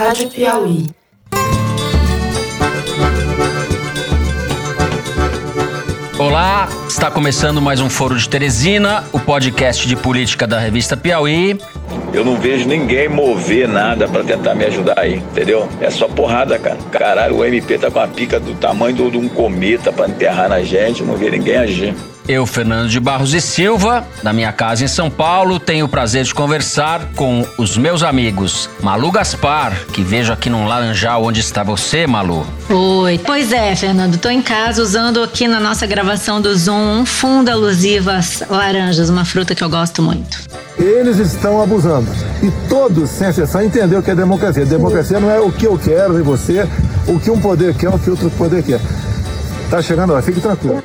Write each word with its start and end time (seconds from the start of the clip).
Rádio 0.00 0.30
Piauí. 0.30 0.86
Olá, 6.18 6.66
está 6.88 7.10
começando 7.10 7.60
mais 7.60 7.82
um 7.82 7.90
Foro 7.90 8.16
de 8.16 8.26
Teresina, 8.26 9.04
o 9.12 9.20
podcast 9.20 9.86
de 9.86 9.94
política 9.96 10.46
da 10.46 10.58
revista 10.58 10.96
Piauí. 10.96 11.60
Eu 12.14 12.24
não 12.24 12.40
vejo 12.40 12.66
ninguém 12.66 13.10
mover 13.10 13.68
nada 13.68 14.08
para 14.08 14.24
tentar 14.24 14.54
me 14.54 14.64
ajudar 14.64 14.98
aí, 14.98 15.16
entendeu? 15.16 15.68
É 15.82 15.90
só 15.90 16.08
porrada, 16.08 16.58
cara. 16.58 16.78
Caralho, 16.90 17.36
o 17.36 17.44
MP 17.44 17.76
tá 17.76 17.90
com 17.90 18.00
a 18.00 18.08
pica 18.08 18.40
do 18.40 18.54
tamanho 18.54 19.10
de 19.10 19.18
um 19.18 19.28
cometa 19.28 19.92
para 19.92 20.08
enterrar 20.08 20.48
na 20.48 20.62
gente, 20.62 21.02
não 21.02 21.14
vê 21.14 21.30
ninguém 21.30 21.58
agir. 21.58 21.94
Eu, 22.28 22.46
Fernando 22.46 22.88
de 22.88 23.00
Barros 23.00 23.34
e 23.34 23.40
Silva, 23.40 24.04
da 24.22 24.32
minha 24.32 24.52
casa 24.52 24.84
em 24.84 24.88
São 24.88 25.10
Paulo, 25.10 25.58
tenho 25.58 25.86
o 25.86 25.88
prazer 25.88 26.24
de 26.24 26.32
conversar 26.32 27.10
com 27.16 27.44
os 27.58 27.76
meus 27.76 28.02
amigos 28.02 28.70
Malu 28.80 29.10
Gaspar, 29.10 29.72
que 29.92 30.02
vejo 30.02 30.32
aqui 30.32 30.48
num 30.48 30.66
laranjal 30.66 31.24
onde 31.24 31.40
está 31.40 31.62
você, 31.62 32.06
Malu. 32.06 32.46
Oi. 32.68 33.20
Pois 33.24 33.52
é, 33.52 33.74
Fernando, 33.74 34.18
tô 34.18 34.28
em 34.28 34.42
casa 34.42 34.82
usando 34.82 35.22
aqui 35.22 35.48
na 35.48 35.58
nossa 35.58 35.86
gravação 35.86 36.40
do 36.40 36.56
Zoom 36.56 37.00
um 37.00 37.06
fundo 37.06 37.48
alusivo 37.50 38.10
às 38.10 38.42
laranjas, 38.48 39.10
uma 39.10 39.24
fruta 39.24 39.54
que 39.54 39.64
eu 39.64 39.68
gosto 39.68 40.02
muito. 40.02 40.38
Eles 40.78 41.18
estão 41.18 41.60
abusando. 41.60 42.10
E 42.42 42.50
todos, 42.68 43.10
sem 43.10 43.28
exceção, 43.28 43.62
entenderam 43.62 44.00
o 44.00 44.02
que 44.02 44.10
é 44.10 44.14
democracia. 44.14 44.64
Democracia 44.64 45.18
não 45.20 45.30
é 45.30 45.38
o 45.40 45.50
que 45.50 45.66
eu 45.66 45.76
quero 45.76 46.18
e 46.18 46.22
você, 46.22 46.66
o 47.06 47.18
que 47.18 47.30
um 47.30 47.40
poder 47.40 47.74
quer, 47.74 47.88
o 47.88 47.98
que 47.98 48.08
outro 48.08 48.30
poder 48.30 48.62
quer. 48.62 48.80
Tá 49.68 49.82
chegando 49.82 50.12
lá, 50.12 50.22
fique 50.22 50.40
tranquilo. 50.40 50.82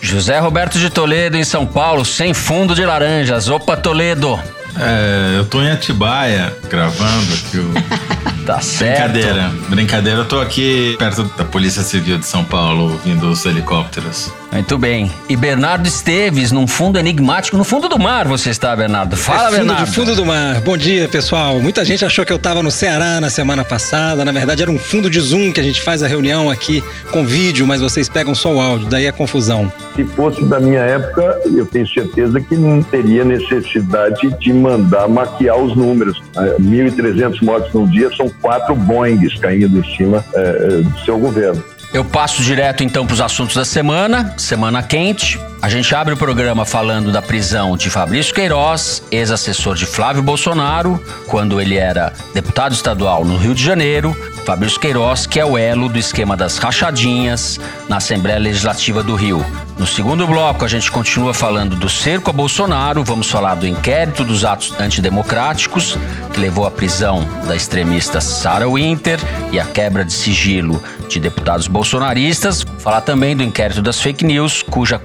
José 0.00 0.38
Roberto 0.38 0.78
de 0.78 0.90
Toledo, 0.90 1.36
em 1.36 1.44
São 1.44 1.66
Paulo, 1.66 2.04
sem 2.04 2.32
fundo 2.32 2.74
de 2.74 2.84
laranjas. 2.84 3.48
Opa, 3.48 3.76
Toledo! 3.76 4.38
É, 4.78 5.38
eu 5.38 5.44
tô 5.44 5.60
em 5.60 5.70
Atibaia 5.70 6.56
gravando 6.70 7.34
aqui 7.34 7.58
o. 7.58 7.72
Tá 8.48 8.62
certo. 8.62 9.12
Brincadeira, 9.12 9.50
brincadeira. 9.68 10.18
Eu 10.20 10.24
tô 10.24 10.40
aqui 10.40 10.96
perto 10.98 11.24
da 11.36 11.44
Polícia 11.44 11.82
Civil 11.82 12.16
de 12.16 12.24
São 12.24 12.42
Paulo, 12.42 12.92
ouvindo 12.92 13.28
os 13.28 13.44
helicópteros. 13.44 14.32
Muito 14.52 14.78
bem. 14.78 15.10
E 15.28 15.36
Bernardo 15.36 15.86
Esteves, 15.86 16.50
num 16.52 16.66
fundo 16.66 16.98
enigmático, 16.98 17.56
no 17.56 17.64
fundo 17.64 17.88
do 17.88 17.98
mar 17.98 18.26
você 18.26 18.50
está, 18.50 18.74
Bernardo. 18.74 19.16
Fala, 19.16 19.40
é 19.40 19.44
fundo 19.44 19.56
Bernardo. 19.56 19.84
de 19.84 19.92
fundo 19.92 20.14
do 20.16 20.26
mar. 20.26 20.60
Bom 20.62 20.76
dia, 20.76 21.08
pessoal. 21.08 21.60
Muita 21.60 21.84
gente 21.84 22.04
achou 22.04 22.24
que 22.24 22.32
eu 22.32 22.36
estava 22.36 22.62
no 22.62 22.70
Ceará 22.70 23.20
na 23.20 23.30
semana 23.30 23.64
passada. 23.64 24.24
Na 24.24 24.32
verdade, 24.32 24.62
era 24.62 24.70
um 24.70 24.78
fundo 24.78 25.10
de 25.10 25.20
Zoom 25.20 25.52
que 25.52 25.60
a 25.60 25.62
gente 25.62 25.82
faz 25.82 26.02
a 26.02 26.06
reunião 26.06 26.50
aqui 26.50 26.82
com 27.10 27.24
vídeo, 27.24 27.66
mas 27.66 27.80
vocês 27.80 28.08
pegam 28.08 28.34
só 28.34 28.54
o 28.54 28.60
áudio, 28.60 28.88
daí 28.88 29.06
a 29.06 29.12
confusão. 29.12 29.70
Se 29.94 30.04
fosse 30.04 30.42
da 30.44 30.58
minha 30.58 30.80
época, 30.80 31.40
eu 31.44 31.66
tenho 31.66 31.86
certeza 31.86 32.40
que 32.40 32.56
não 32.56 32.82
teria 32.82 33.24
necessidade 33.24 34.34
de 34.40 34.52
mandar 34.52 35.08
maquiar 35.08 35.58
os 35.58 35.76
números. 35.76 36.22
É, 36.36 36.56
1.300 36.58 37.42
mortes 37.42 37.72
num 37.74 37.86
dia 37.86 38.10
são 38.16 38.30
quatro 38.40 38.74
Boeings 38.74 39.38
caindo 39.38 39.78
em 39.78 39.96
cima 39.96 40.24
é, 40.34 40.82
do 40.82 40.98
seu 41.04 41.18
governo. 41.18 41.62
Eu 41.92 42.04
passo 42.04 42.42
direto 42.42 42.84
então 42.84 43.06
para 43.06 43.14
os 43.14 43.20
assuntos 43.20 43.56
da 43.56 43.64
semana, 43.64 44.34
semana 44.36 44.82
quente. 44.82 45.40
A 45.60 45.68
gente 45.68 45.92
abre 45.92 46.14
o 46.14 46.16
programa 46.16 46.64
falando 46.64 47.10
da 47.10 47.20
prisão 47.20 47.76
de 47.76 47.90
Fabrício 47.90 48.32
Queiroz, 48.32 49.02
ex-assessor 49.10 49.74
de 49.74 49.86
Flávio 49.86 50.22
Bolsonaro, 50.22 51.02
quando 51.26 51.60
ele 51.60 51.76
era 51.76 52.12
deputado 52.32 52.72
estadual 52.72 53.24
no 53.24 53.36
Rio 53.36 53.56
de 53.56 53.64
Janeiro. 53.64 54.16
Fabrício 54.46 54.78
Queiroz, 54.78 55.26
que 55.26 55.40
é 55.40 55.44
o 55.44 55.58
elo 55.58 55.88
do 55.88 55.98
esquema 55.98 56.36
das 56.36 56.58
rachadinhas 56.58 57.58
na 57.88 57.96
Assembleia 57.96 58.38
Legislativa 58.38 59.02
do 59.02 59.16
Rio. 59.16 59.44
No 59.76 59.86
segundo 59.86 60.26
bloco, 60.26 60.64
a 60.64 60.68
gente 60.68 60.90
continua 60.90 61.34
falando 61.34 61.76
do 61.76 61.88
cerco 61.88 62.30
a 62.30 62.32
Bolsonaro, 62.32 63.04
vamos 63.04 63.30
falar 63.30 63.54
do 63.54 63.66
inquérito 63.66 64.24
dos 64.24 64.44
atos 64.44 64.74
antidemocráticos, 64.80 65.98
que 66.32 66.40
levou 66.40 66.66
à 66.66 66.70
prisão 66.70 67.28
da 67.46 67.54
extremista 67.54 68.20
Sarah 68.20 68.68
Winter 68.68 69.20
e 69.52 69.60
a 69.60 69.64
quebra 69.64 70.04
de 70.04 70.12
sigilo 70.12 70.82
de 71.08 71.20
deputados 71.20 71.68
bolsonaristas. 71.68 72.64
Falar 72.78 73.02
também 73.02 73.36
do 73.36 73.42
inquérito 73.42 73.82
das 73.82 74.00
fake 74.00 74.24
news, 74.24 74.62
cuja 74.62 74.98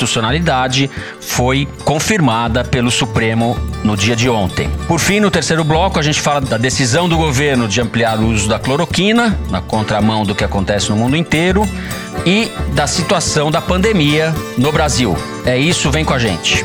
constitucionalidade 0.00 0.90
foi 1.20 1.68
confirmada 1.84 2.64
pelo 2.64 2.90
Supremo 2.90 3.56
no 3.84 3.96
dia 3.96 4.16
de 4.16 4.28
ontem. 4.28 4.70
Por 4.88 4.98
fim, 4.98 5.20
no 5.20 5.30
terceiro 5.30 5.62
bloco, 5.62 5.98
a 5.98 6.02
gente 6.02 6.20
fala 6.20 6.40
da 6.40 6.56
decisão 6.56 7.08
do 7.08 7.16
governo 7.16 7.68
de 7.68 7.80
ampliar 7.80 8.18
o 8.18 8.28
uso 8.28 8.48
da 8.48 8.58
cloroquina, 8.58 9.38
na 9.50 9.60
contramão 9.60 10.24
do 10.24 10.34
que 10.34 10.44
acontece 10.44 10.90
no 10.90 10.96
mundo 10.96 11.16
inteiro, 11.16 11.68
e 12.24 12.50
da 12.74 12.86
situação 12.86 13.50
da 13.50 13.60
pandemia 13.60 14.34
no 14.56 14.72
Brasil. 14.72 15.16
É 15.44 15.58
isso, 15.58 15.90
vem 15.90 16.04
com 16.04 16.14
a 16.14 16.18
gente. 16.18 16.64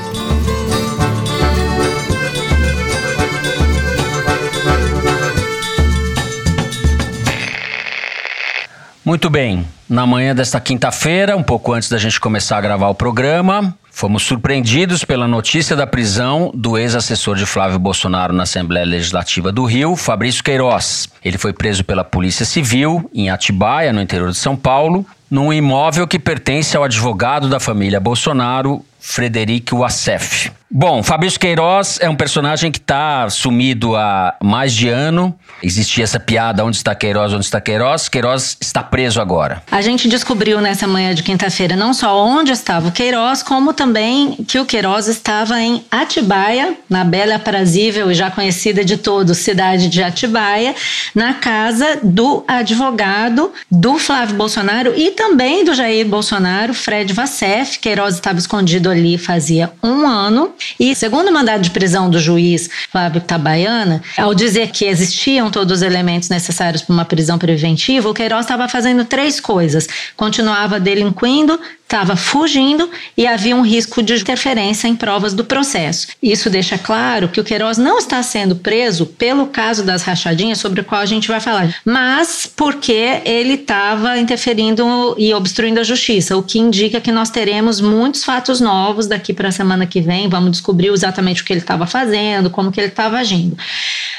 Muito 9.04 9.30
bem. 9.30 9.75
Na 9.88 10.08
manhã 10.08 10.34
desta 10.34 10.60
quinta-feira, 10.60 11.38
um 11.38 11.44
pouco 11.44 11.72
antes 11.72 11.90
da 11.90 12.00
gente 12.00 12.20
começar 12.20 12.58
a 12.58 12.62
gravar 12.62 12.90
o 12.90 12.96
programa, 12.96 13.78
fomos 13.92 14.24
surpreendidos 14.24 15.06
pela 15.06 15.28
notícia 15.28 15.76
da 15.76 15.86
prisão 15.86 16.52
do 16.56 16.76
ex-assessor 16.76 17.36
de 17.36 17.46
Flávio 17.46 17.78
Bolsonaro 17.78 18.34
na 18.34 18.44
Assembleia 18.44 18.84
Legislativa 18.84 19.52
do 19.52 19.64
Rio, 19.64 19.96
Fabrício 19.96 20.44
Queiroz. 20.44 21.08
Ele 21.24 21.38
foi 21.38 21.54
preso 21.54 21.84
pela 21.84 22.04
Polícia 22.04 22.46
Civil 22.46 23.08
em 23.14 23.30
Atibaia, 23.30 23.94
no 23.94 24.02
interior 24.02 24.32
de 24.32 24.38
São 24.38 24.56
Paulo, 24.56 25.06
num 25.30 25.54
imóvel 25.54 26.08
que 26.08 26.18
pertence 26.18 26.76
ao 26.76 26.84
advogado 26.84 27.48
da 27.48 27.60
família 27.60 28.00
Bolsonaro, 28.00 28.84
Frederico 29.00 29.78
Wassef. 29.78 30.52
Bom, 30.70 31.04
Fabrício 31.04 31.40
Queiroz 31.40 32.00
é 32.02 32.10
um 32.10 32.16
personagem 32.16 32.72
que 32.72 32.80
está 32.80 33.30
sumido 33.30 33.96
há 33.96 34.36
mais 34.44 34.74
de 34.74 34.90
ano. 34.90 35.38
Existia 35.62 36.04
essa 36.04 36.20
piada: 36.20 36.66
onde 36.66 36.76
está 36.76 36.96
Queiroz, 36.96 37.34
onde 37.34 37.46
está 37.46 37.62
Queiroz? 37.62 38.10
Queiroz 38.10 38.58
está 38.60 38.82
preso 38.82 39.22
agora. 39.22 39.62
A 39.72 39.82
gente 39.82 40.10
descobriu 40.10 40.60
nessa 40.60 40.88
manhã 40.88 41.14
de 41.14 41.22
quinta-feira 41.22 41.76
não 41.76 41.94
só 41.94 42.20
onde 42.20 42.52
estava 42.52 42.88
o 42.88 42.92
Queiroz, 42.92 43.44
como 43.44 43.74
também 43.74 44.44
que 44.48 44.58
o 44.58 44.66
Queiroz 44.66 45.08
estava 45.08 45.62
em 45.62 45.86
Atibaia, 45.92 46.76
na 46.90 47.04
bela, 47.04 47.36
aprazível 47.36 48.10
e 48.10 48.16
já 48.16 48.32
conhecida 48.32 48.84
de 48.84 48.98
todos 48.98 49.38
cidade 49.38 49.88
de 49.88 50.02
Atibaia, 50.02 50.74
na 51.14 51.36
casa 51.36 52.00
do 52.02 52.44
advogado 52.48 53.54
do 53.70 54.00
Flávio 54.00 54.36
Bolsonaro 54.36 54.94
e 54.98 55.12
também 55.12 55.64
do 55.64 55.76
Jair 55.76 56.08
Bolsonaro, 56.08 56.74
Fred 56.74 57.14
Vassef. 57.14 57.78
Queiroz 57.78 58.16
estava 58.16 58.40
escondido 58.40 58.90
ali 58.90 59.16
fazia 59.20 59.72
um 59.84 60.08
ano. 60.08 60.55
E 60.80 60.96
segundo 60.96 61.30
o 61.30 61.34
mandado 61.34 61.62
de 61.62 61.70
prisão 61.70 62.10
do 62.10 62.20
juiz 62.20 62.70
Fábio 62.92 63.22
Tabaiana, 63.22 64.02
ao 64.18 64.34
dizer 64.34 64.72
que 64.72 64.86
existiam 64.86 65.50
todos 65.50 65.78
os 65.78 65.82
elementos 65.82 66.30
necessários 66.30 66.82
para 66.82 66.94
uma 66.94 67.06
prisão 67.06 67.38
preventiva, 67.38 68.10
o 68.10 68.14
Queiroz 68.14 68.46
estava 68.46 68.68
fazendo 68.68 69.06
três 69.06 69.40
coisas: 69.40 69.88
continuava 70.16 70.80
delinquindo, 70.80 71.60
estava 71.86 72.16
fugindo 72.16 72.90
e 73.16 73.28
havia 73.28 73.56
um 73.56 73.62
risco 73.62 74.02
de 74.02 74.14
interferência 74.14 74.88
em 74.88 74.96
provas 74.96 75.34
do 75.34 75.46
processo. 75.46 76.08
Isso 76.22 76.50
deixa 76.50 76.78
claro 76.78 77.30
que 77.30 77.40
o 77.40 77.44
Queiroz 77.44 77.78
não 77.78 78.00
está 78.00 78.22
sendo 78.24 78.56
preso 78.56 79.06
pelo 79.06 79.48
caso 79.48 79.84
das 79.84 80.02
rachadinhas, 80.02 80.58
sobre 80.58 80.82
o 80.82 80.84
qual 80.84 81.02
a 81.02 81.06
gente 81.06 81.28
vai 81.28 81.40
falar, 81.40 81.76
mas 81.86 82.50
porque 82.56 83.22
ele 83.24 83.54
estava 83.54 84.18
interferindo 84.18 85.16
e 85.18 85.34
obstruindo 85.34 85.80
a 85.80 85.84
justiça, 85.84 86.36
o 86.36 86.44
que 86.44 86.60
indica 86.60 87.00
que 87.00 87.12
nós 87.12 87.30
teremos 87.30 87.80
muitos 87.80 88.24
fatos 88.24 88.60
novos 88.60 89.08
daqui 89.08 89.34
para 89.34 89.50
a 89.50 89.52
semana 89.52 89.86
que 89.86 90.02
vem. 90.02 90.28
Vamos 90.28 90.45
descobrir 90.50 90.88
exatamente 90.90 91.42
o 91.42 91.46
que 91.46 91.54
ele 91.54 91.60
estava 91.60 91.86
fazendo, 91.86 92.50
como 92.50 92.72
que 92.72 92.80
ele 92.80 92.88
estava 92.88 93.18
agindo. 93.18 93.58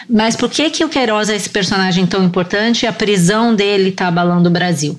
Mas 0.08 0.36
por 0.36 0.48
que 0.48 0.70
que 0.70 0.84
o 0.84 0.88
Queiroz 0.88 1.28
é 1.28 1.36
esse 1.36 1.50
personagem 1.50 2.06
tão 2.06 2.24
importante 2.24 2.84
e 2.84 2.86
a 2.86 2.92
prisão 2.92 3.54
dele 3.54 3.90
está 3.90 4.08
abalando 4.08 4.48
o 4.48 4.52
Brasil? 4.52 4.98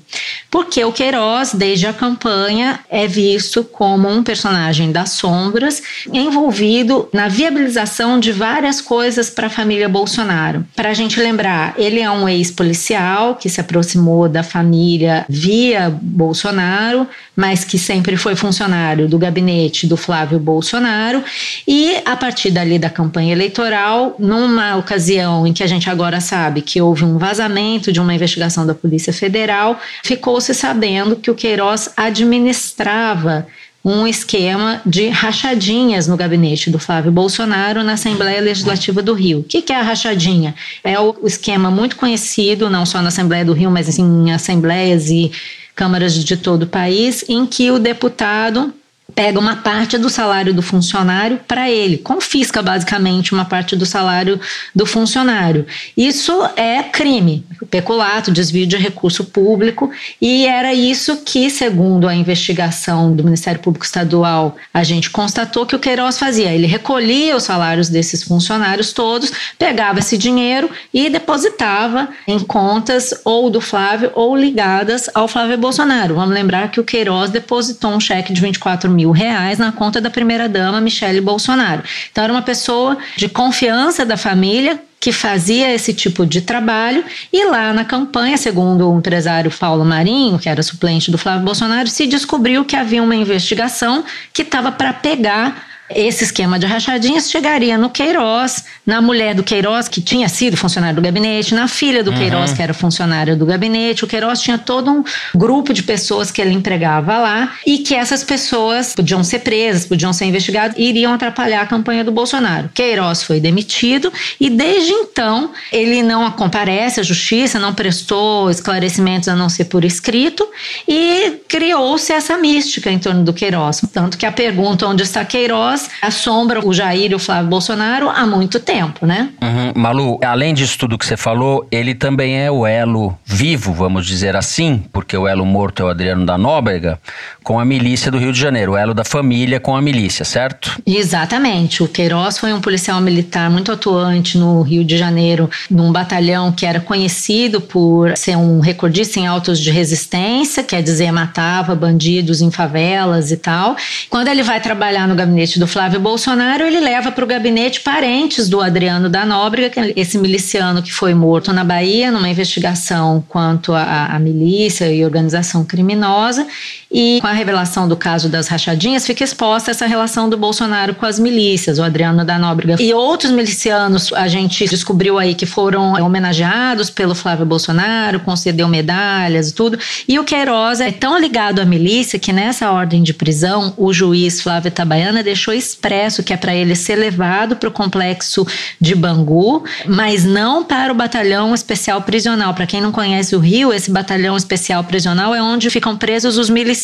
Porque 0.50 0.84
o 0.84 0.92
Queiroz, 0.92 1.54
desde 1.54 1.86
a 1.86 1.92
campanha, 1.92 2.80
é 2.90 3.06
visto 3.06 3.64
como 3.64 4.08
um 4.08 4.22
personagem 4.22 4.92
das 4.92 5.10
sombras, 5.10 5.82
envolvido 6.12 7.08
na 7.12 7.28
viabilização 7.28 8.18
de 8.20 8.32
várias 8.32 8.80
coisas 8.80 9.30
para 9.30 9.46
a 9.46 9.50
família 9.50 9.88
Bolsonaro. 9.88 10.64
Para 10.74 10.90
a 10.90 10.94
gente 10.94 11.20
lembrar, 11.20 11.74
ele 11.76 12.00
é 12.00 12.10
um 12.10 12.28
ex-policial 12.28 13.34
que 13.34 13.48
se 13.48 13.60
aproximou 13.60 14.28
da 14.28 14.42
família 14.42 15.24
via 15.28 15.90
Bolsonaro, 16.00 17.06
mas 17.36 17.64
que 17.64 17.78
sempre 17.78 18.16
foi 18.16 18.34
funcionário 18.34 19.08
do 19.08 19.18
gabinete 19.18 19.86
do 19.86 19.96
Flávio 19.96 20.38
Bolsonaro, 20.38 21.17
e 21.66 21.96
a 22.04 22.16
partir 22.16 22.50
dali 22.50 22.78
da 22.78 22.90
campanha 22.90 23.32
eleitoral, 23.32 24.14
numa 24.18 24.76
ocasião 24.76 25.46
em 25.46 25.52
que 25.52 25.62
a 25.62 25.66
gente 25.66 25.88
agora 25.88 26.20
sabe 26.20 26.62
que 26.62 26.80
houve 26.80 27.04
um 27.04 27.18
vazamento 27.18 27.92
de 27.92 28.00
uma 28.00 28.14
investigação 28.14 28.66
da 28.66 28.74
Polícia 28.74 29.12
Federal, 29.12 29.78
ficou-se 30.02 30.52
sabendo 30.54 31.16
que 31.16 31.30
o 31.30 31.34
Queiroz 31.34 31.90
administrava 31.96 33.46
um 33.84 34.06
esquema 34.06 34.82
de 34.84 35.08
rachadinhas 35.08 36.06
no 36.06 36.16
gabinete 36.16 36.70
do 36.70 36.78
Flávio 36.78 37.12
Bolsonaro 37.12 37.82
na 37.82 37.92
Assembleia 37.92 38.40
Legislativa 38.40 39.00
do 39.00 39.14
Rio. 39.14 39.40
O 39.40 39.44
que 39.44 39.72
é 39.72 39.76
a 39.76 39.82
rachadinha? 39.82 40.54
É 40.82 40.98
o 40.98 41.14
esquema 41.24 41.70
muito 41.70 41.96
conhecido, 41.96 42.68
não 42.68 42.84
só 42.84 43.00
na 43.00 43.08
Assembleia 43.08 43.44
do 43.44 43.52
Rio, 43.52 43.70
mas 43.70 43.98
em 43.98 44.32
assembleias 44.32 45.08
e 45.08 45.30
câmaras 45.74 46.12
de 46.12 46.36
todo 46.36 46.64
o 46.64 46.66
país, 46.66 47.24
em 47.28 47.46
que 47.46 47.70
o 47.70 47.78
deputado 47.78 48.74
pega 49.18 49.36
uma 49.36 49.56
parte 49.56 49.98
do 49.98 50.08
salário 50.08 50.54
do 50.54 50.62
funcionário 50.62 51.40
para 51.48 51.68
ele, 51.68 51.98
confisca 51.98 52.62
basicamente 52.62 53.32
uma 53.32 53.44
parte 53.44 53.74
do 53.74 53.84
salário 53.84 54.38
do 54.72 54.86
funcionário. 54.86 55.66
Isso 55.96 56.32
é 56.54 56.84
crime, 56.84 57.44
peculato, 57.68 58.30
desvio 58.30 58.64
de 58.64 58.76
recurso 58.76 59.24
público, 59.24 59.90
e 60.22 60.46
era 60.46 60.72
isso 60.72 61.16
que, 61.24 61.50
segundo 61.50 62.06
a 62.06 62.14
investigação 62.14 63.12
do 63.12 63.24
Ministério 63.24 63.60
Público 63.60 63.84
Estadual, 63.84 64.56
a 64.72 64.84
gente 64.84 65.10
constatou 65.10 65.66
que 65.66 65.74
o 65.74 65.80
Queiroz 65.80 66.16
fazia. 66.16 66.52
Ele 66.52 66.68
recolhia 66.68 67.34
os 67.34 67.42
salários 67.42 67.88
desses 67.88 68.22
funcionários 68.22 68.92
todos, 68.92 69.32
pegava 69.58 69.98
esse 69.98 70.16
dinheiro 70.16 70.70
e 70.94 71.10
depositava 71.10 72.08
em 72.24 72.38
contas 72.38 73.12
ou 73.24 73.50
do 73.50 73.60
Flávio 73.60 74.12
ou 74.14 74.36
ligadas 74.36 75.10
ao 75.12 75.26
Flávio 75.26 75.58
Bolsonaro. 75.58 76.14
Vamos 76.14 76.32
lembrar 76.32 76.70
que 76.70 76.78
o 76.78 76.84
Queiroz 76.84 77.30
depositou 77.30 77.90
um 77.90 77.98
cheque 77.98 78.32
de 78.32 78.40
24 78.40 78.88
mil 78.88 79.07
reais 79.10 79.58
na 79.58 79.72
conta 79.72 80.00
da 80.00 80.10
primeira-dama 80.10 80.80
Michele 80.80 81.20
Bolsonaro. 81.20 81.82
Então, 82.10 82.24
era 82.24 82.32
uma 82.32 82.42
pessoa 82.42 82.96
de 83.16 83.28
confiança 83.28 84.04
da 84.04 84.16
família 84.16 84.80
que 85.00 85.12
fazia 85.12 85.72
esse 85.72 85.94
tipo 85.94 86.26
de 86.26 86.40
trabalho 86.40 87.04
e 87.32 87.44
lá 87.48 87.72
na 87.72 87.84
campanha, 87.84 88.36
segundo 88.36 88.90
o 88.90 88.98
empresário 88.98 89.50
Paulo 89.50 89.84
Marinho, 89.84 90.38
que 90.38 90.48
era 90.48 90.62
suplente 90.62 91.10
do 91.10 91.18
Flávio 91.18 91.44
Bolsonaro, 91.44 91.88
se 91.88 92.06
descobriu 92.06 92.64
que 92.64 92.74
havia 92.74 93.02
uma 93.02 93.14
investigação 93.14 94.04
que 94.32 94.42
estava 94.42 94.72
para 94.72 94.92
pegar 94.92 95.67
esse 95.90 96.24
esquema 96.24 96.58
de 96.58 96.66
rachadinhas 96.66 97.30
chegaria 97.30 97.78
no 97.78 97.88
Queiroz, 97.88 98.64
na 98.86 99.00
mulher 99.00 99.34
do 99.34 99.42
Queiroz, 99.42 99.88
que 99.88 100.00
tinha 100.00 100.28
sido 100.28 100.56
funcionário 100.56 100.96
do 100.96 101.02
gabinete, 101.02 101.54
na 101.54 101.66
filha 101.66 102.04
do 102.04 102.10
uhum. 102.10 102.16
Queiroz, 102.16 102.52
que 102.52 102.62
era 102.62 102.74
funcionária 102.74 103.34
do 103.34 103.46
gabinete. 103.46 104.04
O 104.04 104.08
Queiroz 104.08 104.40
tinha 104.40 104.58
todo 104.58 104.90
um 104.90 105.04
grupo 105.34 105.72
de 105.72 105.82
pessoas 105.82 106.30
que 106.30 106.40
ele 106.40 106.52
empregava 106.52 107.18
lá 107.18 107.54
e 107.66 107.78
que 107.78 107.94
essas 107.94 108.22
pessoas 108.22 108.94
podiam 108.94 109.24
ser 109.24 109.40
presas, 109.40 109.86
podiam 109.86 110.12
ser 110.12 110.26
investigadas 110.26 110.76
e 110.76 110.88
iriam 110.88 111.12
atrapalhar 111.12 111.62
a 111.62 111.66
campanha 111.66 112.04
do 112.04 112.12
Bolsonaro. 112.12 112.68
Queiroz 112.74 113.22
foi 113.22 113.40
demitido 113.40 114.12
e 114.38 114.50
desde 114.50 114.92
então 114.92 115.50
ele 115.72 116.02
não 116.02 116.30
comparece 116.32 117.00
à 117.00 117.02
justiça, 117.02 117.58
não 117.58 117.72
prestou 117.72 118.50
esclarecimentos 118.50 119.28
a 119.28 119.34
não 119.34 119.48
ser 119.48 119.64
por 119.64 119.84
escrito 119.84 120.46
e 120.86 121.40
criou-se 121.48 122.12
essa 122.12 122.36
mística 122.36 122.90
em 122.90 122.98
torno 122.98 123.24
do 123.24 123.32
Queiroz. 123.32 123.80
Tanto 123.92 124.18
que 124.18 124.26
a 124.26 124.32
pergunta 124.32 124.86
onde 124.86 125.02
está 125.02 125.24
Queiroz 125.24 125.77
assombra 126.00 126.66
o 126.66 126.72
Jair 126.72 127.12
e 127.12 127.14
o 127.14 127.18
Flávio 127.18 127.50
Bolsonaro 127.50 128.08
há 128.08 128.26
muito 128.26 128.60
tempo, 128.60 129.06
né? 129.06 129.30
Uhum. 129.40 129.72
Malu, 129.74 130.18
além 130.22 130.54
disso 130.54 130.78
tudo 130.78 130.98
que 130.98 131.06
você 131.06 131.16
falou, 131.16 131.66
ele 131.70 131.94
também 131.94 132.38
é 132.38 132.50
o 132.50 132.66
elo 132.66 133.16
vivo, 133.24 133.72
vamos 133.72 134.06
dizer 134.06 134.34
assim, 134.36 134.82
porque 134.92 135.16
o 135.16 135.28
elo 135.28 135.44
morto 135.44 135.82
é 135.82 135.86
o 135.86 135.88
Adriano 135.88 136.24
da 136.24 136.38
Nóbrega, 136.38 136.98
com 137.42 137.58
a 137.58 137.64
milícia 137.64 138.10
do 138.10 138.18
Rio 138.18 138.32
de 138.32 138.40
Janeiro, 138.40 138.72
o 138.72 138.76
elo 138.76 138.92
da 138.92 139.04
família 139.04 139.60
com 139.60 139.76
a 139.76 139.80
milícia, 139.80 140.24
certo? 140.24 140.80
Exatamente. 140.86 141.82
O 141.82 141.88
Queiroz 141.88 142.38
foi 142.38 142.52
um 142.52 142.60
policial 142.60 143.00
militar 143.00 143.50
muito 143.50 143.72
atuante 143.72 144.36
no 144.36 144.62
Rio 144.62 144.84
de 144.84 144.96
Janeiro, 144.98 145.48
num 145.70 145.92
batalhão 145.92 146.52
que 146.52 146.66
era 146.66 146.80
conhecido 146.80 147.60
por 147.60 148.16
ser 148.16 148.36
um 148.36 148.60
recordista 148.60 149.20
em 149.20 149.26
autos 149.26 149.60
de 149.60 149.70
resistência, 149.70 150.62
quer 150.62 150.82
dizer, 150.82 151.12
matava 151.12 151.74
bandidos 151.74 152.40
em 152.40 152.50
favelas 152.50 153.30
e 153.30 153.36
tal. 153.36 153.76
Quando 154.10 154.28
ele 154.28 154.42
vai 154.42 154.60
trabalhar 154.60 155.06
no 155.06 155.14
gabinete 155.14 155.58
do 155.58 155.66
Flávio 155.68 156.00
Bolsonaro, 156.00 156.64
ele 156.64 156.80
leva 156.80 157.12
para 157.12 157.24
o 157.24 157.26
gabinete 157.26 157.80
parentes 157.80 158.48
do 158.48 158.60
Adriano 158.60 159.08
da 159.08 159.24
Nóbrega, 159.24 159.80
é 159.80 159.92
esse 159.94 160.18
miliciano 160.18 160.82
que 160.82 160.92
foi 160.92 161.14
morto 161.14 161.52
na 161.52 161.62
Bahia 161.62 162.10
numa 162.10 162.28
investigação 162.28 163.22
quanto 163.28 163.72
à 163.74 164.18
milícia 164.18 164.90
e 164.92 165.04
organização 165.04 165.64
criminosa. 165.64 166.46
E 166.90 167.18
com 167.20 167.26
a 167.26 167.32
revelação 167.32 167.86
do 167.86 167.96
caso 167.96 168.28
das 168.28 168.48
rachadinhas, 168.48 169.06
fica 169.06 169.22
exposta 169.22 169.70
essa 169.70 169.86
relação 169.86 170.28
do 170.28 170.38
Bolsonaro 170.38 170.94
com 170.94 171.04
as 171.04 171.18
milícias, 171.18 171.78
o 171.78 171.82
Adriano 171.82 172.24
da 172.24 172.38
Nóbrega. 172.38 172.82
E 172.82 172.94
outros 172.94 173.30
milicianos, 173.30 174.12
a 174.14 174.26
gente 174.26 174.66
descobriu 174.66 175.18
aí 175.18 175.34
que 175.34 175.44
foram 175.44 175.92
homenageados 176.02 176.88
pelo 176.88 177.14
Flávio 177.14 177.44
Bolsonaro, 177.44 178.20
concedeu 178.20 178.66
medalhas 178.68 179.50
e 179.50 179.54
tudo. 179.54 179.78
E 180.06 180.18
o 180.18 180.24
Queiroz 180.24 180.80
é 180.80 180.90
tão 180.90 181.18
ligado 181.18 181.60
à 181.60 181.64
milícia 181.64 182.18
que 182.18 182.32
nessa 182.32 182.70
ordem 182.72 183.02
de 183.02 183.12
prisão, 183.12 183.74
o 183.76 183.92
juiz 183.92 184.40
Flávio 184.40 184.68
Itabaiana 184.68 185.22
deixou 185.22 185.52
expresso 185.52 186.22
que 186.22 186.32
é 186.32 186.36
para 186.36 186.54
ele 186.54 186.74
ser 186.74 186.96
levado 186.96 187.56
para 187.56 187.68
o 187.68 187.72
complexo 187.72 188.46
de 188.80 188.94
Bangu, 188.94 189.62
mas 189.86 190.24
não 190.24 190.64
para 190.64 190.92
o 190.92 190.96
batalhão 190.96 191.54
especial 191.54 192.00
prisional. 192.02 192.54
Para 192.54 192.66
quem 192.66 192.80
não 192.80 192.92
conhece 192.92 193.36
o 193.36 193.38
Rio, 193.38 193.72
esse 193.74 193.90
batalhão 193.90 194.36
especial 194.36 194.82
prisional 194.84 195.34
é 195.34 195.42
onde 195.42 195.68
ficam 195.68 195.96
presos 195.96 196.38
os 196.38 196.48
milicianos, 196.48 196.77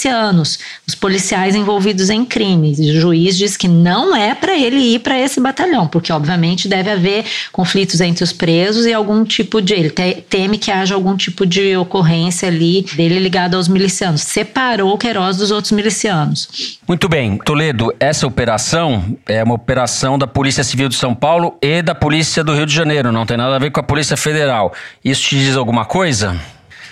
os 0.86 0.94
policiais 0.94 1.54
envolvidos 1.54 2.10
em 2.10 2.24
crimes. 2.24 2.78
E 2.78 2.90
o 2.90 3.00
juiz 3.00 3.36
diz 3.36 3.56
que 3.56 3.68
não 3.68 4.14
é 4.14 4.34
para 4.34 4.56
ele 4.56 4.76
ir 4.76 5.00
para 5.00 5.18
esse 5.18 5.40
batalhão, 5.40 5.86
porque 5.86 6.12
obviamente 6.12 6.68
deve 6.68 6.90
haver 6.90 7.24
conflitos 7.52 8.00
entre 8.00 8.24
os 8.24 8.32
presos 8.32 8.86
e 8.86 8.92
algum 8.92 9.24
tipo 9.24 9.60
de 9.60 9.74
ele 9.74 9.90
teme 9.90 10.58
que 10.58 10.70
haja 10.70 10.94
algum 10.94 11.16
tipo 11.16 11.46
de 11.46 11.76
ocorrência 11.76 12.48
ali 12.48 12.86
dele 12.94 13.18
ligado 13.18 13.56
aos 13.56 13.68
milicianos. 13.68 14.22
Separou 14.22 14.92
o 14.92 14.98
Queiroz 14.98 15.36
dos 15.36 15.50
outros 15.50 15.72
milicianos. 15.72 16.78
Muito 16.86 17.08
bem, 17.08 17.38
Toledo, 17.38 17.94
essa 17.98 18.26
operação 18.26 19.16
é 19.26 19.42
uma 19.42 19.54
operação 19.54 20.18
da 20.18 20.26
Polícia 20.26 20.64
Civil 20.64 20.88
de 20.88 20.94
São 20.94 21.14
Paulo 21.14 21.56
e 21.62 21.82
da 21.82 21.94
Polícia 21.94 22.42
do 22.42 22.54
Rio 22.54 22.66
de 22.66 22.74
Janeiro, 22.74 23.12
não 23.12 23.26
tem 23.26 23.36
nada 23.36 23.56
a 23.56 23.58
ver 23.58 23.70
com 23.70 23.80
a 23.80 23.82
Polícia 23.82 24.16
Federal. 24.16 24.72
Isso 25.04 25.22
te 25.22 25.36
diz 25.36 25.56
alguma 25.56 25.84
coisa? 25.84 26.40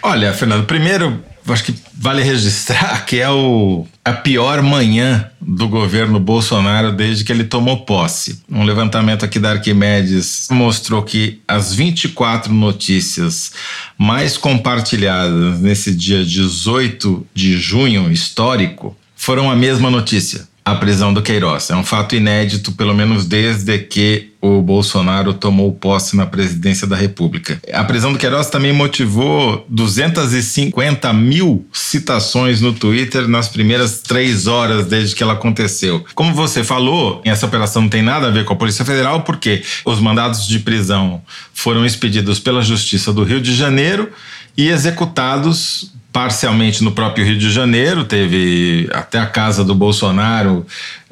Olha, 0.02 0.32
Fernando, 0.32 0.64
primeiro, 0.66 1.22
acho 1.48 1.64
que 1.64 1.74
vale 1.94 2.22
registrar 2.22 3.04
que 3.06 3.18
é 3.18 3.30
o, 3.30 3.86
a 4.04 4.12
pior 4.12 4.62
manhã 4.62 5.28
do 5.40 5.68
governo 5.68 6.20
Bolsonaro 6.20 6.92
desde 6.92 7.24
que 7.24 7.32
ele 7.32 7.44
tomou 7.44 7.84
posse. 7.84 8.42
Um 8.50 8.64
levantamento 8.64 9.24
aqui 9.24 9.38
da 9.38 9.52
Arquimedes 9.52 10.48
mostrou 10.50 11.02
que 11.02 11.40
as 11.48 11.74
24 11.74 12.52
notícias 12.52 13.52
mais 13.98 14.36
compartilhadas 14.36 15.60
nesse 15.60 15.94
dia 15.94 16.24
18 16.24 17.26
de 17.34 17.58
junho 17.58 18.10
histórico 18.12 18.96
foram 19.16 19.50
a 19.50 19.56
mesma 19.56 19.90
notícia 19.90 20.51
a 20.64 20.74
prisão 20.74 21.12
do 21.12 21.22
Queiroz. 21.22 21.70
É 21.70 21.76
um 21.76 21.84
fato 21.84 22.14
inédito, 22.14 22.72
pelo 22.72 22.94
menos 22.94 23.26
desde 23.26 23.78
que 23.78 24.30
o 24.40 24.60
Bolsonaro 24.60 25.34
tomou 25.34 25.72
posse 25.72 26.16
na 26.16 26.26
presidência 26.26 26.86
da 26.86 26.96
República. 26.96 27.60
A 27.72 27.84
prisão 27.84 28.12
do 28.12 28.18
Queiroz 28.18 28.48
também 28.48 28.72
motivou 28.72 29.64
250 29.68 31.12
mil 31.12 31.64
citações 31.72 32.60
no 32.60 32.72
Twitter 32.72 33.28
nas 33.28 33.48
primeiras 33.48 34.00
três 34.00 34.46
horas 34.46 34.86
desde 34.86 35.14
que 35.14 35.22
ela 35.22 35.34
aconteceu. 35.34 36.04
Como 36.14 36.34
você 36.34 36.64
falou, 36.64 37.22
essa 37.24 37.46
operação 37.46 37.82
não 37.82 37.88
tem 37.88 38.02
nada 38.02 38.28
a 38.28 38.30
ver 38.30 38.44
com 38.44 38.52
a 38.52 38.56
Polícia 38.56 38.84
Federal, 38.84 39.22
porque 39.22 39.62
os 39.84 40.00
mandados 40.00 40.46
de 40.46 40.58
prisão 40.58 41.22
foram 41.54 41.86
expedidos 41.86 42.38
pela 42.40 42.62
Justiça 42.62 43.12
do 43.12 43.22
Rio 43.22 43.40
de 43.40 43.54
Janeiro 43.54 44.10
e 44.56 44.68
executados 44.68 45.92
parcialmente 46.12 46.84
no 46.84 46.92
próprio 46.92 47.24
Rio 47.24 47.38
de 47.38 47.50
Janeiro, 47.50 48.04
teve 48.04 48.88
até 48.92 49.18
a 49.18 49.26
casa 49.26 49.64
do 49.64 49.74
Bolsonaro, 49.74 50.66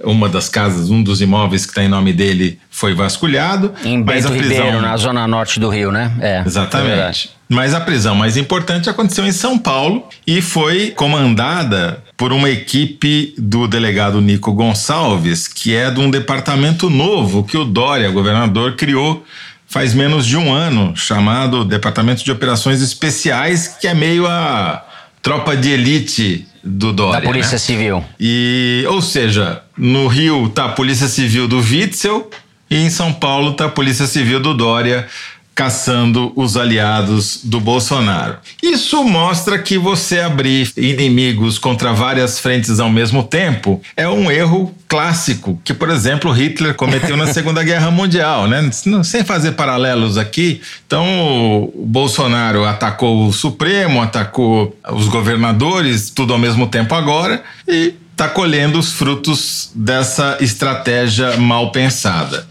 uma 0.04 0.28
das 0.28 0.48
casas, 0.48 0.90
um 0.90 1.02
dos 1.02 1.20
imóveis 1.22 1.64
que 1.64 1.72
está 1.72 1.82
em 1.82 1.88
nome 1.88 2.12
dele 2.12 2.58
foi 2.70 2.94
vasculhado. 2.94 3.72
Em 3.82 4.02
Bento 4.02 4.28
prisão, 4.28 4.50
Ribeiro, 4.50 4.80
na 4.80 4.96
zona 4.96 5.26
norte 5.26 5.58
do 5.58 5.68
Rio, 5.68 5.90
né? 5.90 6.12
É, 6.20 6.42
exatamente. 6.46 7.30
É 7.36 7.40
mas 7.50 7.74
a 7.74 7.80
prisão 7.80 8.14
mais 8.14 8.36
importante 8.36 8.88
aconteceu 8.88 9.26
em 9.26 9.32
São 9.32 9.58
Paulo 9.58 10.08
e 10.24 10.40
foi 10.40 10.92
comandada 10.92 12.00
por 12.16 12.32
uma 12.32 12.48
equipe 12.48 13.34
do 13.36 13.66
delegado 13.66 14.20
Nico 14.20 14.52
Gonçalves, 14.52 15.48
que 15.48 15.74
é 15.74 15.90
de 15.90 15.98
um 15.98 16.08
departamento 16.08 16.88
novo 16.88 17.42
que 17.42 17.56
o 17.56 17.64
Dória, 17.64 18.08
governador, 18.10 18.76
criou 18.76 19.24
faz 19.66 19.94
menos 19.94 20.26
de 20.26 20.36
um 20.36 20.52
ano, 20.52 20.96
chamado 20.96 21.64
Departamento 21.64 22.24
de 22.24 22.30
Operações 22.30 22.82
Especiais, 22.82 23.68
que 23.68 23.86
é 23.86 23.94
meio 23.94 24.26
a 24.26 24.84
tropa 25.22 25.56
de 25.56 25.70
elite 25.70 26.46
do 26.62 26.92
Dória. 26.92 27.20
Da 27.20 27.26
Polícia 27.26 27.52
né? 27.52 27.58
Civil. 27.58 28.04
E, 28.18 28.84
ou 28.88 29.00
seja, 29.00 29.62
no 29.76 30.06
Rio 30.06 30.48
tá 30.48 30.66
a 30.66 30.68
Polícia 30.70 31.08
Civil 31.08 31.48
do 31.48 31.58
Witzel 31.58 32.30
e 32.70 32.76
em 32.76 32.90
São 32.90 33.12
Paulo 33.12 33.54
tá 33.54 33.66
a 33.66 33.68
Polícia 33.70 34.06
Civil 34.06 34.40
do 34.40 34.54
Dória 34.54 35.06
caçando 35.54 36.32
os 36.36 36.56
aliados 36.56 37.40
do 37.44 37.60
Bolsonaro. 37.60 38.36
Isso 38.62 39.04
mostra 39.04 39.58
que 39.58 39.76
você 39.76 40.20
abrir 40.20 40.72
inimigos 40.76 41.58
contra 41.58 41.92
várias 41.92 42.38
frentes 42.38 42.80
ao 42.80 42.88
mesmo 42.88 43.22
tempo 43.22 43.80
é 43.96 44.08
um 44.08 44.30
erro 44.30 44.74
clássico 44.88 45.60
que, 45.62 45.74
por 45.74 45.90
exemplo, 45.90 46.32
Hitler 46.32 46.74
cometeu 46.74 47.16
na 47.16 47.26
Segunda 47.32 47.62
Guerra 47.62 47.90
Mundial, 47.90 48.48
né? 48.48 48.70
Sem 49.04 49.22
fazer 49.22 49.52
paralelos 49.52 50.16
aqui. 50.16 50.60
Então, 50.86 51.70
o 51.74 51.84
Bolsonaro 51.86 52.64
atacou 52.64 53.26
o 53.26 53.32
Supremo, 53.32 54.00
atacou 54.00 54.76
os 54.92 55.08
governadores, 55.08 56.10
tudo 56.10 56.32
ao 56.32 56.38
mesmo 56.38 56.66
tempo 56.68 56.94
agora 56.94 57.42
e 57.68 57.94
está 58.12 58.28
colhendo 58.28 58.78
os 58.78 58.92
frutos 58.92 59.70
dessa 59.74 60.36
estratégia 60.40 61.38
mal 61.38 61.72
pensada. 61.72 62.46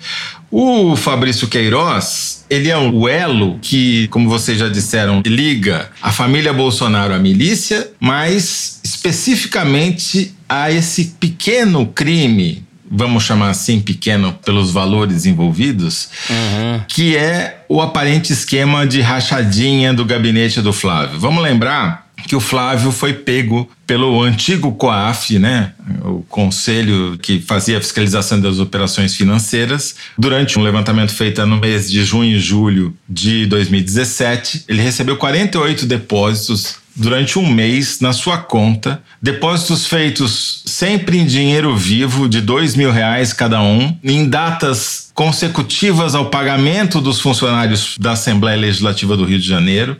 O 0.51 0.95
Fabrício 0.95 1.47
Queiroz, 1.47 2.45
ele 2.49 2.69
é 2.69 2.77
o 2.77 3.07
elo 3.07 3.59
que, 3.61 4.07
como 4.07 4.27
vocês 4.27 4.57
já 4.57 4.67
disseram, 4.67 5.21
liga 5.25 5.89
a 6.01 6.11
família 6.11 6.51
Bolsonaro 6.51 7.13
à 7.13 7.19
milícia, 7.19 7.91
mas 7.99 8.79
especificamente 8.83 10.33
a 10.47 10.71
esse 10.71 11.15
pequeno 11.19 11.85
crime 11.85 12.67
vamos 12.91 13.23
chamar 13.23 13.51
assim, 13.51 13.79
pequeno 13.79 14.33
pelos 14.43 14.71
valores 14.71 15.27
envolvidos, 15.27 16.09
uhum. 16.27 16.81
que 16.87 17.15
é 17.15 17.63
o 17.69 17.81
aparente 17.81 18.33
esquema 18.33 18.87
de 18.87 18.99
rachadinha 18.99 19.93
do 19.93 20.03
gabinete 20.03 20.59
do 20.59 20.73
Flávio. 20.73 21.19
Vamos 21.19 21.43
lembrar 21.43 22.08
que 22.27 22.35
o 22.35 22.39
Flávio 22.39 22.91
foi 22.91 23.13
pego 23.13 23.69
pelo 23.85 24.21
antigo 24.21 24.71
COAF, 24.73 25.39
né, 25.39 25.73
o 26.03 26.21
conselho 26.29 27.17
que 27.21 27.39
fazia 27.39 27.77
a 27.77 27.81
fiscalização 27.81 28.39
das 28.39 28.59
operações 28.59 29.15
financeiras, 29.15 29.95
durante 30.17 30.59
um 30.59 30.61
levantamento 30.61 31.11
feito 31.11 31.43
no 31.45 31.57
mês 31.57 31.89
de 31.89 32.03
junho 32.03 32.35
e 32.35 32.39
julho 32.39 32.95
de 33.07 33.45
2017, 33.47 34.65
ele 34.67 34.81
recebeu 34.81 35.17
48 35.17 35.85
depósitos 35.85 36.75
durante 36.95 37.39
um 37.39 37.47
mês 37.51 37.99
na 38.01 38.11
sua 38.11 38.37
conta, 38.37 39.01
depósitos 39.21 39.85
feitos 39.85 40.61
sempre 40.65 41.17
em 41.17 41.25
dinheiro 41.25 41.75
vivo 41.75 42.27
de 42.27 42.41
dois 42.41 42.75
mil 42.75 42.91
reais 42.91 43.31
cada 43.31 43.61
um, 43.61 43.97
em 44.03 44.27
datas 44.27 45.08
consecutivas 45.19 46.15
ao 46.15 46.27
pagamento 46.27 47.01
dos 47.01 47.19
funcionários 47.19 47.97
da 47.99 48.13
Assembleia 48.13 48.57
Legislativa 48.57 49.17
do 49.17 49.25
Rio 49.25 49.37
de 49.37 49.45
Janeiro 49.45 49.97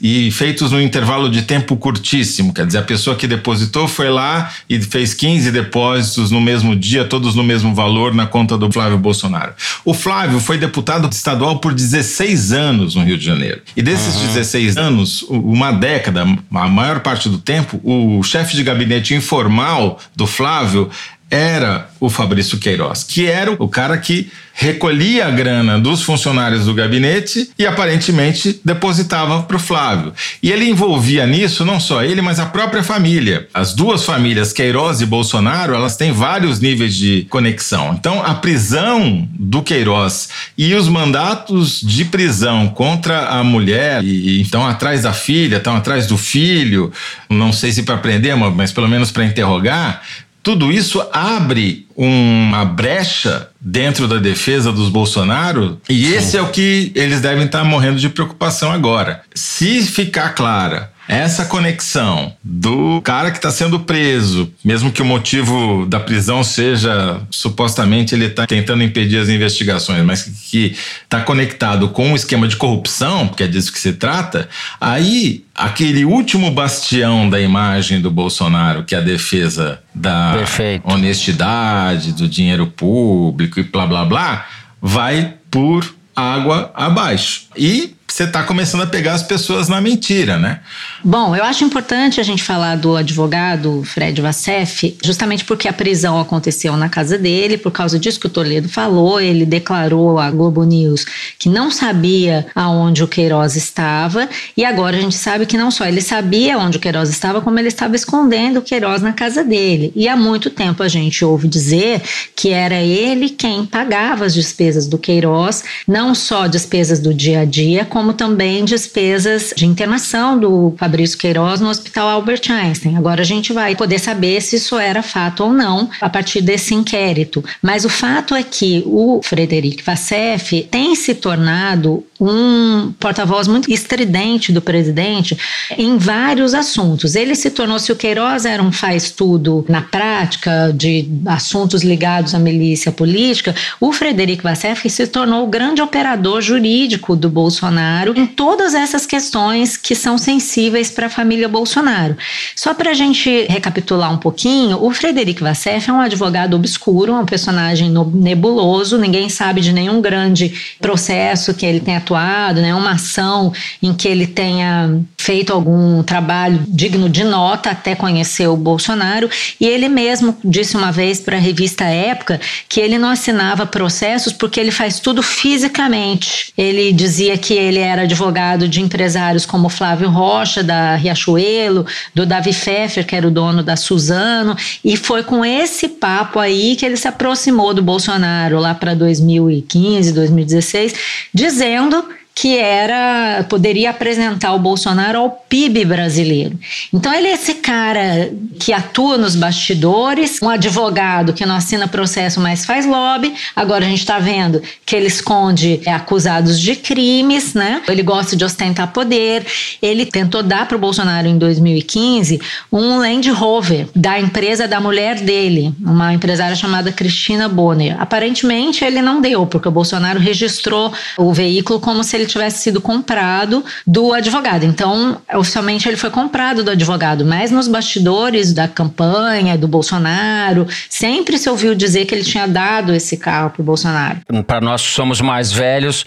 e 0.00 0.30
feitos 0.30 0.70
num 0.70 0.80
intervalo 0.80 1.28
de 1.28 1.42
tempo 1.42 1.76
curtíssimo. 1.76 2.54
Quer 2.54 2.66
dizer, 2.66 2.78
a 2.78 2.82
pessoa 2.82 3.16
que 3.16 3.26
depositou 3.26 3.88
foi 3.88 4.08
lá 4.08 4.52
e 4.68 4.80
fez 4.80 5.12
15 5.12 5.50
depósitos 5.50 6.30
no 6.30 6.40
mesmo 6.40 6.76
dia, 6.76 7.04
todos 7.04 7.34
no 7.34 7.42
mesmo 7.42 7.74
valor, 7.74 8.14
na 8.14 8.28
conta 8.28 8.56
do 8.56 8.70
Flávio 8.70 8.96
Bolsonaro. 8.96 9.54
O 9.84 9.92
Flávio 9.92 10.38
foi 10.38 10.56
deputado 10.56 11.10
estadual 11.12 11.58
por 11.58 11.74
16 11.74 12.52
anos 12.52 12.94
no 12.94 13.02
Rio 13.02 13.18
de 13.18 13.24
Janeiro. 13.24 13.60
E 13.76 13.82
desses 13.82 14.14
uhum. 14.14 14.26
16 14.28 14.76
anos, 14.76 15.22
uma 15.28 15.72
década, 15.72 16.22
a 16.22 16.68
maior 16.68 17.00
parte 17.00 17.28
do 17.28 17.38
tempo, 17.38 17.80
o 17.82 18.22
chefe 18.22 18.54
de 18.54 18.62
gabinete 18.62 19.16
informal 19.16 19.98
do 20.14 20.28
Flávio 20.28 20.88
era 21.30 21.88
o 22.00 22.10
Fabrício 22.10 22.58
Queiroz, 22.58 23.04
que 23.04 23.26
era 23.26 23.52
o 23.52 23.68
cara 23.68 23.96
que 23.96 24.30
recolhia 24.52 25.26
a 25.26 25.30
grana 25.30 25.78
dos 25.78 26.02
funcionários 26.02 26.66
do 26.66 26.74
gabinete 26.74 27.50
e 27.58 27.64
aparentemente 27.64 28.60
depositava 28.64 29.42
para 29.44 29.56
o 29.56 29.60
Flávio. 29.60 30.12
E 30.42 30.50
ele 30.50 30.68
envolvia 30.68 31.26
nisso 31.26 31.64
não 31.64 31.78
só 31.78 32.02
ele, 32.02 32.20
mas 32.20 32.38
a 32.38 32.46
própria 32.46 32.82
família. 32.82 33.48
As 33.54 33.72
duas 33.74 34.04
famílias, 34.04 34.52
Queiroz 34.52 35.00
e 35.00 35.06
Bolsonaro, 35.06 35.74
elas 35.74 35.96
têm 35.96 36.12
vários 36.12 36.60
níveis 36.60 36.94
de 36.94 37.26
conexão. 37.30 37.94
Então, 37.98 38.22
a 38.22 38.34
prisão 38.34 39.26
do 39.32 39.62
Queiroz 39.62 40.28
e 40.58 40.74
os 40.74 40.88
mandatos 40.88 41.80
de 41.80 42.04
prisão 42.04 42.68
contra 42.68 43.28
a 43.28 43.44
mulher, 43.44 44.02
e 44.04 44.40
então 44.40 44.66
atrás 44.66 45.04
da 45.04 45.12
filha, 45.12 45.56
estão 45.56 45.76
atrás 45.76 46.06
do 46.06 46.18
filho, 46.18 46.92
não 47.30 47.52
sei 47.52 47.72
se 47.72 47.82
para 47.82 47.96
prender, 47.96 48.36
mas 48.36 48.72
pelo 48.72 48.88
menos 48.88 49.10
para 49.10 49.24
interrogar, 49.24 50.02
tudo 50.42 50.72
isso 50.72 51.06
abre 51.12 51.86
uma 51.94 52.64
brecha 52.64 53.48
dentro 53.60 54.08
da 54.08 54.16
defesa 54.16 54.72
dos 54.72 54.88
Bolsonaro 54.88 55.80
e 55.88 56.04
Sim. 56.04 56.14
esse 56.14 56.36
é 56.36 56.42
o 56.42 56.48
que 56.48 56.92
eles 56.94 57.20
devem 57.20 57.44
estar 57.44 57.62
morrendo 57.64 57.98
de 57.98 58.08
preocupação 58.08 58.72
agora. 58.72 59.22
Se 59.34 59.82
ficar 59.82 60.30
clara 60.30 60.89
essa 61.10 61.44
conexão 61.44 62.32
do 62.42 63.00
cara 63.02 63.32
que 63.32 63.38
está 63.38 63.50
sendo 63.50 63.80
preso, 63.80 64.52
mesmo 64.64 64.92
que 64.92 65.02
o 65.02 65.04
motivo 65.04 65.84
da 65.86 65.98
prisão 65.98 66.44
seja 66.44 67.20
supostamente 67.30 68.14
ele 68.14 68.26
está 68.26 68.46
tentando 68.46 68.84
impedir 68.84 69.18
as 69.18 69.28
investigações, 69.28 70.04
mas 70.04 70.22
que 70.22 70.76
está 71.02 71.20
conectado 71.20 71.88
com 71.88 72.12
o 72.12 72.16
esquema 72.16 72.46
de 72.46 72.54
corrupção, 72.56 73.26
porque 73.26 73.42
é 73.42 73.48
disso 73.48 73.72
que 73.72 73.80
se 73.80 73.94
trata, 73.94 74.48
aí 74.80 75.44
aquele 75.52 76.04
último 76.04 76.48
bastião 76.52 77.28
da 77.28 77.40
imagem 77.40 78.00
do 78.00 78.10
Bolsonaro, 78.10 78.84
que 78.84 78.94
é 78.94 78.98
a 78.98 79.02
defesa 79.02 79.82
da 79.92 80.34
Perfeito. 80.34 80.88
honestidade, 80.88 82.12
do 82.12 82.28
dinheiro 82.28 82.68
público 82.68 83.58
e 83.58 83.64
blá 83.64 83.84
blá 83.84 84.04
blá, 84.04 84.46
vai 84.80 85.34
por 85.50 85.92
água 86.14 86.70
abaixo. 86.74 87.48
E 87.56 87.94
você 88.12 88.24
está 88.24 88.42
começando 88.42 88.82
a 88.82 88.86
pegar 88.86 89.14
as 89.14 89.22
pessoas 89.22 89.68
na 89.68 89.80
mentira, 89.80 90.38
né? 90.38 90.60
Bom, 91.04 91.34
eu 91.34 91.44
acho 91.44 91.64
importante 91.64 92.20
a 92.20 92.22
gente 92.22 92.42
falar 92.42 92.76
do 92.76 92.96
advogado 92.96 93.82
Fred 93.84 94.20
Vassef, 94.20 94.96
justamente 95.02 95.44
porque 95.44 95.68
a 95.68 95.72
prisão 95.72 96.18
aconteceu 96.20 96.76
na 96.76 96.88
casa 96.88 97.16
dele, 97.16 97.56
por 97.56 97.70
causa 97.70 97.98
disso 97.98 98.20
que 98.20 98.26
o 98.26 98.30
Toledo 98.30 98.68
falou, 98.68 99.20
ele 99.20 99.46
declarou 99.46 100.18
à 100.18 100.30
Globo 100.30 100.64
News 100.64 101.04
que 101.38 101.48
não 101.48 101.70
sabia 101.70 102.46
aonde 102.54 103.02
o 103.02 103.08
Queiroz 103.08 103.56
estava, 103.56 104.28
e 104.56 104.64
agora 104.64 104.96
a 104.96 105.00
gente 105.00 105.16
sabe 105.16 105.46
que 105.46 105.56
não 105.56 105.70
só 105.70 105.86
ele 105.86 106.00
sabia 106.00 106.58
onde 106.58 106.76
o 106.76 106.80
Queiroz 106.80 107.08
estava, 107.08 107.40
como 107.40 107.58
ele 107.58 107.68
estava 107.68 107.96
escondendo 107.96 108.58
o 108.58 108.62
Queiroz 108.62 109.02
na 109.02 109.12
casa 109.12 109.44
dele. 109.44 109.92
E 109.94 110.08
há 110.08 110.16
muito 110.16 110.50
tempo 110.50 110.82
a 110.82 110.88
gente 110.88 111.24
ouve 111.24 111.48
dizer 111.48 112.02
que 112.34 112.50
era 112.50 112.76
ele 112.76 113.30
quem 113.30 113.64
pagava 113.64 114.24
as 114.24 114.34
despesas 114.34 114.86
do 114.86 114.98
Queiroz, 114.98 115.64
não 115.86 116.14
só 116.14 116.46
despesas 116.46 117.00
do 117.00 117.14
dia 117.14 117.40
a 117.40 117.44
dia, 117.44 117.84
como 117.84 117.99
também 118.12 118.64
despesas 118.64 119.52
de 119.56 119.66
internação 119.66 120.38
do 120.38 120.74
Fabrício 120.76 121.18
Queiroz 121.18 121.60
no 121.60 121.68
Hospital 121.68 122.08
Albert 122.08 122.42
Einstein. 122.50 122.96
Agora 122.96 123.22
a 123.22 123.24
gente 123.24 123.52
vai 123.52 123.76
poder 123.76 123.98
saber 123.98 124.40
se 124.40 124.56
isso 124.56 124.78
era 124.78 125.02
fato 125.02 125.44
ou 125.44 125.52
não 125.52 125.88
a 126.00 126.08
partir 126.08 126.40
desse 126.40 126.74
inquérito. 126.74 127.44
Mas 127.62 127.84
o 127.84 127.88
fato 127.88 128.34
é 128.34 128.42
que 128.42 128.82
o 128.86 129.20
Frederic 129.22 129.82
Vassef 129.82 130.66
tem 130.70 130.94
se 130.94 131.14
tornado 131.14 132.04
um 132.20 132.92
porta-voz 133.00 133.48
muito 133.48 133.70
estridente 133.72 134.52
do 134.52 134.60
presidente 134.60 135.36
em 135.76 135.96
vários 135.96 136.52
assuntos. 136.52 137.14
Ele 137.14 137.34
se 137.34 137.50
tornou, 137.50 137.78
se 137.78 137.92
o 137.92 137.96
Queiroz 137.96 138.44
era 138.44 138.62
um 138.62 138.70
faz-tudo 138.70 139.64
na 139.68 139.80
prática 139.80 140.72
de 140.74 141.08
assuntos 141.26 141.82
ligados 141.82 142.34
à 142.34 142.38
milícia 142.38 142.92
política, 142.92 143.54
o 143.80 143.92
Frederic 143.92 144.42
Vassef 144.42 144.88
se 144.90 145.06
tornou 145.06 145.44
o 145.44 145.50
grande 145.50 145.80
operador 145.80 146.42
jurídico 146.42 147.16
do 147.16 147.30
Bolsonaro 147.30 147.89
em 148.16 148.26
todas 148.26 148.74
essas 148.74 149.06
questões 149.06 149.76
que 149.76 149.94
são 149.94 150.16
sensíveis 150.16 150.90
para 150.90 151.06
a 151.06 151.10
família 151.10 151.48
Bolsonaro. 151.48 152.16
Só 152.54 152.72
para 152.74 152.90
a 152.90 152.94
gente 152.94 153.46
recapitular 153.48 154.12
um 154.12 154.18
pouquinho, 154.18 154.82
o 154.82 154.90
Frederico 154.90 155.44
Vassef 155.44 155.88
é 155.88 155.92
um 155.92 156.00
advogado 156.00 156.54
obscuro, 156.54 157.14
um 157.14 157.26
personagem 157.26 157.92
nebuloso, 158.14 158.98
ninguém 158.98 159.28
sabe 159.28 159.60
de 159.60 159.72
nenhum 159.72 160.00
grande 160.00 160.76
processo 160.80 161.54
que 161.54 161.66
ele 161.66 161.80
tenha 161.80 161.98
atuado, 161.98 162.60
nenhuma 162.60 162.92
ação 162.92 163.52
em 163.82 163.92
que 163.92 164.08
ele 164.08 164.26
tenha 164.26 165.00
feito 165.18 165.52
algum 165.52 166.02
trabalho 166.02 166.64
digno 166.66 167.08
de 167.08 167.24
nota 167.24 167.70
até 167.70 167.94
conhecer 167.94 168.46
o 168.48 168.56
Bolsonaro. 168.56 169.28
E 169.60 169.66
ele 169.66 169.88
mesmo 169.88 170.36
disse 170.44 170.76
uma 170.76 170.90
vez 170.90 171.20
para 171.20 171.36
a 171.36 171.40
revista 171.40 171.84
Época 171.84 172.40
que 172.68 172.80
ele 172.80 172.98
não 172.98 173.10
assinava 173.10 173.66
processos 173.66 174.32
porque 174.32 174.58
ele 174.58 174.70
faz 174.70 175.00
tudo 175.00 175.22
fisicamente. 175.22 176.52
Ele 176.56 176.92
dizia 176.92 177.36
que 177.36 177.54
ele 177.54 177.79
era 177.80 178.02
advogado 178.02 178.68
de 178.68 178.80
empresários 178.80 179.44
como 179.44 179.68
Flávio 179.68 180.08
Rocha, 180.08 180.62
da 180.62 180.94
Riachuelo, 180.94 181.86
do 182.14 182.24
Davi 182.24 182.50
Pfeffer, 182.50 183.06
que 183.06 183.16
era 183.16 183.26
o 183.26 183.30
dono 183.30 183.62
da 183.62 183.76
Suzano, 183.76 184.56
e 184.84 184.96
foi 184.96 185.22
com 185.22 185.44
esse 185.44 185.88
papo 185.88 186.38
aí 186.38 186.76
que 186.76 186.86
ele 186.86 186.96
se 186.96 187.08
aproximou 187.08 187.74
do 187.74 187.82
Bolsonaro 187.82 188.58
lá 188.58 188.74
para 188.74 188.94
2015, 188.94 190.12
2016, 190.12 190.94
dizendo 191.34 192.04
que 192.34 192.56
era 192.56 193.44
poderia 193.48 193.90
apresentar 193.90 194.54
o 194.54 194.58
Bolsonaro 194.58 195.18
ao 195.18 195.30
PIB 195.30 195.84
brasileiro. 195.84 196.58
Então 196.92 197.12
ele 197.12 197.28
é 197.28 197.32
esse 197.32 197.54
cara 197.54 198.32
que 198.58 198.72
atua 198.72 199.18
nos 199.18 199.34
bastidores, 199.34 200.40
um 200.42 200.48
advogado 200.48 201.32
que 201.32 201.44
não 201.44 201.56
assina 201.56 201.88
processo, 201.88 202.40
mas 202.40 202.64
faz 202.64 202.86
lobby. 202.86 203.34
Agora 203.54 203.84
a 203.84 203.88
gente 203.88 204.00
está 204.00 204.18
vendo 204.18 204.62
que 204.86 204.94
ele 204.94 205.06
esconde 205.06 205.80
acusados 205.86 206.58
de 206.58 206.76
crimes, 206.76 207.54
né? 207.54 207.82
Ele 207.88 208.02
gosta 208.02 208.36
de 208.36 208.44
ostentar 208.44 208.92
poder. 208.92 209.44
Ele 209.82 210.06
tentou 210.06 210.42
dar 210.42 210.66
para 210.66 210.76
o 210.76 210.80
Bolsonaro 210.80 211.26
em 211.26 211.36
2015 211.36 212.40
um 212.72 212.98
Land 212.98 213.30
Rover 213.30 213.86
da 213.94 214.18
empresa 214.18 214.66
da 214.68 214.80
mulher 214.80 215.20
dele, 215.20 215.74
uma 215.80 216.12
empresária 216.14 216.56
chamada 216.56 216.92
Cristina 216.92 217.48
Bonner. 217.48 218.00
Aparentemente 218.00 218.84
ele 218.84 219.02
não 219.02 219.20
deu, 219.20 219.46
porque 219.46 219.68
o 219.68 219.72
Bolsonaro 219.72 220.18
registrou 220.18 220.92
o 221.18 221.32
veículo 221.32 221.80
como 221.80 222.04
se 222.04 222.16
ele 222.20 222.28
tivesse 222.28 222.58
sido 222.58 222.80
comprado 222.80 223.64
do 223.86 224.12
advogado. 224.12 224.64
Então, 224.64 225.20
oficialmente 225.34 225.88
ele 225.88 225.96
foi 225.96 226.10
comprado 226.10 226.62
do 226.62 226.70
advogado, 226.70 227.24
mas 227.24 227.50
nos 227.50 227.68
bastidores 227.68 228.52
da 228.52 228.68
campanha 228.68 229.56
do 229.56 229.68
Bolsonaro, 229.68 230.66
sempre 230.88 231.38
se 231.38 231.48
ouviu 231.48 231.74
dizer 231.74 232.04
que 232.04 232.14
ele 232.14 232.24
tinha 232.24 232.46
dado 232.46 232.94
esse 232.94 233.16
carro 233.16 233.50
para 233.50 233.62
o 233.62 233.64
Bolsonaro. 233.64 234.18
Para 234.46 234.60
nós 234.60 234.82
que 234.82 234.92
somos 234.92 235.20
mais 235.20 235.52
velhos, 235.52 236.04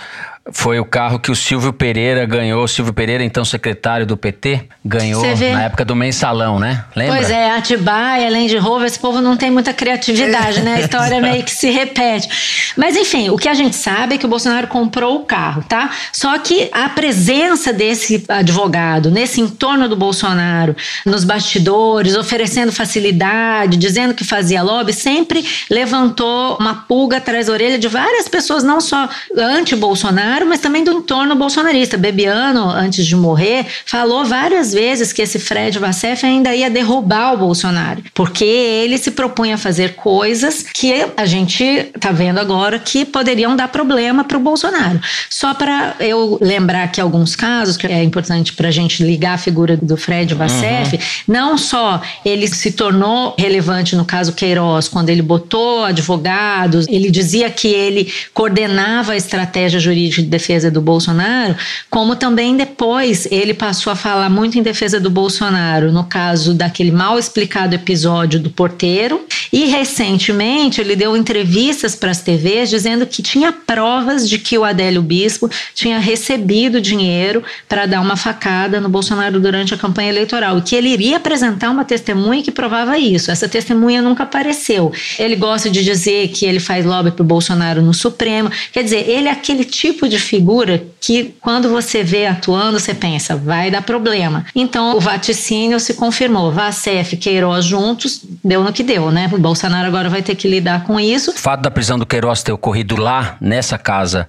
foi 0.52 0.80
o 0.80 0.86
carro 0.86 1.20
que 1.20 1.32
o 1.32 1.36
Silvio 1.36 1.72
Pereira 1.72 2.26
ganhou. 2.26 2.64
O 2.64 2.68
Silvio 2.68 2.94
Pereira, 2.94 3.24
então 3.24 3.46
secretário 3.46 4.06
do 4.06 4.18
PT, 4.18 4.68
ganhou 4.84 5.24
na 5.24 5.64
época 5.64 5.86
do 5.86 5.96
mensalão, 5.96 6.60
né? 6.60 6.84
Lembra? 6.96 7.16
Pois 7.16 7.30
é, 7.30 7.52
Atibaia, 7.52 8.30
Land 8.30 8.58
Rover, 8.58 8.88
esse 8.88 9.00
povo 9.00 9.22
não 9.22 9.38
tem 9.38 9.50
muita 9.50 9.74
criatividade, 9.74 10.62
né? 10.62 10.76
A 10.76 10.80
história 10.82 11.20
meio 11.22 11.44
que 11.44 11.52
se 11.52 11.70
repete. 11.70 12.74
Mas 12.76 12.98
enfim, 12.98 13.30
o 13.30 13.38
que 13.38 13.48
a 13.48 13.54
gente 13.54 13.76
sabe 13.76 14.16
é 14.16 14.18
que 14.18 14.26
o 14.26 14.30
Bolsonaro 14.30 14.68
comprou 14.68 15.18
o 15.18 15.26
carro, 15.26 15.64
tá? 15.64 15.90
Só 16.12 16.38
que 16.40 16.70
a 16.74 16.90
presença 16.90 17.72
desse 17.72 18.26
advogado 18.28 19.10
nesse 19.10 19.40
entorno 19.40 19.88
do 19.88 19.96
Bolsonaro, 19.96 20.76
nos 21.06 21.24
bastidores, 21.24 22.16
oferecendo 22.16 22.72
facilidade, 22.72 23.78
dizendo 23.78 24.14
que 24.14 24.24
fazia 24.24 24.62
lobby, 24.62 24.92
sempre 24.92 25.46
levantou 25.70 26.58
uma 26.60 26.76
pulga 26.88 27.18
atrás 27.18 27.48
da 27.48 27.54
orelha 27.54 27.80
de 27.80 27.88
várias 27.88 28.28
pessoas, 28.28 28.64
não 28.64 28.82
só 28.82 29.08
anti-Bolsonaro, 29.38 30.33
Bolsonaro, 30.34 30.46
mas 30.48 30.60
também 30.60 30.84
do 30.84 30.92
entorno 30.92 31.36
bolsonarista. 31.36 31.98
Bebiano, 31.98 32.70
antes 32.70 33.06
de 33.06 33.16
morrer, 33.16 33.66
falou 33.86 34.26
várias 34.26 34.74
vezes 34.74 35.14
que 35.14 35.22
esse 35.22 35.38
Fred 35.38 35.78
Vassef 35.78 36.26
ainda 36.26 36.56
ia 36.56 36.70
derrubar 36.70 37.34
o 37.34 37.38
Bolsonaro, 37.38 38.04
porque 38.14 38.44
ele 38.44 38.98
se 38.98 39.12
propunha 39.12 39.56
a 39.56 39.58
fazer 39.58 39.96
coisas 39.96 40.64
que 40.64 41.06
a 41.16 41.26
gente 41.26 41.92
tá 42.00 42.12
vendo 42.12 42.40
agora 42.40 42.80
que 42.80 43.06
poderiam 43.06 43.56
dar 43.56 43.68
problema 43.68 44.24
para 44.24 44.38
o 44.38 44.40
Bolsonaro. 44.40 45.00
Só 45.30 45.54
para 45.54 45.96
eu 46.00 46.38
lembrar 46.42 46.84
aqui 46.84 47.00
alguns 47.00 47.36
casos 47.36 47.78
que 47.78 47.88
é 47.88 48.04
importante 48.04 48.54
para 48.54 48.70
a 48.70 48.72
gente 48.72 49.04
ligar 49.04 49.36
a 49.36 49.38
figura 49.38 49.78
do 49.78 49.98
Fred 49.98 50.34
Vassef, 50.34 50.96
uhum. 50.96 51.02
não 51.28 51.58
só 51.58 52.02
ele 52.26 52.48
se 52.48 52.72
tornou 52.72 53.36
relevante 53.38 53.96
no 53.96 54.06
caso 54.06 54.34
Queiroz, 54.34 54.88
quando 54.88 55.10
ele 55.10 55.22
botou 55.22 55.84
advogados, 55.84 56.88
ele 56.88 57.12
dizia 57.12 57.50
que 57.50 57.68
ele 57.68 58.12
coordenava 58.34 59.14
a 59.14 59.18
estratégia 59.18 59.80
jurídica 59.80 60.23
de 60.24 60.30
defesa 60.30 60.72
do 60.72 60.82
Bolsonaro, 60.82 61.56
como 61.90 62.16
também 62.16 62.56
depois 62.56 63.28
ele 63.32 63.54
passou 63.54 63.92
a 63.92 63.96
falar 63.96 64.30
muito 64.30 64.58
em 64.58 64.64
defesa 64.64 65.00
do 65.00 65.10
Bolsonaro, 65.10 65.92
no 65.92 66.04
caso 66.06 66.54
daquele 66.54 66.92
mal 66.92 67.20
explicado 67.20 67.76
episódio 67.76 68.40
do 68.40 68.50
porteiro, 68.50 69.26
e 69.52 69.66
recentemente 69.66 70.82
ele 70.82 70.96
deu 70.96 71.16
entrevistas 71.16 71.96
para 71.96 72.12
as 72.12 72.22
TVs 72.22 72.70
dizendo 72.70 73.06
que 73.06 73.22
tinha 73.22 73.52
provas 73.52 74.28
de 74.28 74.40
que 74.40 74.58
o 74.58 74.64
Adélio 74.64 75.02
Bispo 75.02 75.50
tinha 75.76 76.00
recebido 76.00 76.82
dinheiro 76.82 77.44
para 77.68 77.86
dar 77.86 78.02
uma 78.02 78.16
facada 78.16 78.80
no 78.80 78.90
Bolsonaro 78.90 79.40
durante 79.40 79.74
a 79.74 79.78
campanha 79.78 80.10
eleitoral 80.10 80.58
e 80.58 80.62
que 80.62 80.76
ele 80.76 80.90
iria 80.90 81.18
apresentar 81.18 81.70
uma 81.70 81.86
testemunha 81.86 82.42
que 82.42 82.52
provava 82.52 82.98
isso. 82.98 83.32
Essa 83.32 83.48
testemunha 83.48 84.02
nunca 84.02 84.24
apareceu. 84.24 84.92
Ele 85.20 85.36
gosta 85.36 85.70
de 85.70 85.84
dizer 85.84 86.30
que 86.30 86.46
ele 86.46 86.60
faz 86.60 86.86
lobby 86.86 87.12
para 87.12 87.24
o 87.24 87.26
Bolsonaro 87.26 87.82
no 87.82 87.94
Supremo. 87.94 88.52
Quer 88.72 88.84
dizer, 88.84 89.10
ele 89.10 89.28
é 89.28 89.32
aquele 89.32 89.64
tipo 89.64 90.08
de 90.08 90.13
figura 90.20 90.84
que 91.00 91.36
quando 91.42 91.70
você 91.70 92.04
vê 92.04 92.28
atuando, 92.28 92.80
você 92.80 92.94
pensa, 92.94 93.36
vai 93.36 93.70
dar 93.70 93.82
problema. 93.82 94.46
Então 94.56 94.96
o 94.96 95.00
vaticínio 95.00 95.80
se 95.80 95.94
confirmou. 95.94 96.52
Vacef, 96.52 97.18
Queiroz 97.18 97.66
juntos, 97.66 98.22
deu 98.44 98.64
no 98.64 98.74
que 98.74 98.84
deu, 98.84 99.12
né? 99.12 99.30
O 99.32 99.38
Bolsonaro 99.38 99.88
agora 99.88 100.10
vai 100.10 100.22
ter 100.22 100.36
que 100.36 100.48
lidar 100.48 100.84
com 100.84 101.00
isso. 101.00 101.32
O 101.32 101.38
fato 101.38 101.62
da 101.62 101.72
prisão 101.72 101.98
do 101.98 102.06
Queiroz 102.06 102.44
ter 102.44 102.52
ocorrido 102.52 102.96
lá, 102.96 103.38
nessa 103.42 103.78
casa 103.78 104.28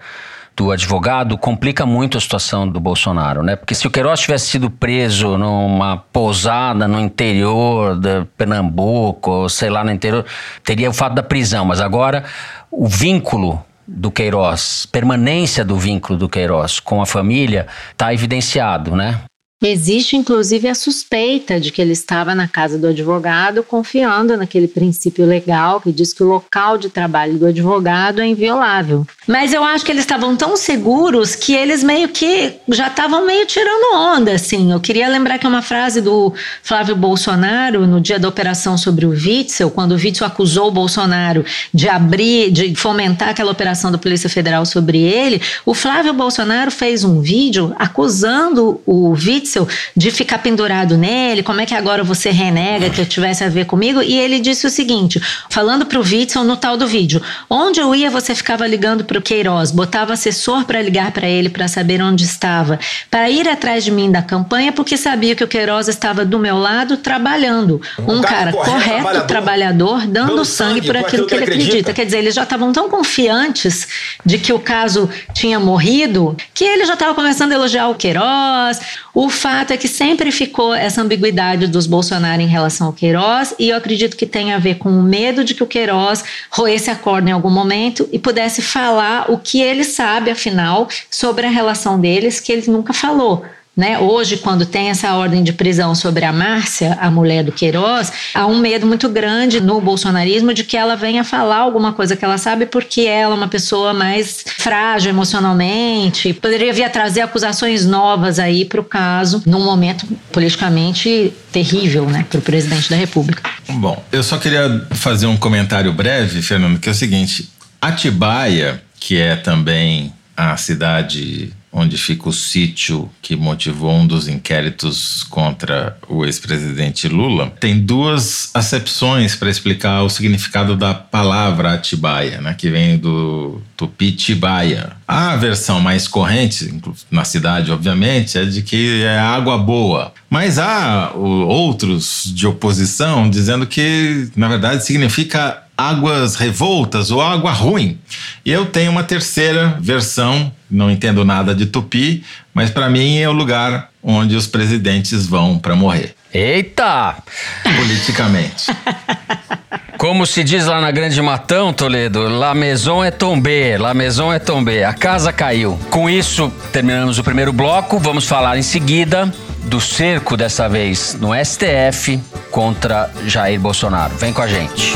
do 0.56 0.70
advogado 0.70 1.36
complica 1.36 1.84
muito 1.84 2.16
a 2.16 2.20
situação 2.20 2.68
do 2.68 2.78
Bolsonaro, 2.78 3.42
né? 3.42 3.56
Porque 3.56 3.74
se 3.74 3.86
o 3.86 3.90
Queiroz 3.90 4.20
tivesse 4.20 4.46
sido 4.46 4.70
preso 4.70 5.36
numa 5.36 5.96
pousada 5.96 6.86
no 6.86 7.00
interior 7.00 7.98
de 7.98 8.24
Pernambuco, 8.36 9.30
ou 9.30 9.48
sei 9.48 9.68
lá, 9.68 9.82
no 9.82 9.90
interior, 9.90 10.24
teria 10.62 10.88
o 10.88 10.92
fato 10.92 11.14
da 11.14 11.22
prisão, 11.22 11.64
mas 11.64 11.80
agora 11.80 12.24
o 12.70 12.86
vínculo 12.86 13.62
do 13.86 14.10
Queiroz, 14.10 14.86
permanência 14.86 15.64
do 15.64 15.76
vínculo 15.76 16.18
do 16.18 16.28
Queiroz 16.28 16.80
com 16.80 17.02
a 17.02 17.06
família, 17.06 17.66
está 17.92 18.12
evidenciado, 18.12 18.94
né? 18.96 19.20
Existe, 19.66 20.14
inclusive, 20.14 20.68
a 20.68 20.74
suspeita 20.74 21.58
de 21.58 21.72
que 21.72 21.80
ele 21.80 21.92
estava 21.92 22.34
na 22.34 22.46
casa 22.46 22.76
do 22.76 22.88
advogado, 22.88 23.62
confiando 23.62 24.36
naquele 24.36 24.68
princípio 24.68 25.24
legal 25.24 25.80
que 25.80 25.90
diz 25.90 26.12
que 26.12 26.22
o 26.22 26.26
local 26.26 26.76
de 26.76 26.90
trabalho 26.90 27.38
do 27.38 27.46
advogado 27.46 28.20
é 28.20 28.26
inviolável. 28.26 29.06
Mas 29.26 29.54
eu 29.54 29.64
acho 29.64 29.82
que 29.82 29.90
eles 29.90 30.02
estavam 30.02 30.36
tão 30.36 30.54
seguros 30.54 31.34
que 31.34 31.54
eles 31.54 31.82
meio 31.82 32.08
que 32.10 32.52
já 32.68 32.88
estavam 32.88 33.24
meio 33.24 33.46
tirando 33.46 33.96
onda, 33.96 34.32
assim. 34.32 34.70
Eu 34.70 34.80
queria 34.80 35.08
lembrar 35.08 35.38
que 35.38 35.46
é 35.46 35.48
uma 35.48 35.62
frase 35.62 36.02
do 36.02 36.34
Flávio 36.62 36.94
Bolsonaro 36.94 37.86
no 37.86 38.02
dia 38.02 38.18
da 38.18 38.28
operação 38.28 38.76
sobre 38.76 39.06
o 39.06 39.10
Witzel, 39.10 39.70
quando 39.70 39.92
o 39.92 39.94
Witzel 39.94 40.26
acusou 40.26 40.68
o 40.68 40.72
Bolsonaro 40.72 41.42
de 41.72 41.88
abrir, 41.88 42.50
de 42.50 42.74
fomentar 42.74 43.30
aquela 43.30 43.50
operação 43.50 43.90
da 43.90 43.96
Polícia 43.96 44.28
Federal 44.28 44.66
sobre 44.66 44.98
ele. 44.98 45.40
O 45.64 45.72
Flávio 45.72 46.12
Bolsonaro 46.12 46.70
fez 46.70 47.02
um 47.02 47.22
vídeo 47.22 47.74
acusando 47.78 48.82
o 48.84 49.12
Witzel 49.12 49.53
Witzel 49.54 49.68
de 49.96 50.10
ficar 50.10 50.38
pendurado 50.38 50.96
nele, 50.96 51.42
como 51.42 51.60
é 51.60 51.66
que 51.66 51.74
agora 51.74 52.02
você 52.02 52.30
renega 52.30 52.90
que 52.90 53.00
eu 53.00 53.06
tivesse 53.06 53.44
a 53.44 53.48
ver 53.48 53.66
comigo? 53.66 54.02
E 54.02 54.18
ele 54.18 54.40
disse 54.40 54.66
o 54.66 54.70
seguinte, 54.70 55.20
falando 55.48 55.86
pro 55.86 56.00
Witzel 56.00 56.44
no 56.44 56.56
tal 56.56 56.76
do 56.76 56.86
vídeo, 56.86 57.22
onde 57.48 57.80
eu 57.80 57.94
ia 57.94 58.10
você 58.10 58.34
ficava 58.34 58.66
ligando 58.66 59.04
pro 59.04 59.22
Queiroz, 59.22 59.70
botava 59.70 60.12
assessor 60.12 60.64
para 60.64 60.82
ligar 60.82 61.12
para 61.12 61.26
ele 61.26 61.48
para 61.48 61.68
saber 61.68 62.02
onde 62.02 62.24
estava, 62.24 62.78
para 63.10 63.30
ir 63.30 63.48
atrás 63.48 63.84
de 63.84 63.90
mim 63.90 64.10
da 64.10 64.22
campanha 64.22 64.72
porque 64.72 64.96
sabia 64.96 65.34
que 65.34 65.44
o 65.44 65.48
Queiroz 65.48 65.88
estava 65.88 66.24
do 66.24 66.38
meu 66.38 66.58
lado 66.58 66.96
trabalhando, 66.96 67.80
um, 68.00 68.18
um 68.18 68.20
cara, 68.20 68.52
cara 68.52 68.52
correto, 68.52 69.26
trabalhador, 69.26 69.26
trabalhador 69.26 70.06
dando 70.06 70.44
sangue, 70.44 70.74
sangue 70.74 70.86
por 70.86 70.96
aquilo 70.96 71.26
que 71.26 71.34
ele 71.34 71.44
acredita. 71.44 71.68
acredita. 71.68 71.92
Quer 71.92 72.04
dizer, 72.04 72.18
eles 72.18 72.34
já 72.34 72.42
estavam 72.42 72.72
tão 72.72 72.88
confiantes 72.88 73.86
de 74.24 74.38
que 74.38 74.52
o 74.52 74.58
caso 74.58 75.08
tinha 75.32 75.60
morrido 75.60 76.36
que 76.52 76.64
ele 76.64 76.84
já 76.84 76.94
estava 76.94 77.14
começando 77.14 77.52
a 77.52 77.54
elogiar 77.54 77.88
o 77.88 77.94
Queiroz. 77.94 78.80
O 79.12 79.28
fato 79.34 79.72
é 79.72 79.76
que 79.76 79.88
sempre 79.88 80.30
ficou 80.30 80.72
essa 80.74 81.02
ambiguidade 81.02 81.66
dos 81.66 81.86
Bolsonaro 81.86 82.40
em 82.40 82.46
relação 82.46 82.86
ao 82.86 82.92
Queiroz, 82.92 83.54
e 83.58 83.68
eu 83.68 83.76
acredito 83.76 84.16
que 84.16 84.24
tem 84.24 84.54
a 84.54 84.58
ver 84.58 84.76
com 84.76 84.88
o 84.88 85.02
medo 85.02 85.44
de 85.44 85.54
que 85.54 85.62
o 85.62 85.66
Queiroz 85.66 86.24
roesse 86.50 86.90
a 86.90 86.96
corda 86.96 87.28
em 87.28 87.32
algum 87.32 87.50
momento 87.50 88.08
e 88.10 88.18
pudesse 88.18 88.62
falar 88.62 89.30
o 89.30 89.38
que 89.38 89.60
ele 89.60 89.84
sabe, 89.84 90.30
afinal, 90.30 90.88
sobre 91.10 91.46
a 91.46 91.50
relação 91.50 92.00
deles, 92.00 92.40
que 92.40 92.52
ele 92.52 92.70
nunca 92.70 92.92
falou. 92.92 93.44
Né? 93.76 93.98
Hoje, 93.98 94.36
quando 94.36 94.64
tem 94.64 94.90
essa 94.90 95.14
ordem 95.14 95.42
de 95.42 95.52
prisão 95.52 95.94
sobre 95.96 96.24
a 96.24 96.32
Márcia, 96.32 96.96
a 97.00 97.10
mulher 97.10 97.42
do 97.42 97.50
Queiroz, 97.50 98.12
há 98.32 98.46
um 98.46 98.58
medo 98.58 98.86
muito 98.86 99.08
grande 99.08 99.60
no 99.60 99.80
bolsonarismo 99.80 100.54
de 100.54 100.62
que 100.62 100.76
ela 100.76 100.94
venha 100.94 101.24
falar 101.24 101.56
alguma 101.56 101.92
coisa 101.92 102.14
que 102.14 102.24
ela 102.24 102.38
sabe 102.38 102.66
porque 102.66 103.00
ela 103.00 103.34
é 103.34 103.36
uma 103.36 103.48
pessoa 103.48 103.92
mais 103.92 104.44
frágil 104.58 105.10
emocionalmente. 105.10 106.32
Poderia 106.32 106.72
vir 106.72 106.84
a 106.84 106.90
trazer 106.90 107.22
acusações 107.22 107.84
novas 107.84 108.38
aí 108.38 108.64
para 108.64 108.80
o 108.80 108.84
caso, 108.84 109.42
num 109.44 109.64
momento 109.64 110.06
politicamente 110.30 111.32
terrível 111.50 112.06
né, 112.06 112.24
para 112.30 112.38
o 112.38 112.42
presidente 112.42 112.88
da 112.88 112.96
República. 112.96 113.50
Bom, 113.68 114.02
eu 114.12 114.22
só 114.22 114.38
queria 114.38 114.86
fazer 114.92 115.26
um 115.26 115.36
comentário 115.36 115.92
breve, 115.92 116.42
Fernando, 116.42 116.78
que 116.78 116.88
é 116.88 116.92
o 116.92 116.94
seguinte: 116.94 117.48
Atibaia, 117.82 118.82
que 119.00 119.20
é 119.20 119.34
também 119.34 120.12
a 120.36 120.56
cidade 120.56 121.52
onde 121.74 121.98
fica 121.98 122.28
o 122.28 122.32
sítio 122.32 123.10
que 123.20 123.34
motivou 123.34 123.92
um 123.92 124.06
dos 124.06 124.28
inquéritos 124.28 125.24
contra 125.24 125.98
o 126.08 126.24
ex-presidente 126.24 127.08
Lula, 127.08 127.52
tem 127.58 127.80
duas 127.80 128.50
acepções 128.54 129.34
para 129.34 129.50
explicar 129.50 130.02
o 130.02 130.08
significado 130.08 130.76
da 130.76 130.94
palavra 130.94 131.74
Atibaia, 131.74 132.40
né, 132.40 132.54
que 132.56 132.70
vem 132.70 132.96
do 132.96 133.60
tupi 133.76 134.12
Tibaia. 134.12 134.92
A 135.06 135.34
versão 135.34 135.80
mais 135.80 136.06
corrente, 136.06 136.80
na 137.10 137.24
cidade, 137.24 137.72
obviamente, 137.72 138.38
é 138.38 138.44
de 138.44 138.62
que 138.62 139.02
é 139.02 139.18
água 139.18 139.58
boa. 139.58 140.12
Mas 140.30 140.58
há 140.58 141.12
outros 141.14 142.30
de 142.32 142.46
oposição 142.46 143.28
dizendo 143.28 143.66
que, 143.66 144.30
na 144.36 144.48
verdade, 144.48 144.86
significa 144.86 145.63
águas 145.76 146.36
revoltas 146.36 147.10
ou 147.10 147.20
água 147.20 147.50
ruim. 147.50 147.98
E 148.44 148.50
eu 148.50 148.66
tenho 148.66 148.90
uma 148.90 149.02
terceira 149.02 149.76
versão, 149.80 150.52
não 150.70 150.90
entendo 150.90 151.24
nada 151.24 151.54
de 151.54 151.66
tupi, 151.66 152.24
mas 152.52 152.70
para 152.70 152.88
mim 152.88 153.18
é 153.18 153.28
o 153.28 153.32
lugar 153.32 153.90
onde 154.02 154.36
os 154.36 154.46
presidentes 154.46 155.26
vão 155.26 155.58
para 155.58 155.74
morrer. 155.74 156.14
Eita! 156.32 157.16
Politicamente. 157.62 158.66
Como 159.96 160.26
se 160.26 160.44
diz 160.44 160.66
lá 160.66 160.80
na 160.80 160.90
Grande 160.90 161.22
Matão, 161.22 161.72
Toledo, 161.72 162.28
La 162.28 162.52
Maison 162.52 163.02
é 163.02 163.10
tombé, 163.10 163.78
La 163.78 163.94
Maison 163.94 164.32
é 164.32 164.38
tombé, 164.38 164.84
a 164.84 164.92
casa 164.92 165.32
caiu. 165.32 165.78
Com 165.88 166.10
isso, 166.10 166.52
terminamos 166.72 167.18
o 167.18 167.24
primeiro 167.24 167.52
bloco, 167.52 167.98
vamos 167.98 168.26
falar 168.26 168.58
em 168.58 168.62
seguida 168.62 169.32
do 169.62 169.80
cerco, 169.80 170.36
dessa 170.36 170.68
vez 170.68 171.16
no 171.18 171.30
STF, 171.32 172.20
contra 172.50 173.10
Jair 173.26 173.58
Bolsonaro. 173.58 174.14
Vem 174.16 174.32
com 174.32 174.42
a 174.42 174.46
gente. 174.46 174.92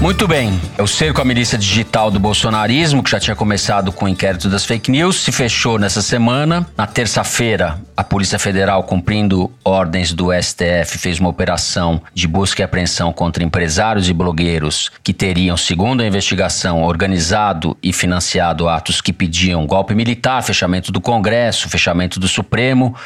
Muito 0.00 0.26
bem. 0.26 0.58
O 0.78 0.86
cerco 0.86 1.20
à 1.20 1.24
milícia 1.26 1.58
digital 1.58 2.10
do 2.10 2.18
bolsonarismo, 2.18 3.02
que 3.02 3.10
já 3.10 3.20
tinha 3.20 3.36
começado 3.36 3.92
com 3.92 4.06
o 4.06 4.08
inquérito 4.08 4.48
das 4.48 4.64
fake 4.64 4.90
news, 4.90 5.16
se 5.16 5.30
fechou 5.30 5.78
nessa 5.78 6.00
semana. 6.00 6.66
Na 6.74 6.86
terça-feira, 6.86 7.78
a 7.94 8.02
Polícia 8.02 8.38
Federal, 8.38 8.82
cumprindo 8.84 9.52
ordens 9.62 10.14
do 10.14 10.28
STF, 10.32 10.96
fez 10.96 11.20
uma 11.20 11.28
operação 11.28 12.00
de 12.14 12.26
busca 12.26 12.62
e 12.62 12.64
apreensão 12.64 13.12
contra 13.12 13.44
empresários 13.44 14.08
e 14.08 14.14
blogueiros 14.14 14.90
que 15.02 15.12
teriam, 15.12 15.54
segundo 15.54 16.00
a 16.00 16.06
investigação, 16.06 16.82
organizado 16.82 17.76
e 17.82 17.92
financiado 17.92 18.70
atos 18.70 19.02
que 19.02 19.12
pediam 19.12 19.66
golpe 19.66 19.94
militar, 19.94 20.42
fechamento 20.42 20.90
do 20.90 21.00
Congresso, 21.02 21.68
fechamento 21.68 22.18
do 22.18 22.26
Supremo. 22.26 22.96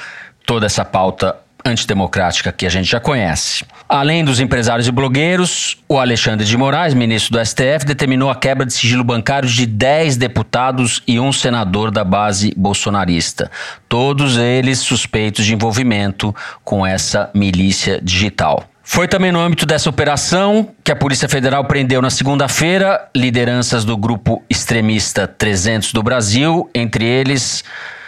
Toda 0.47 0.67
essa 0.67 0.85
pauta 0.85 1.35
antidemocrática 1.65 2.53
que 2.53 2.67
a 2.67 2.69
gente 2.69 2.91
já 2.91 3.01
conhece. 3.01 3.65
Além 3.89 4.25
dos 4.25 4.41
empresários 4.41 4.87
e 4.87 4.93
blogueiros, 4.93 5.79
o 5.89 5.99
Alexandre 5.99 6.47
de 6.47 6.57
Moraes, 6.57 6.95
ministro 6.95 7.33
do 7.33 7.45
STF, 7.45 7.85
determinou 7.87 8.31
a 8.31 8.37
quebra 8.37 8.67
de 8.67 8.73
sigilo 8.73 9.03
bancário 9.03 9.49
de 9.49 9.67
10 9.67 10.17
deputados 10.17 11.03
e 11.07 11.19
um 11.19 11.33
senador 11.33 11.91
da 11.91 12.05
base 12.05 12.53
bolsonarista, 12.57 13.51
todos 13.89 14.37
eles 14.37 14.81
suspeitos 14.81 15.45
de 15.45 15.55
envolvimento 15.55 16.35
com 16.63 16.87
essa 16.87 17.31
milícia 17.35 18.01
digital. 18.03 18.65
Foi 18.87 19.09
também 19.09 19.33
no 19.33 19.41
âmbito 19.41 19.65
dessa 19.65 19.89
operação 19.89 20.69
que 20.85 20.93
a 20.93 20.97
Polícia 20.97 21.27
Federal 21.27 21.65
prendeu 21.65 22.03
na 22.03 22.11
segunda-feira 22.11 23.09
lideranças 23.17 23.83
do 23.83 23.97
grupo 23.97 24.45
extremista 24.49 25.27
300 25.27 25.91
do 25.91 26.03
Brasil, 26.03 26.69
entre 26.75 27.03
eles 27.03 27.65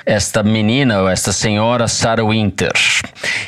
esta 0.07 0.43
menina, 0.45 1.11
esta 1.11 1.33
senhora 1.33 1.89
Sarah 1.89 2.25
Winter. 2.25 2.73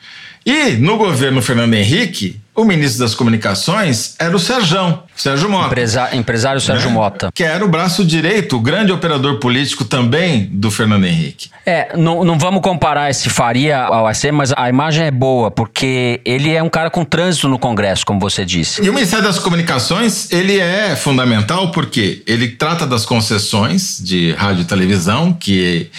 E 0.46 0.72
no 0.72 0.98
governo 0.98 1.42
Fernando 1.42 1.74
Henrique, 1.74 2.42
o 2.56 2.64
ministro 2.64 3.00
das 3.00 3.16
Comunicações 3.16 4.16
era 4.20 4.36
o 4.36 4.40
Serjão, 4.40 5.04
Sérgio 5.16 5.50
Mota. 5.50 5.68
Empresa, 5.68 6.10
empresário 6.16 6.62
Sérgio 6.62 6.90
né? 6.90 6.94
Mota. 6.94 7.32
Que 7.34 7.44
era 7.44 7.66
o 7.66 7.68
braço 7.68 8.06
direito, 8.06 8.58
o 8.58 8.60
grande 8.60 8.92
operador 8.92 9.40
político 9.40 9.84
também 9.84 10.48
do 10.52 10.70
Fernando 10.70 11.06
Henrique. 11.06 11.50
É, 11.66 11.98
não, 11.98 12.24
não 12.24 12.38
vamos 12.38 12.62
comparar 12.62 13.10
esse 13.10 13.30
Faria 13.30 13.80
ao 13.80 14.06
AC, 14.06 14.32
mas 14.32 14.54
a 14.56 14.70
imagem 14.70 15.06
é 15.06 15.12
boa, 15.12 15.50
porque 15.50 16.22
ele 16.24 16.52
é 16.52 16.62
um 16.62 16.70
cara 16.70 16.92
com 16.92 17.04
trânsito 17.04 17.48
no 17.48 17.58
Congresso, 17.58 18.06
como 18.06 18.20
você 18.20 18.46
disse. 18.46 18.84
E 18.84 18.90
o 18.90 18.94
Ministério 18.94 19.26
das 19.26 19.40
Comunicações, 19.40 20.32
ele 20.32 20.60
é 20.60 20.96
fundamental 20.96 21.72
porque 21.72 22.22
ele 22.28 22.50
trata 22.50 22.86
das 22.86 23.04
concessões 23.06 24.00
de 24.00 24.34
rádio 24.34 24.62
e 24.62 24.66
televisão, 24.66 25.34
que 25.34 25.90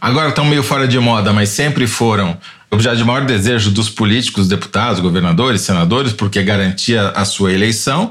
agora 0.00 0.30
estão 0.30 0.44
meio 0.44 0.64
fora 0.64 0.88
de 0.88 0.98
moda, 0.98 1.32
mas 1.32 1.50
sempre 1.50 1.86
foram 1.86 2.36
objeto 2.70 2.96
de 2.96 3.04
maior 3.04 3.24
desejo 3.24 3.70
dos 3.70 3.90
políticos, 3.90 4.48
deputados, 4.48 5.00
governadores, 5.00 5.62
senadores, 5.62 6.12
porque 6.12 6.42
garantia 6.42 7.08
a 7.08 7.24
sua 7.24 7.52
eleição. 7.52 8.10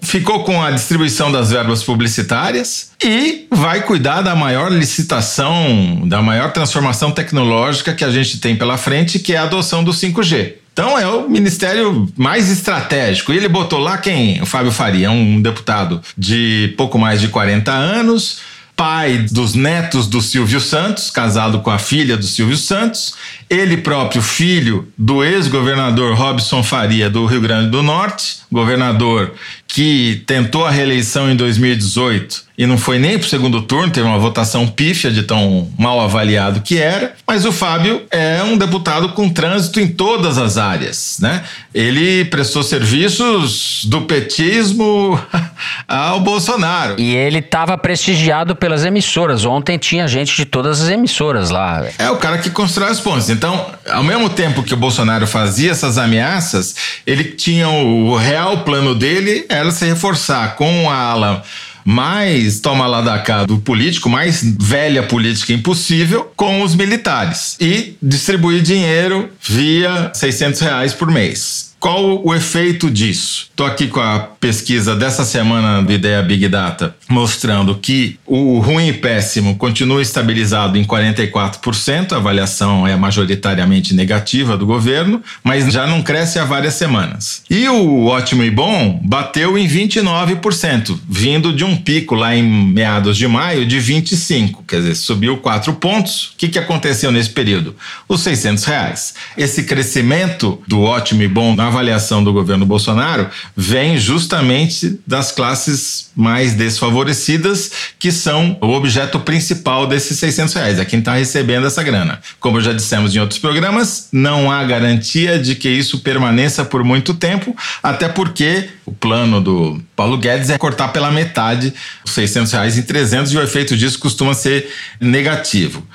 Ficou 0.00 0.44
com 0.44 0.62
a 0.62 0.70
distribuição 0.70 1.32
das 1.32 1.50
verbas 1.50 1.82
publicitárias 1.82 2.90
e 3.02 3.46
vai 3.50 3.82
cuidar 3.82 4.20
da 4.20 4.36
maior 4.36 4.70
licitação, 4.70 6.02
da 6.04 6.20
maior 6.20 6.52
transformação 6.52 7.10
tecnológica 7.10 7.94
que 7.94 8.04
a 8.04 8.10
gente 8.10 8.38
tem 8.38 8.54
pela 8.54 8.76
frente, 8.76 9.18
que 9.18 9.32
é 9.32 9.38
a 9.38 9.44
adoção 9.44 9.82
do 9.82 9.92
5G. 9.92 10.54
Então 10.74 10.98
é 10.98 11.06
o 11.06 11.28
ministério 11.30 12.12
mais 12.16 12.50
estratégico. 12.50 13.32
E 13.32 13.36
ele 13.36 13.48
botou 13.48 13.78
lá 13.78 13.96
quem? 13.96 14.42
O 14.42 14.46
Fábio 14.46 14.72
Faria, 14.72 15.10
um 15.10 15.40
deputado 15.40 16.02
de 16.18 16.74
pouco 16.76 16.98
mais 16.98 17.20
de 17.20 17.28
40 17.28 17.70
anos, 17.70 18.40
pai 18.76 19.18
dos 19.30 19.54
netos 19.54 20.08
do 20.08 20.20
Silvio 20.20 20.60
Santos, 20.60 21.10
casado 21.10 21.60
com 21.60 21.70
a 21.70 21.78
filha 21.78 22.16
do 22.16 22.26
Silvio 22.26 22.56
Santos, 22.56 23.14
ele 23.54 23.76
próprio 23.76 24.20
filho 24.20 24.88
do 24.96 25.24
ex-governador 25.24 26.14
Robson 26.14 26.62
Faria 26.62 27.08
do 27.08 27.26
Rio 27.26 27.40
Grande 27.40 27.70
do 27.70 27.82
Norte, 27.82 28.38
governador 28.50 29.32
que 29.74 30.22
tentou 30.26 30.64
a 30.64 30.70
reeleição 30.70 31.28
em 31.28 31.34
2018 31.34 32.44
e 32.56 32.64
não 32.66 32.78
foi 32.78 33.00
nem 33.00 33.18
para 33.18 33.26
o 33.26 33.28
segundo 33.28 33.62
turno, 33.62 33.90
teve 33.90 34.06
uma 34.06 34.18
votação 34.18 34.68
pífia 34.68 35.10
de 35.10 35.24
tão 35.24 35.68
mal 35.76 36.00
avaliado 36.00 36.60
que 36.60 36.78
era. 36.78 37.12
Mas 37.26 37.44
o 37.44 37.50
Fábio 37.50 38.02
é 38.12 38.40
um 38.44 38.56
deputado 38.56 39.08
com 39.08 39.28
trânsito 39.28 39.80
em 39.80 39.88
todas 39.88 40.38
as 40.38 40.56
áreas, 40.56 41.18
né? 41.20 41.42
Ele 41.74 42.24
prestou 42.26 42.62
serviços 42.62 43.84
do 43.86 44.02
petismo 44.02 45.20
ao 45.88 46.20
Bolsonaro. 46.20 46.94
E 46.96 47.16
ele 47.16 47.40
estava 47.40 47.76
prestigiado 47.76 48.54
pelas 48.54 48.84
emissoras. 48.84 49.44
Ontem 49.44 49.76
tinha 49.76 50.06
gente 50.06 50.36
de 50.36 50.44
todas 50.44 50.80
as 50.80 50.88
emissoras 50.88 51.50
lá. 51.50 51.84
É 51.98 52.08
o 52.08 52.16
cara 52.18 52.38
que 52.38 52.50
constrói 52.50 52.90
as 52.90 53.00
pontes. 53.00 53.28
Então, 53.30 53.43
ao 53.90 54.02
mesmo 54.02 54.30
tempo 54.30 54.62
que 54.62 54.74
o 54.74 54.76
Bolsonaro 54.76 55.26
fazia 55.26 55.70
essas 55.70 55.98
ameaças, 55.98 56.74
ele 57.06 57.24
tinha 57.24 57.68
o 57.68 58.16
real 58.16 58.58
plano 58.64 58.94
dele 58.94 59.44
era 59.48 59.70
se 59.70 59.84
reforçar 59.84 60.56
com 60.56 60.90
a 60.90 60.96
ala 60.96 61.42
mais 61.84 62.60
toma 62.60 62.86
lá 62.86 63.02
da 63.02 63.18
cá 63.18 63.44
do 63.44 63.58
político, 63.58 64.08
mais 64.08 64.42
velha 64.42 65.02
política 65.02 65.52
impossível, 65.52 66.32
com 66.34 66.62
os 66.62 66.74
militares 66.74 67.56
e 67.60 67.96
distribuir 68.02 68.62
dinheiro 68.62 69.28
via 69.42 70.10
600 70.14 70.60
reais 70.60 70.94
por 70.94 71.10
mês. 71.10 71.73
Qual 71.84 72.26
o 72.26 72.34
efeito 72.34 72.90
disso? 72.90 73.48
Estou 73.50 73.66
aqui 73.66 73.88
com 73.88 74.00
a 74.00 74.18
pesquisa 74.18 74.96
dessa 74.96 75.22
semana 75.22 75.82
do 75.82 75.92
Ideia 75.92 76.22
Big 76.22 76.48
Data, 76.48 76.96
mostrando 77.10 77.74
que 77.74 78.18
o 78.24 78.58
ruim 78.58 78.88
e 78.88 78.92
péssimo 78.94 79.54
continua 79.56 80.00
estabilizado 80.00 80.78
em 80.78 80.84
44%, 80.84 82.12
a 82.12 82.16
avaliação 82.16 82.86
é 82.86 82.96
majoritariamente 82.96 83.94
negativa 83.94 84.56
do 84.56 84.64
governo, 84.64 85.22
mas 85.42 85.70
já 85.70 85.86
não 85.86 86.00
cresce 86.00 86.38
há 86.38 86.44
várias 86.46 86.72
semanas. 86.72 87.42
E 87.50 87.68
o 87.68 88.06
ótimo 88.06 88.42
e 88.42 88.50
bom 88.50 88.98
bateu 89.04 89.58
em 89.58 89.68
29%, 89.68 90.98
vindo 91.06 91.52
de 91.52 91.64
um 91.66 91.76
pico 91.76 92.14
lá 92.14 92.34
em 92.34 92.42
meados 92.42 93.14
de 93.14 93.28
maio 93.28 93.66
de 93.66 93.76
25%, 93.76 94.56
quer 94.66 94.76
dizer, 94.76 94.94
subiu 94.94 95.36
4 95.36 95.74
pontos. 95.74 96.30
O 96.30 96.36
que, 96.38 96.48
que 96.48 96.58
aconteceu 96.58 97.12
nesse 97.12 97.28
período? 97.28 97.76
Os 98.08 98.22
600 98.22 98.64
reais. 98.64 99.14
Esse 99.36 99.64
crescimento 99.64 100.62
do 100.66 100.80
ótimo 100.80 101.22
e 101.22 101.28
bom 101.28 101.54
na 101.54 101.73
avaliação 101.74 102.22
do 102.22 102.32
governo 102.32 102.64
Bolsonaro 102.64 103.28
vem 103.56 103.98
justamente 103.98 105.00
das 105.06 105.32
classes 105.32 106.10
mais 106.14 106.54
desfavorecidas, 106.54 107.70
que 107.98 108.12
são 108.12 108.56
o 108.60 108.68
objeto 108.68 109.18
principal 109.20 109.86
desses 109.86 110.18
600 110.18 110.54
reais, 110.54 110.78
é 110.78 110.84
quem 110.84 111.00
está 111.00 111.14
recebendo 111.14 111.66
essa 111.66 111.82
grana. 111.82 112.20
Como 112.38 112.60
já 112.60 112.72
dissemos 112.72 113.14
em 113.14 113.18
outros 113.18 113.38
programas, 113.38 114.08
não 114.12 114.50
há 114.50 114.62
garantia 114.64 115.38
de 115.38 115.54
que 115.54 115.68
isso 115.68 115.98
permaneça 115.98 116.64
por 116.64 116.84
muito 116.84 117.14
tempo, 117.14 117.56
até 117.82 118.08
porque 118.08 118.68
o 118.86 118.92
plano 118.92 119.40
do 119.40 119.82
Paulo 119.96 120.16
Guedes 120.18 120.50
é 120.50 120.58
cortar 120.58 120.88
pela 120.88 121.10
metade 121.10 121.74
os 122.04 122.12
600 122.12 122.52
reais 122.52 122.78
em 122.78 122.82
300 122.82 123.32
e 123.32 123.36
o 123.36 123.42
efeito 123.42 123.76
disso 123.76 123.98
costuma 123.98 124.34
ser 124.34 124.70
negativo. 125.00 125.86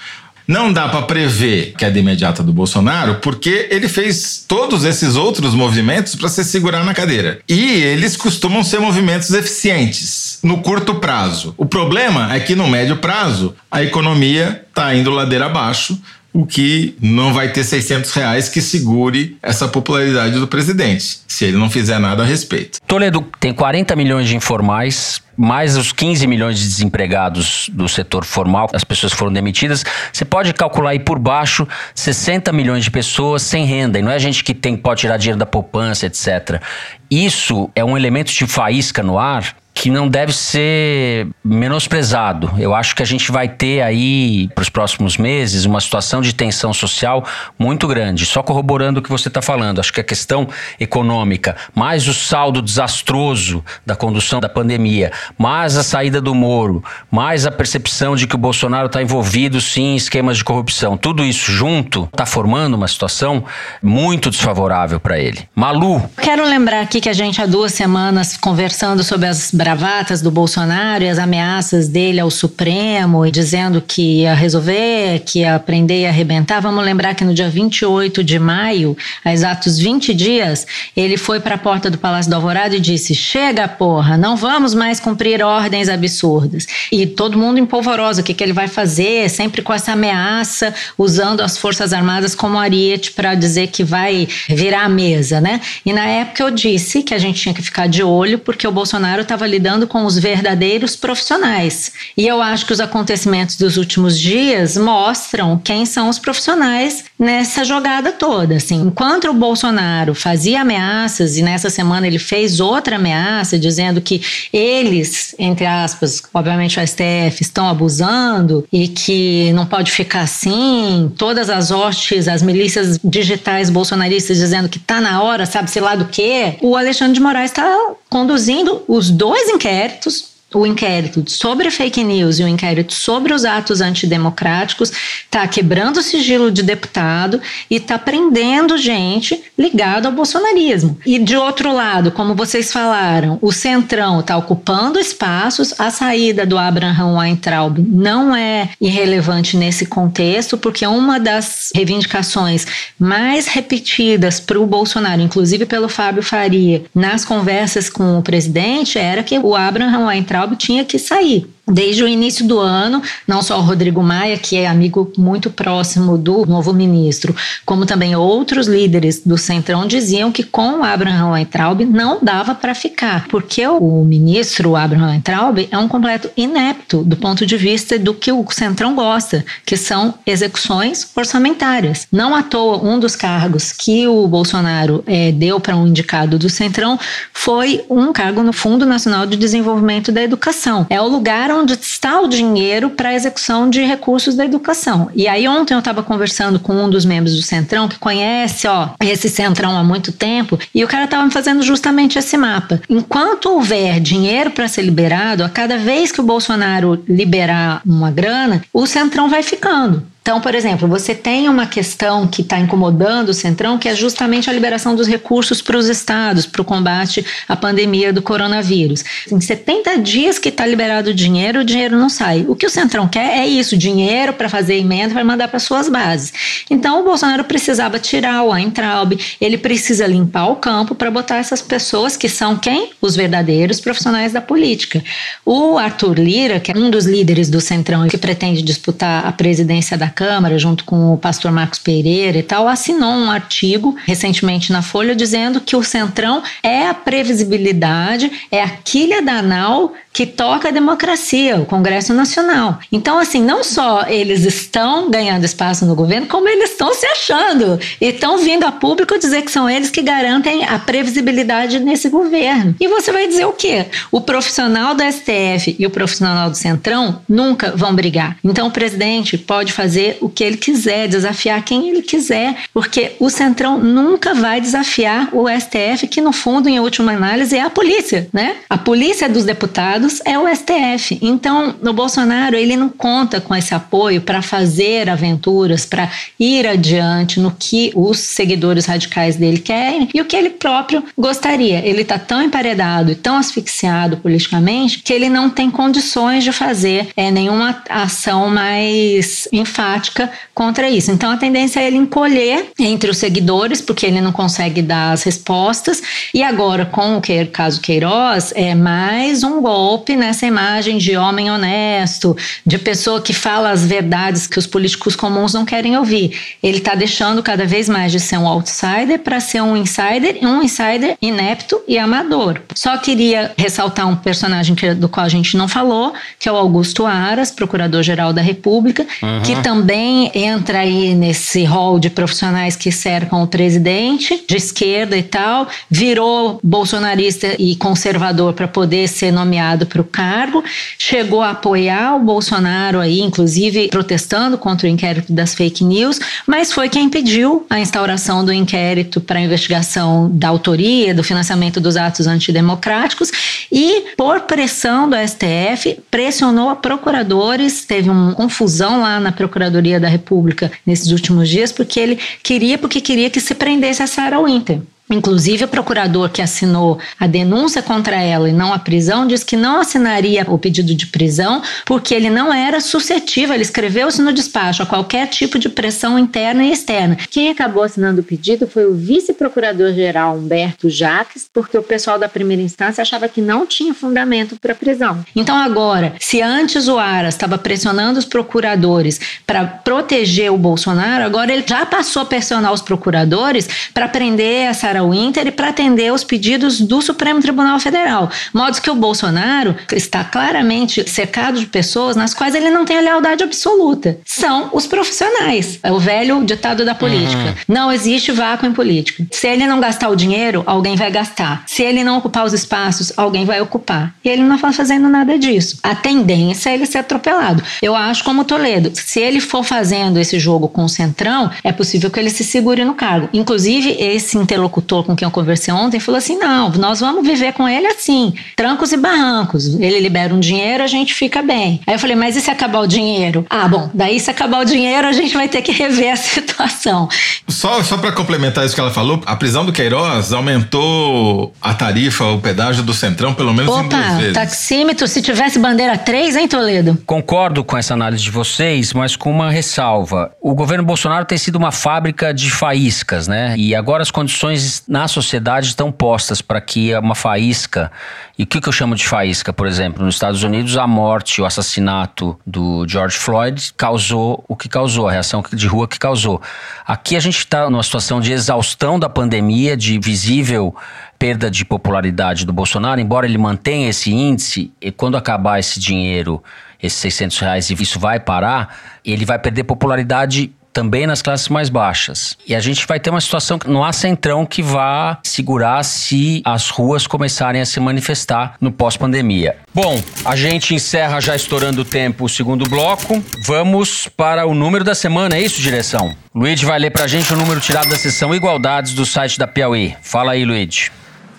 Não 0.49 0.73
dá 0.73 0.89
para 0.89 1.03
prever 1.03 1.75
queda 1.77 1.99
imediata 1.99 2.41
do 2.41 2.51
Bolsonaro, 2.51 3.19
porque 3.21 3.67
ele 3.69 3.88
fez 3.88 4.43
todos 4.47 4.83
esses 4.83 5.15
outros 5.15 5.53
movimentos 5.53 6.15
para 6.15 6.27
se 6.27 6.43
segurar 6.43 6.83
na 6.83 6.91
cadeira. 6.91 7.39
E 7.47 7.69
eles 7.83 8.17
costumam 8.17 8.63
ser 8.63 8.79
movimentos 8.79 9.29
eficientes 9.29 10.39
no 10.41 10.59
curto 10.63 10.95
prazo. 10.95 11.53
O 11.55 11.67
problema 11.67 12.33
é 12.33 12.39
que 12.39 12.55
no 12.55 12.67
médio 12.67 12.97
prazo 12.97 13.53
a 13.69 13.83
economia 13.83 14.65
está 14.67 14.95
indo 14.95 15.12
ladeira 15.12 15.45
abaixo 15.45 15.95
o 16.33 16.45
que 16.45 16.95
não 17.01 17.33
vai 17.33 17.51
ter 17.51 17.63
600 17.63 18.11
reais 18.13 18.49
que 18.49 18.61
segure 18.61 19.37
essa 19.41 19.67
popularidade 19.67 20.39
do 20.39 20.47
presidente, 20.47 21.19
se 21.27 21.45
ele 21.45 21.57
não 21.57 21.69
fizer 21.69 21.99
nada 21.99 22.23
a 22.23 22.25
respeito. 22.25 22.79
Toledo 22.85 23.25
tem 23.39 23.53
40 23.53 23.95
milhões 23.95 24.27
de 24.27 24.35
informais, 24.35 25.21
mais 25.35 25.77
os 25.77 25.91
15 25.91 26.27
milhões 26.27 26.59
de 26.59 26.65
desempregados 26.65 27.69
do 27.71 27.87
setor 27.87 28.25
formal, 28.25 28.69
as 28.73 28.83
pessoas 28.83 29.13
foram 29.13 29.31
demitidas. 29.31 29.83
Você 30.11 30.25
pode 30.25 30.53
calcular 30.53 30.91
aí 30.91 30.99
por 30.99 31.17
baixo 31.17 31.67
60 31.95 32.51
milhões 32.51 32.83
de 32.83 32.91
pessoas 32.91 33.41
sem 33.41 33.65
renda, 33.65 33.97
e 33.97 34.01
não 34.01 34.11
é 34.11 34.19
gente 34.19 34.43
que 34.43 34.53
tem 34.53 34.75
pode 34.75 35.01
tirar 35.01 35.17
dinheiro 35.17 35.39
da 35.39 35.45
poupança, 35.45 36.05
etc. 36.05 36.61
Isso 37.09 37.69
é 37.73 37.83
um 37.83 37.97
elemento 37.97 38.31
de 38.31 38.45
faísca 38.45 39.01
no 39.01 39.17
ar 39.17 39.55
que 39.79 39.89
não 39.89 40.09
deve 40.09 40.33
ser 40.33 41.29
menosprezado. 41.41 42.51
Eu 42.57 42.75
acho 42.75 42.93
que 42.93 43.01
a 43.01 43.05
gente 43.05 43.31
vai 43.31 43.47
ter 43.47 43.81
aí, 43.81 44.49
para 44.53 44.61
os 44.61 44.67
próximos 44.67 45.15
meses, 45.17 45.63
uma 45.63 45.79
situação 45.79 46.19
de 46.19 46.35
tensão 46.35 46.73
social 46.73 47.25
muito 47.57 47.87
grande. 47.87 48.25
Só 48.25 48.43
corroborando 48.43 48.99
o 48.99 49.01
que 49.01 49.09
você 49.09 49.29
está 49.29 49.41
falando, 49.41 49.79
acho 49.79 49.93
que 49.93 50.01
a 50.01 50.03
questão 50.03 50.49
econômica, 50.81 51.55
mais 51.73 52.09
o 52.09 52.13
saldo 52.13 52.61
desastroso 52.61 53.63
da 53.85 53.95
condução 53.95 54.41
da 54.41 54.49
pandemia, 54.49 55.13
mais 55.37 55.77
a 55.77 55.83
saída 55.83 56.19
do 56.19 56.35
Moro, 56.35 56.83
mais 57.09 57.45
a 57.45 57.51
percepção 57.51 58.17
de 58.17 58.27
que 58.27 58.35
o 58.35 58.37
Bolsonaro 58.37 58.87
está 58.87 59.01
envolvido 59.01 59.61
sim 59.61 59.93
em 59.93 59.95
esquemas 59.95 60.35
de 60.35 60.43
corrupção, 60.43 60.97
tudo 60.97 61.23
isso 61.23 61.53
junto 61.53 62.03
está 62.11 62.25
formando 62.25 62.73
uma 62.73 62.87
situação 62.89 63.45
muito 63.81 64.29
desfavorável 64.29 64.99
para 64.99 65.17
ele. 65.17 65.47
Malu. 65.55 66.03
Quero 66.21 66.43
lembrar 66.43 66.81
aqui 66.81 66.99
que 66.99 67.07
a 67.07 67.13
gente 67.13 67.41
há 67.41 67.45
duas 67.45 67.73
semanas 67.73 68.35
conversando 68.35 69.05
sobre 69.05 69.27
as 69.27 69.53
bravatas 69.69 70.19
do 70.19 70.32
Bolsonaro 70.32 71.03
e 71.03 71.10
as 71.10 71.19
ameaças 71.19 71.88
dele 71.88 72.19
ao 72.19 72.32
Supremo 72.32 73.23
e 73.23 73.29
dizendo 73.29 73.79
que 73.79 74.21
ia 74.21 74.34
resolver, 74.34 75.19
que 75.19 75.39
ia 75.41 75.53
aprender 75.53 76.01
e 76.01 76.05
arrebentar. 76.08 76.60
Vamos 76.60 76.84
lembrar 76.84 77.13
que 77.13 77.23
no 77.23 77.36
dia 77.36 77.47
28 77.47 78.23
de 78.23 78.39
maio, 78.39 78.97
há 79.23 79.32
exatos 79.32 79.77
20 79.77 80.12
dias, 80.15 80.65
ele 80.97 81.17
foi 81.17 81.39
para 81.39 81.53
a 81.53 81.58
porta 81.58 81.88
do 81.88 81.99
Palácio 81.99 82.32
do 82.32 82.34
Alvorada 82.34 82.75
e 82.75 82.79
disse: 82.79 83.13
Chega, 83.13 83.67
porra, 83.67 84.17
não 84.17 84.36
vamos 84.36 84.73
mais 84.73 84.99
cumprir 84.99 85.43
ordens 85.43 85.88
absurdas. 85.88 86.65
E 86.91 87.05
todo 87.05 87.38
mundo 87.38 87.60
empolvoroso: 87.60 88.21
o 88.21 88.23
que, 88.23 88.34
que 88.34 88.43
ele 88.43 88.53
vai 88.53 88.67
fazer? 88.67 89.29
Sempre 89.29 89.62
com 89.62 89.71
essa 89.71 89.91
ameaça, 89.91 90.73
usando 90.97 91.41
as 91.41 91.60
Forças 91.60 91.93
Armadas 91.93 92.34
como 92.34 92.58
ariete 92.58 93.12
para 93.12 93.36
dizer 93.36 93.67
que 93.67 93.84
vai 93.84 94.27
virar 94.47 94.86
a 94.86 94.89
mesa, 94.89 95.39
né? 95.39 95.62
E 95.86 95.93
na 95.93 96.08
época 96.08 96.41
eu 96.41 96.49
disse 96.49 97.03
que 97.03 97.13
a 97.13 97.19
gente 97.19 97.39
tinha 97.39 97.53
que 97.53 97.62
ficar 97.62 97.88
de 97.88 98.01
olho 98.01 98.39
porque 98.39 98.67
o 98.67 98.71
Bolsonaro 98.71 99.21
estava 99.21 99.45
lidando 99.60 99.86
com 99.86 100.06
os 100.06 100.17
verdadeiros 100.17 100.95
profissionais. 100.95 101.91
E 102.15 102.26
eu 102.26 102.41
acho 102.41 102.65
que 102.65 102.72
os 102.72 102.80
acontecimentos 102.80 103.58
dos 103.58 103.76
últimos 103.76 104.17
dias 104.17 104.78
mostram 104.78 105.60
quem 105.62 105.86
são 105.86 106.08
os 106.08 106.17
profissionais 106.17 107.04
nessa 107.19 107.65
jogada 107.65 108.13
toda. 108.13 108.56
Assim, 108.56 108.82
enquanto 108.82 109.30
o 109.30 109.34
Bolsonaro 109.34 110.15
fazia 110.15 110.62
ameaças 110.62 111.38
e 111.38 111.41
nessa 111.41 111.69
semana 111.69 112.08
ele 112.08 112.17
fez 112.17 112.62
outra 112.62 112.95
ameaça 112.95 113.60
dizendo 113.60 114.00
que 114.00 114.22
eles, 114.54 115.36
entre 115.38 115.65
aspas, 115.65 116.24
obviamente 116.34 116.80
o 116.80 116.88
STF, 116.88 117.41
estão 117.41 117.67
abusando 117.67 118.65
e 118.72 118.88
que 118.88 119.52
não 119.52 119.65
pode 119.65 119.91
ficar 119.91 120.22
assim, 120.22 121.12
todas 121.17 121.50
as 121.50 121.69
hostes, 121.69 122.30
as 122.30 122.41
milícias 122.41 122.98
digitais 123.04 123.69
bolsonaristas 123.69 124.38
dizendo 124.38 124.69
que 124.69 124.78
está 124.78 125.02
na 125.02 125.22
hora, 125.22 125.45
sabe-se 125.45 125.82
lá 125.82 125.95
do 125.95 126.06
quê, 126.06 126.56
o 126.62 126.78
Alexandre 126.78 127.15
de 127.15 127.19
Moraes 127.19 127.52
está 127.52 127.67
conduzindo 128.10 128.84
os 128.88 129.10
dois 129.10 129.48
inquéritos 129.49 130.38
o 130.53 130.65
inquérito 130.65 131.23
sobre 131.27 131.69
fake 131.69 132.03
news 132.03 132.39
e 132.39 132.43
o 132.43 132.47
inquérito 132.47 132.93
sobre 132.93 133.33
os 133.33 133.45
atos 133.45 133.81
antidemocráticos 133.81 134.91
está 135.25 135.47
quebrando 135.47 135.97
o 135.97 136.03
sigilo 136.03 136.51
de 136.51 136.63
deputado 136.63 137.39
e 137.69 137.75
está 137.75 137.99
prendendo 137.99 138.77
gente 138.77 139.43
ligada 139.57 140.07
ao 140.07 140.13
bolsonarismo. 140.13 140.97
E 141.05 141.19
de 141.19 141.35
outro 141.35 141.71
lado, 141.73 142.12
como 142.12 142.33
vocês 142.33 142.73
falaram, 142.73 143.38
o 143.41 143.51
Centrão 143.51 144.21
está 144.21 144.35
ocupando 144.38 144.99
espaços, 144.99 145.73
a 145.79 145.91
saída 145.91 146.45
do 146.45 146.57
Abraham 146.57 147.17
Weintraub 147.17 147.77
não 147.79 148.35
é 148.35 148.69
irrelevante 148.81 149.55
nesse 149.55 149.85
contexto, 149.85 150.57
porque 150.57 150.85
uma 150.85 151.19
das 151.19 151.71
reivindicações 151.75 152.65
mais 152.97 153.47
repetidas 153.47 154.39
para 154.39 154.59
o 154.59 154.65
Bolsonaro, 154.65 155.21
inclusive 155.21 155.65
pelo 155.65 155.88
Fábio 155.88 156.23
Faria, 156.23 156.83
nas 156.93 157.23
conversas 157.23 157.89
com 157.89 158.17
o 158.17 158.23
presidente, 158.23 158.97
era 158.97 159.21
que 159.21 159.38
o 159.38 159.55
Abraham 159.55 160.07
Weintraub 160.07 160.38
tinha 160.56 160.86
que 160.86 160.99
sair. 160.99 161.47
Desde 161.69 162.03
o 162.03 162.08
início 162.08 162.47
do 162.47 162.60
ano, 162.60 163.01
não 163.27 163.41
só 163.41 163.60
o 163.60 163.62
Rodrigo 163.62 164.01
Maia, 164.01 164.38
que 164.38 164.58
é 164.58 164.67
amigo 164.67 165.12
muito 165.17 165.49
próximo 165.51 166.17
do 166.17 166.45
novo 166.45 166.73
ministro, 166.73 167.36
como 167.65 167.86
também 167.86 168.15
outros 168.15 168.67
líderes 168.67 169.21
do 169.23 169.38
Centrão 169.38 169.86
diziam 169.86 170.32
que 170.32 170.43
com 170.43 170.79
o 170.79 170.84
Abraham 170.84 171.32
Weintraub 171.32 171.86
não 171.86 172.17
dava 172.21 172.55
para 172.55 172.73
ficar, 172.73 173.27
porque 173.27 173.65
o 173.67 174.03
ministro 174.03 174.75
Abraham 174.75 175.12
Weintraub 175.12 175.67
é 175.69 175.77
um 175.77 175.88
completo 175.88 176.29
inepto 176.36 177.03
do 177.03 177.15
ponto 177.15 177.45
de 177.45 177.55
vista 177.55 177.99
do 177.99 178.13
que 178.13 178.32
o 178.32 178.45
Centrão 178.51 178.95
gosta, 178.95 179.45
que 179.65 179.77
são 179.77 180.15
execuções 180.25 181.08
orçamentárias. 181.15 182.08
Não 182.12 182.36
à 182.36 182.41
toa, 182.41 182.84
um 182.84 182.99
dos 182.99 183.15
cargos 183.15 183.71
que 183.71 184.08
o 184.08 184.27
Bolsonaro 184.27 185.03
é, 185.05 185.32
deu 185.32 185.60
para 185.60 185.75
um 185.75 185.88
indicado 185.88 186.39
do 186.39 186.49
Centrão 186.49 186.99
foi 187.32 187.86
um 187.89 188.12
cargo 188.12 188.41
no 188.41 188.53
Fundo 188.53 188.86
Nacional 188.86 189.25
de 189.25 189.38
Desenvolvimento 189.38 190.12
da 190.12 190.21
Educação. 190.21 190.88
É 190.89 190.99
o 190.99 191.08
lugar 191.08 191.51
onde 191.51 191.59
está 191.65 192.22
o 192.22 192.28
dinheiro 192.28 192.89
para 192.91 193.10
a 193.10 193.13
execução 193.13 193.69
de 193.69 193.82
recursos 193.82 194.36
da 194.36 194.45
educação. 194.45 195.10
E 195.15 195.28
aí 195.28 195.48
ontem 195.48 195.74
eu 195.74 195.80
estava 195.80 196.04
conversando 196.04 196.60
com 196.60 196.74
um 196.74 196.89
dos 196.89 197.06
membros 197.06 197.36
do 197.36 197.41
Centrão 197.41 197.88
que 197.88 198.00
conhece, 198.00 198.67
ó, 198.67 198.89
esse 199.02 199.30
Centrão 199.30 199.78
há 199.78 199.84
muito 199.84 200.12
tempo, 200.12 200.60
e 200.74 200.84
o 200.84 200.88
cara 200.88 201.06
estava 201.06 201.26
me 201.26 201.32
fazendo 201.32 201.62
justamente 201.62 202.17
esse 202.17 202.38
mapa. 202.38 202.82
Enquanto 202.89 203.50
houver 203.50 204.00
dinheiro 204.00 204.52
para 204.52 204.67
ser 204.67 204.82
liberado, 204.82 205.43
a 205.43 205.50
cada 205.50 205.78
vez 205.78 206.12
que 206.12 206.22
o 206.22 206.26
Bolsonaro 206.26 207.04
liberar 207.08 207.82
uma 207.86 208.12
grana, 208.12 208.62
o 208.74 208.86
Centrão 208.86 209.30
vai 209.30 209.43
ficando. 209.43 210.04
Então, 210.29 210.39
por 210.39 210.53
exemplo, 210.53 210.87
você 210.87 211.15
tem 211.15 211.49
uma 211.49 211.65
questão 211.65 212.27
que 212.27 212.43
está 212.43 212.59
incomodando 212.59 213.29
o 213.29 213.33
Centrão, 213.33 213.79
que 213.79 213.89
é 213.89 213.95
justamente 213.95 214.47
a 214.47 214.53
liberação 214.53 214.95
dos 214.95 215.07
recursos 215.07 215.59
para 215.59 215.75
os 215.75 215.89
estados, 215.89 216.45
para 216.45 216.61
o 216.61 216.63
combate 216.63 217.25
à 217.47 217.55
pandemia 217.55 218.13
do 218.13 218.21
coronavírus. 218.21 219.03
Em 219.31 219.41
70 219.41 219.97
dias 219.97 220.37
que 220.37 220.49
está 220.49 220.67
liberado 220.67 221.09
o 221.09 221.13
dinheiro, 221.15 221.61
o 221.61 221.63
dinheiro 221.63 221.97
não 221.97 222.09
sai. 222.09 222.45
O 222.47 222.55
que 222.55 222.67
o 222.67 222.69
Centrão 222.69 223.07
quer 223.07 223.39
é 223.39 223.47
isso: 223.47 223.75
dinheiro 223.75 224.31
para 224.33 224.47
fazer 224.47 224.75
emenda, 224.75 225.15
para 225.15 225.23
mandar 225.23 225.47
para 225.47 225.57
suas 225.57 225.89
bases. 225.89 226.31
Então, 226.69 227.01
o 227.01 227.03
Bolsonaro 227.03 227.43
precisava 227.45 227.97
tirar 227.97 228.43
o 228.43 228.51
Weintraub, 228.51 229.19
ele 229.41 229.57
precisa 229.57 230.05
limpar 230.05 230.45
o 230.51 230.57
campo 230.57 230.93
para 230.93 231.09
botar 231.09 231.37
essas 231.37 231.59
pessoas 231.59 232.15
que 232.15 232.29
são 232.29 232.55
quem? 232.55 232.91
Os 233.01 233.15
verdadeiros 233.15 233.79
profissionais 233.79 234.31
da 234.31 234.41
política. 234.41 235.03
O 235.43 235.79
Arthur 235.79 236.19
Lira, 236.19 236.59
que 236.59 236.71
é 236.71 236.77
um 236.77 236.91
dos 236.91 237.07
líderes 237.07 237.49
do 237.49 237.59
Centrão 237.59 238.05
e 238.05 238.09
que 238.11 238.17
pretende 238.17 238.61
disputar 238.61 239.25
a 239.25 239.31
presidência 239.31 239.97
da 239.97 240.07
Câmara, 240.19 240.60
junto 240.60 240.84
com 240.84 241.13
o 241.13 241.17
pastor 241.17 241.49
Marcos 241.49 241.79
Pereira 241.79 242.38
e 242.38 242.43
tal, 242.43 242.67
assinou 242.67 243.13
um 243.13 243.32
artigo 243.32 243.95
recentemente 244.05 244.69
na 244.69 244.82
Folha 244.82 245.15
dizendo 245.15 245.62
que 245.62 245.77
o 245.77 245.82
Centrão 245.82 246.43
é 246.62 246.88
a 246.88 246.93
previsibilidade, 246.93 248.29
é 248.51 248.62
a 248.62 248.67
quilha 248.67 249.21
da 249.21 249.41
nau 249.41 249.93
que 250.12 250.26
toca 250.26 250.69
a 250.69 250.72
democracia, 250.72 251.58
o 251.58 251.65
Congresso 251.65 252.13
Nacional. 252.13 252.80
Então, 252.91 253.19
assim, 253.19 253.41
não 253.41 253.63
só 253.63 254.06
eles 254.08 254.43
estão 254.43 255.10
ganhando 255.10 255.45
espaço 255.45 255.86
no 255.86 255.95
governo, 255.95 256.28
como 256.28 256.48
eles 256.50 256.72
estão 256.72 256.93
se 256.93 257.06
achando 257.06 257.80
e 258.02 258.08
estão 258.08 258.38
vindo 258.38 258.65
a 258.65 258.72
público 258.72 259.17
dizer 259.17 259.43
que 259.43 259.52
são 259.52 259.69
eles 259.69 259.89
que 259.89 260.02
garantem 260.02 260.65
a 260.65 260.80
previsibilidade 260.80 261.80
nesse 261.80 262.10
governo. 262.10 262.76
E 262.80 262.88
você 262.88 263.12
vai 263.12 263.28
dizer 263.28 263.45
o 263.45 263.54
quê? 263.54 263.86
O 264.12 264.22
profissional 264.22 264.93
do 264.95 265.04
STF 265.04 265.76
e 265.78 265.86
o 265.86 265.89
profissional 265.89 266.50
do 266.50 266.58
Centrão 266.58 267.22
nunca 267.28 267.72
vão 267.76 267.93
brigar. 267.93 268.38
Então, 268.43 268.67
o 268.67 268.72
presidente 268.72 269.38
pode 269.38 269.72
fazer 269.72 270.17
o 270.22 270.30
que 270.30 270.43
ele 270.43 270.58
quiser, 270.58 271.08
desafiar 271.08 271.63
quem 271.63 271.89
ele 271.89 272.02
quiser, 272.02 272.56
porque 272.74 273.13
o 273.19 273.30
Centrão 273.30 273.78
nunca 273.78 274.34
vai 274.34 274.60
desafiar 274.60 275.30
o 275.34 275.48
STF, 275.48 276.08
que 276.08 276.22
no 276.22 276.32
fundo, 276.32 276.67
em 276.67 276.80
última 276.80 277.13
análise, 277.13 277.56
é 277.56 277.62
a 277.62 277.69
polícia, 277.69 278.28
né? 278.34 278.58
A 278.69 278.78
polícia 278.78 279.30
dos 279.30 279.45
deputados 279.45 279.98
é 280.25 280.38
o 280.38 280.47
STF. 280.47 281.17
Então, 281.21 281.75
o 281.81 281.93
Bolsonaro 281.93 282.55
ele 282.55 282.75
não 282.75 282.89
conta 282.89 283.41
com 283.41 283.55
esse 283.55 283.73
apoio 283.73 284.21
para 284.21 284.41
fazer 284.41 285.09
aventuras, 285.09 285.85
para 285.85 286.09
ir 286.39 286.67
adiante 286.67 287.39
no 287.39 287.51
que 287.51 287.91
os 287.95 288.19
seguidores 288.19 288.85
radicais 288.85 289.35
dele 289.35 289.59
querem 289.59 290.09
e 290.13 290.21
o 290.21 290.25
que 290.25 290.35
ele 290.35 290.49
próprio 290.49 291.03
gostaria. 291.17 291.79
Ele 291.85 292.01
está 292.01 292.17
tão 292.17 292.41
emparedado 292.41 293.12
e 293.12 293.15
tão 293.15 293.38
asfixiado 293.38 294.17
politicamente 294.17 294.99
que 294.99 295.13
ele 295.13 295.29
não 295.29 295.49
tem 295.49 295.69
condições 295.69 296.43
de 296.43 296.51
fazer 296.51 297.09
é, 297.15 297.31
nenhuma 297.31 297.81
ação 297.89 298.49
mais 298.49 299.47
enfática 299.51 300.31
contra 300.53 300.89
isso. 300.89 301.12
Então, 301.12 301.31
a 301.31 301.38
tendência 301.38 301.79
é 301.79 301.88
ele 301.88 301.97
encolher 301.97 302.71
entre 302.77 303.09
os 303.09 303.17
seguidores, 303.17 303.81
porque 303.81 304.05
ele 304.05 304.21
não 304.21 304.31
consegue 304.31 304.81
dar 304.81 305.13
as 305.13 305.23
respostas. 305.23 306.01
E 306.33 306.43
agora, 306.43 306.85
com 306.85 307.17
o 307.17 307.21
caso 307.51 307.81
Queiroz, 307.81 308.51
é 308.55 308.75
mais 308.75 309.43
um 309.43 309.62
golpe 309.62 309.88
golpe 309.89 310.15
nessa 310.15 310.45
imagem 310.45 310.99
de 310.99 311.17
homem 311.17 311.49
honesto, 311.49 312.38
de 312.63 312.78
pessoa 312.78 313.19
que 313.19 313.34
fala 313.34 313.71
as 313.71 313.84
verdades 313.84 314.45
que 314.45 314.60
os 314.60 314.67
políticos 314.67 315.15
comuns 315.15 315.52
não 315.52 315.65
querem 315.65 315.97
ouvir. 315.97 316.39
Ele 316.62 316.78
está 316.78 316.93
deixando 316.93 317.41
cada 317.41 317.65
vez 317.65 317.89
mais 317.89 318.12
de 318.12 318.19
ser 318.19 318.38
um 318.38 318.47
outsider 318.47 319.17
para 319.17 319.39
ser 319.39 319.62
um 319.62 319.75
insider 319.75 320.38
e 320.39 320.45
um 320.45 320.62
insider 320.62 321.17
inepto 321.19 321.82
e 321.88 321.97
amador. 321.97 322.62
Só 322.75 322.95
queria 322.99 323.52
ressaltar 323.58 324.08
um 324.08 324.15
personagem 324.15 324.75
que, 324.75 324.93
do 324.93 325.10
qual 325.10 325.25
a 325.25 325.30
gente 325.30 325.58
não 325.58 325.67
falou, 325.67 326.13
que 326.38 326.47
é 326.47 326.52
o 326.52 326.56
Augusto 326.56 327.08
Aras, 327.08 327.49
procurador-geral 327.49 328.32
da 328.32 328.43
República, 328.43 329.08
uhum. 329.23 329.41
que 329.41 329.60
também 329.63 330.32
entra 330.36 330.82
aí 330.82 331.15
nesse 331.15 331.63
rol 331.63 331.97
de 331.97 332.12
profissionais 332.12 332.75
que 332.75 332.91
cercam 332.91 333.41
o 333.41 333.47
presidente, 333.47 334.45
de 334.47 334.56
esquerda 334.56 335.17
e 335.17 335.23
tal, 335.23 335.67
virou 335.89 336.60
bolsonarista 336.63 337.56
e 337.58 337.75
conservador 337.75 338.54
para 338.54 338.67
poder 338.67 339.08
ser 339.08 339.32
nomeado 339.32 339.78
para 339.85 340.01
o 340.01 340.03
cargo, 340.03 340.63
chegou 340.97 341.41
a 341.41 341.51
apoiar 341.51 342.15
o 342.15 342.19
Bolsonaro 342.19 342.99
aí, 342.99 343.19
inclusive 343.19 343.89
protestando 343.89 344.57
contra 344.57 344.87
o 344.87 344.89
inquérito 344.89 345.31
das 345.31 345.53
fake 345.53 345.83
news, 345.83 346.19
mas 346.45 346.71
foi 346.71 346.89
quem 346.89 347.09
pediu 347.09 347.65
a 347.69 347.79
instauração 347.79 348.43
do 348.43 348.53
inquérito 348.53 349.21
para 349.21 349.39
investigação 349.39 350.29
da 350.31 350.47
autoria, 350.47 351.13
do 351.13 351.23
financiamento 351.23 351.79
dos 351.79 351.97
atos 351.97 352.27
antidemocráticos 352.27 353.31
e, 353.71 354.13
por 354.15 354.41
pressão 354.41 355.09
do 355.09 355.15
STF, 355.15 355.99
pressionou 356.09 356.69
a 356.69 356.75
procuradores, 356.75 357.85
teve 357.85 358.09
uma 358.09 358.33
confusão 358.33 359.01
lá 359.01 359.19
na 359.19 359.31
Procuradoria 359.31 359.99
da 359.99 360.07
República 360.07 360.71
nesses 360.85 361.11
últimos 361.11 361.49
dias, 361.49 361.71
porque 361.71 361.99
ele 361.99 362.19
queria, 362.43 362.77
porque 362.77 363.01
queria 363.01 363.29
que 363.29 363.39
se 363.39 363.53
prendesse 363.53 364.01
a 364.01 364.07
Sarah 364.07 364.41
Winter. 364.41 364.79
Inclusive, 365.12 365.65
o 365.65 365.67
procurador 365.67 366.30
que 366.30 366.41
assinou 366.41 367.00
a 367.19 367.26
denúncia 367.26 367.82
contra 367.82 368.22
ela 368.22 368.48
e 368.48 368.54
não 368.54 368.72
a 368.72 368.78
prisão 368.78 369.26
diz 369.26 369.43
que 369.43 369.58
não 369.58 369.80
assinaria 369.80 370.45
o 370.48 370.58
pedido 370.58 370.93
de 370.93 371.08
prisão 371.08 371.63
porque 371.84 372.13
ele 372.13 372.30
não 372.30 372.54
era 372.54 372.80
suscetível, 372.80 373.56
ele 373.56 373.63
escreveu-se 373.63 374.22
no 374.22 374.32
despacho, 374.32 374.84
a 374.84 374.86
qualquer 374.86 375.28
tipo 375.28 375.58
de 375.58 375.67
pressão 375.67 376.19
interna 376.19 376.63
e 376.63 376.72
externa. 376.72 377.17
Quem 377.30 377.50
acabou 377.50 377.82
assinando 377.82 378.22
o 378.22 378.24
pedido 378.24 378.67
foi 378.67 378.86
o 378.86 378.93
vice-procurador-geral 378.93 380.36
Humberto 380.36 380.89
Jaques, 380.89 381.50
porque 381.52 381.78
o 381.78 381.84
pessoal 381.84 382.19
da 382.19 382.30
primeira 382.30 382.62
instância 382.62 383.02
achava 383.02 383.28
que 383.28 383.41
não 383.41 383.65
tinha 383.65 383.93
fundamento 383.93 384.58
para 384.62 384.76
prisão. 384.76 385.26
Então, 385.36 385.56
agora, 385.58 386.13
se 386.19 386.41
antes 386.41 386.88
o 386.88 387.00
Aras 387.00 387.34
estava 387.34 387.58
pressionando 387.58 388.19
os 388.19 388.26
procuradores 388.26 389.19
para 389.45 389.65
proteger 389.65 390.52
o 390.52 390.58
Bolsonaro, 390.58 391.24
agora 391.24 391.52
ele 391.52 391.65
já 391.67 391.84
passou 391.86 392.22
a 392.22 392.26
pressionar 392.26 392.72
os 392.72 392.82
procuradores 392.82 393.67
para 393.91 394.08
prender 394.08 394.67
essa 394.67 394.98
para 394.99 395.03
o 395.05 395.13
Inter 395.13 395.47
e 395.47 395.51
para 395.51 395.69
atender 395.69 396.12
os 396.12 396.25
pedidos 396.25 396.81
do 396.81 397.01
Supremo 397.01 397.39
Tribunal 397.39 397.79
Federal. 397.79 398.29
Modos 398.53 398.79
que 398.79 398.89
o 398.89 398.95
Bolsonaro 398.95 399.75
está 399.93 400.25
claramente 400.25 401.09
cercado 401.09 401.57
de 401.57 401.65
pessoas 401.67 402.17
nas 402.17 402.33
quais 402.33 402.53
ele 402.53 402.69
não 402.69 402.83
tem 402.83 402.97
a 402.97 403.01
lealdade 403.01 403.43
absoluta. 403.43 404.17
São 404.25 404.69
os 404.73 404.85
profissionais. 404.85 405.79
É 405.81 405.91
o 405.91 405.99
velho 405.99 406.43
ditado 406.43 406.83
da 406.83 406.93
política. 406.93 407.41
Uhum. 407.41 407.53
Não 407.67 407.91
existe 407.91 408.31
vácuo 408.31 408.67
em 408.67 408.73
política. 408.73 409.25
Se 409.31 409.47
ele 409.47 409.65
não 409.65 409.79
gastar 409.79 410.09
o 410.09 410.15
dinheiro, 410.15 410.63
alguém 410.65 410.97
vai 410.97 411.09
gastar. 411.09 411.63
Se 411.65 411.81
ele 411.81 412.03
não 412.03 412.17
ocupar 412.17 412.43
os 412.45 412.53
espaços, 412.53 413.13
alguém 413.15 413.45
vai 413.45 413.62
ocupar. 413.62 414.13
E 414.23 414.27
ele 414.27 414.43
não 414.43 414.55
está 414.55 414.73
fazendo 414.73 415.07
nada 415.07 415.38
disso. 415.38 415.77
A 415.81 415.95
tendência 415.95 416.71
é 416.71 416.73
ele 416.73 416.85
ser 416.85 416.97
atropelado. 416.97 417.63
Eu 417.81 417.95
acho 417.95 418.23
como 418.23 418.43
Toledo, 418.43 418.91
se 418.93 419.21
ele 419.21 419.39
for 419.39 419.63
fazendo 419.63 420.19
esse 420.19 420.38
jogo 420.39 420.67
com 420.67 420.83
o 420.83 420.89
Centrão, 420.89 421.49
é 421.63 421.71
possível 421.71 422.12
que 422.12 422.19
ele 422.19 422.29
se 422.29 422.43
segure 422.43 422.83
no 422.83 422.95
cargo. 422.95 423.29
Inclusive, 423.31 423.91
esse 423.91 424.38
interlocutor 424.38 424.88
com 425.04 425.15
quem 425.15 425.25
eu 425.25 425.32
conversei 425.32 425.73
ontem 425.73 425.99
falou 425.99 426.17
assim: 426.17 426.38
não, 426.38 426.69
nós 426.71 426.99
vamos 426.99 427.25
viver 427.25 427.54
com 427.54 427.67
ele 427.67 427.88
assim, 427.88 428.34
trancos 428.56 428.91
e 428.91 428.97
barrancos. 428.97 429.75
Ele 429.80 429.99
libera 429.99 430.34
um 430.34 430.39
dinheiro, 430.39 430.84
a 430.84 430.88
gente 430.88 431.13
fica 431.13 431.41
bem. 431.41 431.80
Aí 431.86 431.95
eu 431.95 431.99
falei, 431.99 432.15
mas 432.15 432.36
e 432.36 432.41
se 432.41 432.49
acabar 432.49 432.80
o 432.80 432.88
dinheiro? 432.88 433.45
Ah, 433.49 433.68
bom, 433.68 433.89
daí 433.93 434.20
se 434.20 434.30
acabar 434.30 434.61
o 434.61 434.66
dinheiro, 434.66 435.07
a 435.07 435.11
gente 435.11 435.34
vai 435.34 435.47
ter 435.47 435.61
que 435.61 435.72
rever 435.80 436.11
a 436.13 436.16
situação. 436.16 437.07
Só, 437.47 437.82
só 437.84 437.97
para 437.97 438.11
complementar 438.11 438.66
isso 438.66 438.76
que 438.76 438.82
ela 438.82 438.91
falou, 438.91 439.22
a 439.26 439.36
prisão 439.36 439.66
do 439.66 439.72
Queiroz 439.72 440.34
aumentou 440.34 441.53
a 441.61 441.74
tarifa, 441.74 442.26
o 442.26 442.39
pedágio 442.39 442.84
do 442.84 442.93
Centrão, 442.93 443.34
pelo 443.34 443.53
menos 443.53 443.72
Opa, 443.74 443.84
em 443.84 443.89
duas 443.89 444.18
vezes. 444.18 444.34
taxímetro, 444.34 445.07
se 445.07 445.22
tivesse 445.22 445.59
bandeira 445.59 445.97
3, 445.97 446.36
hein, 446.36 446.47
Toledo? 446.47 446.97
Concordo 447.05 447.63
com 447.63 447.78
essa 447.78 447.93
análise 447.93 448.24
de 448.24 448.32
vocês, 448.32 448.93
mas 448.93 449.16
com 449.16 449.32
uma 449.32 449.49
ressalva. 449.51 450.32
O 450.41 450.53
governo 450.53 450.84
Bolsonaro 450.84 451.26
tem 451.26 451.38
sido 451.38 451.55
uma 451.55 451.72
fábrica 451.72 452.34
de 452.34 452.49
faíscas, 452.49 453.28
né? 453.28 453.55
E 453.57 453.76
agora 453.76 454.01
as 454.01 454.11
condições 454.11 454.78
na 454.88 455.07
sociedade 455.07 455.67
estão 455.67 455.91
postas 455.91 456.41
para 456.41 456.59
que 456.61 456.95
uma 456.95 457.15
faísca. 457.15 457.91
E 458.38 458.43
o 458.43 458.47
que, 458.47 458.61
que 458.61 458.69
eu 458.69 458.73
chamo 458.73 458.95
de 458.95 459.07
faísca, 459.07 459.51
por 459.51 459.67
exemplo? 459.67 460.03
Nos 460.03 460.15
Estados 460.15 460.43
Unidos, 460.43 460.77
a 460.77 460.88
morte, 460.88 461.41
o 461.41 461.45
assassinato 461.45 462.39
do 462.45 462.88
George 462.88 463.17
Floyd 463.17 463.73
causou 463.75 464.43
o 464.47 464.55
que 464.55 464.69
causou, 464.69 465.07
a 465.07 465.11
reação 465.11 465.43
de 465.53 465.67
rua 465.67 465.88
que 465.88 465.99
causou. 465.99 466.41
Aqui 466.86 467.15
a 467.15 467.19
gente 467.19 467.38
está 467.38 467.69
numa 467.69 467.84
situação 467.84 468.19
de 468.19 468.32
exaustão 468.32 468.99
da 468.99 469.09
pandemia, 469.09 469.75
de 469.75 469.99
visível 469.99 470.75
perda 471.19 471.51
de 471.51 471.65
popularidade 471.65 472.45
do 472.45 472.53
Bolsonaro, 472.53 473.01
embora 473.01 473.25
ele 473.25 473.38
mantenha 473.38 473.89
esse 473.89 474.09
índice, 474.09 474.71
e 474.80 474.89
quando 474.89 475.17
acabar 475.17 475.59
esse 475.59 475.77
dinheiro, 475.77 476.41
esses 476.82 476.97
600 476.99 477.39
reais, 477.39 477.69
e 477.69 477.73
isso 477.73 477.99
vai 477.99 478.21
parar, 478.21 478.73
ele 479.03 479.25
vai 479.25 479.38
perder 479.38 479.65
popularidade 479.65 480.53
também 480.80 481.05
nas 481.05 481.21
classes 481.21 481.49
mais 481.49 481.67
baixas. 481.67 482.38
E 482.47 482.55
a 482.55 482.61
gente 482.61 482.88
vai 482.88 483.01
ter 483.01 483.09
uma 483.09 483.19
situação 483.19 483.59
que 483.59 483.69
não 483.69 483.84
há 483.84 483.91
centrão 483.91 484.45
que 484.45 484.63
vá 484.63 485.19
segurar 485.25 485.84
se 485.84 486.41
as 486.45 486.69
ruas 486.69 487.05
começarem 487.05 487.59
a 487.59 487.65
se 487.65 487.82
manifestar 487.82 488.53
no 488.61 488.71
pós-pandemia. 488.71 489.57
Bom, 489.73 490.01
a 490.23 490.38
gente 490.38 490.73
encerra 490.73 491.19
já 491.19 491.36
estourando 491.36 491.82
o 491.82 491.86
tempo 491.86 492.23
o 492.23 492.30
segundo 492.30 492.63
bloco. 492.63 493.21
Vamos 493.45 494.07
para 494.15 494.47
o 494.47 494.53
número 494.53 494.86
da 494.86 494.95
semana, 494.95 495.36
é 495.36 495.41
isso, 495.41 495.61
direção? 495.61 496.15
Luiz 496.34 496.61
vai 496.63 496.80
ler 496.80 496.91
pra 496.91 497.07
gente 497.07 497.34
o 497.34 497.36
número 497.36 497.59
tirado 497.59 497.89
da 497.89 497.97
sessão 497.97 498.34
Igualdades 498.34 498.93
do 498.93 499.05
site 499.05 499.38
da 499.38 499.45
Piauí. 499.45 499.97
Fala 500.01 500.32
aí, 500.32 500.45
Luiz. 500.45 500.91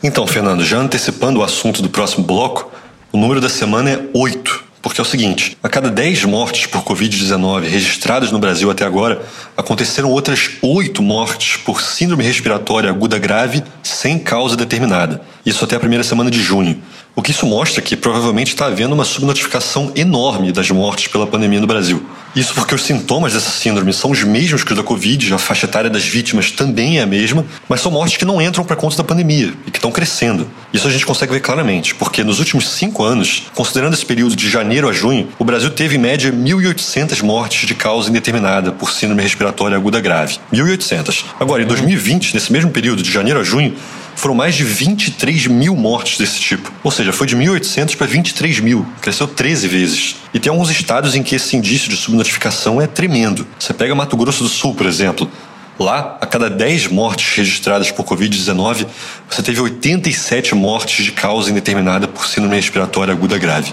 Então, 0.03 0.26
Fernando, 0.26 0.62
já 0.66 0.76
antecipando 0.76 1.41
o 1.41 1.43
assunto 1.43 1.80
do 1.80 1.88
próximo 1.88 2.26
bloco, 2.26 2.70
o 3.11 3.16
número 3.16 3.41
da 3.41 3.49
semana 3.49 3.88
é 3.88 4.01
8. 4.12 4.70
Porque 4.83 5.01
é 5.01 5.03
o 5.03 5.07
seguinte: 5.07 5.57
a 5.62 5.68
cada 5.68 5.91
10 5.91 6.24
mortes 6.24 6.66
por 6.66 6.83
Covid-19 6.83 7.68
registradas 7.68 8.33
no 8.33 8.39
Brasil 8.39 8.70
até 8.70 8.85
agora, 8.85 9.22
aconteceram 9.57 10.11
outras 10.11 10.51
8 10.62 11.03
mortes 11.03 11.57
por 11.59 11.83
síndrome 11.83 12.24
respiratória 12.24 12.91
aguda 12.91 13.18
grave 13.18 13.62
sem 13.83 14.18
causa 14.18 14.57
determinada. 14.57 15.20
Isso 15.45 15.64
até 15.64 15.76
a 15.76 15.81
primeira 15.81 16.05
semana 16.05 16.31
de 16.31 16.43
junho. 16.43 16.83
O 17.15 17.23
que 17.23 17.33
isso 17.33 17.45
mostra 17.45 17.83
que 17.83 17.97
provavelmente 17.97 18.49
está 18.49 18.67
havendo 18.67 18.95
uma 18.95 19.05
subnotificação 19.05 19.93
enorme 19.97 20.53
das 20.53 20.71
mortes 20.71 21.09
pela 21.09 21.27
pandemia 21.27 21.61
no 21.61 21.67
Brasil. 21.67 22.03
Isso 22.35 22.55
porque 22.55 22.75
os 22.75 22.85
sintomas 22.85 23.33
dessa 23.33 23.51
síndrome 23.51 23.93
são 23.93 24.13
os 24.13 24.23
mesmos 24.23 24.63
que 24.63 24.71
os 24.71 24.79
da 24.79 24.85
Covid, 24.85 25.35
a 25.35 25.39
faixa 25.39 25.67
etária 25.67 25.91
das 25.91 26.05
vítimas 26.05 26.53
também 26.53 26.99
é 26.99 27.03
a 27.03 27.07
mesma, 27.07 27.45
mas 27.69 27.81
são 27.81 27.91
mortes 27.91 28.17
que 28.17 28.25
não 28.25 28.41
entram 28.41 28.65
para 28.65 28.77
conta 28.77 28.97
da 28.97 29.03
pandemia 29.03 29.53
e 29.67 29.71
que 29.71 29.79
estão 29.79 29.91
crescendo. 29.91 30.49
Isso 30.73 30.87
a 30.87 30.91
gente 30.91 31.05
consegue 31.05 31.33
ver 31.33 31.41
claramente, 31.41 31.93
porque 31.97 32.23
nos 32.23 32.39
últimos 32.39 32.69
cinco 32.69 33.03
anos, 33.03 33.43
considerando 33.53 33.95
esse 33.95 34.07
período 34.07 34.37
de 34.37 34.49
janeiro 34.49 34.89
a 34.89 34.93
junho, 34.93 35.29
o 35.41 35.45
Brasil 35.45 35.71
teve 35.71 35.97
em 35.97 35.99
média 35.99 36.33
1.800 36.33 37.21
mortes 37.23 37.67
de 37.67 37.75
causa 37.75 38.09
indeterminada 38.09 38.71
por 38.71 38.93
síndrome 38.93 39.23
respiratória 39.23 39.77
aguda 39.77 39.99
grave. 40.01 40.39
1.800. 40.53 41.25
Agora, 41.41 41.65
em 41.65 41.67
2020, 41.67 42.33
nesse 42.33 42.53
mesmo 42.53 42.71
período 42.71 43.03
de 43.03 43.11
janeiro 43.11 43.41
a 43.41 43.43
junho, 43.43 43.75
foram 44.21 44.35
mais 44.35 44.55
de 44.55 44.64
23 44.64 45.47
mil 45.47 45.75
mortes 45.75 46.18
desse 46.18 46.39
tipo. 46.39 46.71
Ou 46.85 46.91
seja, 46.91 47.11
foi 47.11 47.27
de 47.27 47.35
1.800 47.35 47.97
para 47.97 48.07
23 48.07 48.61
mil. 48.61 48.87
Cresceu 49.01 49.27
13 49.27 49.66
vezes. 49.66 50.16
E 50.35 50.39
tem 50.39 50.51
alguns 50.51 50.71
estados 50.71 51.14
em 51.14 51.23
que 51.23 51.35
esse 51.35 51.57
indício 51.57 51.89
de 51.89 51.97
subnotificação 51.97 52.83
é 52.83 52.87
tremendo. 52.87 53.47
Você 53.59 53.73
pega 53.73 53.95
Mato 53.95 54.16
Grosso 54.18 54.43
do 54.43 54.49
Sul, 54.51 54.75
por 54.75 54.87
exemplo. 54.87 55.31
Lá, 55.79 56.18
a 56.21 56.27
cada 56.27 56.51
10 56.51 56.89
mortes 56.89 57.35
registradas 57.35 57.91
por 57.91 58.05
Covid-19, 58.05 58.87
você 59.29 59.43
teve 59.43 59.59
87 59.59 60.55
mortes 60.55 61.03
de 61.03 61.12
causa 61.12 61.51
indeterminada 61.51 62.07
por 62.07 62.27
síndrome 62.27 62.57
respiratória 62.57 63.14
aguda 63.14 63.39
grave. 63.39 63.73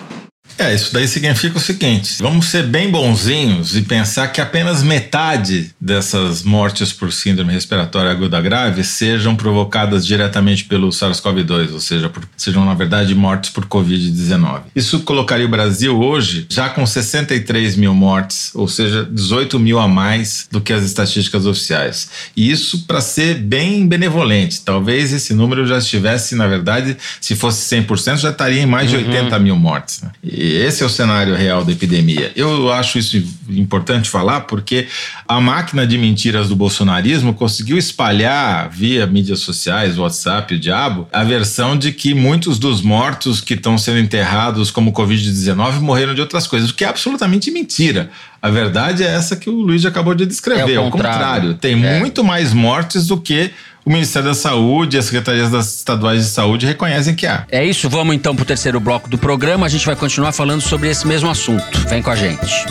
É, 0.58 0.74
isso 0.74 0.94
daí 0.94 1.08
significa 1.08 1.58
o 1.58 1.62
seguinte: 1.62 2.16
vamos 2.20 2.48
ser 2.48 2.64
bem 2.64 2.90
bonzinhos 2.90 3.76
e 3.76 3.82
pensar 3.82 4.28
que 4.30 4.42
apenas 4.42 4.82
metade 4.84 5.72
dessas 5.80 6.44
mortes 6.44 6.92
por 6.92 7.12
síndrome 7.14 7.54
respiratória 7.54 8.12
aguda 8.12 8.42
grave 8.42 8.84
sejam 8.84 9.36
provocadas 9.36 10.06
diretamente 10.06 10.66
pelo 10.66 10.90
SARS-CoV-2, 10.90 11.74
ou 11.74 11.80
seja, 11.80 12.10
por, 12.10 12.24
sejam 12.36 12.66
na 12.66 12.74
verdade 12.74 13.14
mortes 13.16 13.50
por 13.50 13.66
Covid-19. 13.66 14.62
Isso 14.76 15.00
colocaria 15.02 15.46
o 15.46 15.50
Brasil 15.50 15.98
hoje 16.00 16.46
já 16.50 16.70
com 16.70 16.86
63 16.86 17.76
mil 17.76 17.94
mortes, 17.94 18.52
ou 18.54 18.68
seja, 18.68 19.08
18 19.10 19.60
mil 19.60 19.80
a 19.80 19.88
mais 19.88 20.48
do 20.52 20.60
que 20.62 20.74
as 20.74 20.84
estatísticas 20.84 21.46
oficiais. 21.46 22.10
E 22.36 22.50
isso 22.50 22.86
para 22.86 23.02
ser 23.02 23.36
bem 23.36 23.88
benevolente. 23.88 24.62
Talvez 24.62 25.14
esse 25.14 25.34
número 25.34 25.66
já 25.68 25.78
estivesse, 25.78 26.36
na 26.36 26.48
verdade, 26.48 26.98
se 27.22 27.36
fosse 27.36 27.76
100%, 27.76 28.18
já 28.18 28.30
estaria 28.32 28.62
em 28.62 28.66
mais 28.66 28.90
de 28.90 28.98
Uhum. 28.98 29.06
80 29.08 29.40
mil 29.40 29.56
mortes. 29.56 30.02
né? 30.02 30.10
E 30.24 30.47
esse 30.52 30.84
é 30.84 30.86
o 30.86 30.90
cenário 30.90 31.36
real 31.36 31.64
da 31.66 31.72
epidemia. 31.72 32.32
Eu 32.36 32.72
acho 32.72 32.98
isso 32.98 33.22
importante 33.50 34.10
falar 34.10 34.42
porque 34.42 34.88
a 35.28 35.40
máquina 35.40 35.86
de 35.86 35.98
mentiras 35.98 36.50
do 36.50 36.56
bolsonarismo 36.56 37.34
conseguiu 37.34 37.78
espalhar 37.78 38.70
via 38.70 39.06
mídias 39.06 39.40
sociais, 39.40 39.98
WhatsApp, 39.98 40.56
o 40.56 40.60
diabo, 40.60 41.08
a 41.12 41.24
versão 41.24 41.78
de 41.78 41.92
que 41.92 42.14
muitos 42.14 42.58
dos 42.60 42.82
mortos 42.82 43.42
que 43.42 43.54
estão 43.54 43.78
sendo 43.78 44.00
enterrados 44.00 44.72
como 44.72 44.92
Covid-19 44.94 45.80
morreram 45.80 46.14
de 46.16 46.22
outras 46.22 46.48
coisas, 46.48 46.70
o 46.70 46.74
que 46.74 46.84
é 46.84 46.88
absolutamente 46.88 47.52
mentira. 47.52 48.10
A 48.42 48.50
verdade 48.50 49.04
é 49.04 49.08
essa 49.08 49.36
que 49.36 49.50
o 49.50 49.54
Luiz 49.62 49.86
acabou 49.86 50.14
de 50.14 50.26
descrever. 50.26 50.74
É 50.76 50.80
o 50.80 50.84
ao 50.86 50.92
contrário. 50.92 51.18
contrário, 51.20 51.54
tem 51.56 51.84
É. 51.86 52.00
muito 52.00 52.24
mais 52.24 52.54
mortes 52.54 53.08
do 53.08 53.18
que 53.20 53.52
o 53.88 53.90
Ministério 53.90 54.28
da 54.28 54.36
Saúde 54.36 54.98
e 54.98 55.00
as 55.00 55.06
secretarias 55.06 55.50
das 55.50 55.78
estaduais 55.78 56.26
de 56.26 56.30
saúde 56.30 56.66
reconhecem 56.66 57.16
que 57.16 57.26
há. 57.26 57.46
É 57.50 57.64
isso, 57.64 57.90
vamos 57.90 58.14
então 58.14 58.36
pro 58.36 58.44
terceiro 58.44 58.82
bloco 58.82 59.10
do 59.10 59.18
programa. 59.18 59.66
A 59.66 59.70
gente 59.70 59.86
vai 59.86 59.96
continuar 59.96 60.34
falando 60.34 60.60
sobre 60.60 60.90
esse 60.90 61.08
mesmo 61.08 61.30
assunto. 61.30 61.80
Vem 61.88 62.02
com 62.02 62.10
a 62.10 62.16
gente. 62.18 62.66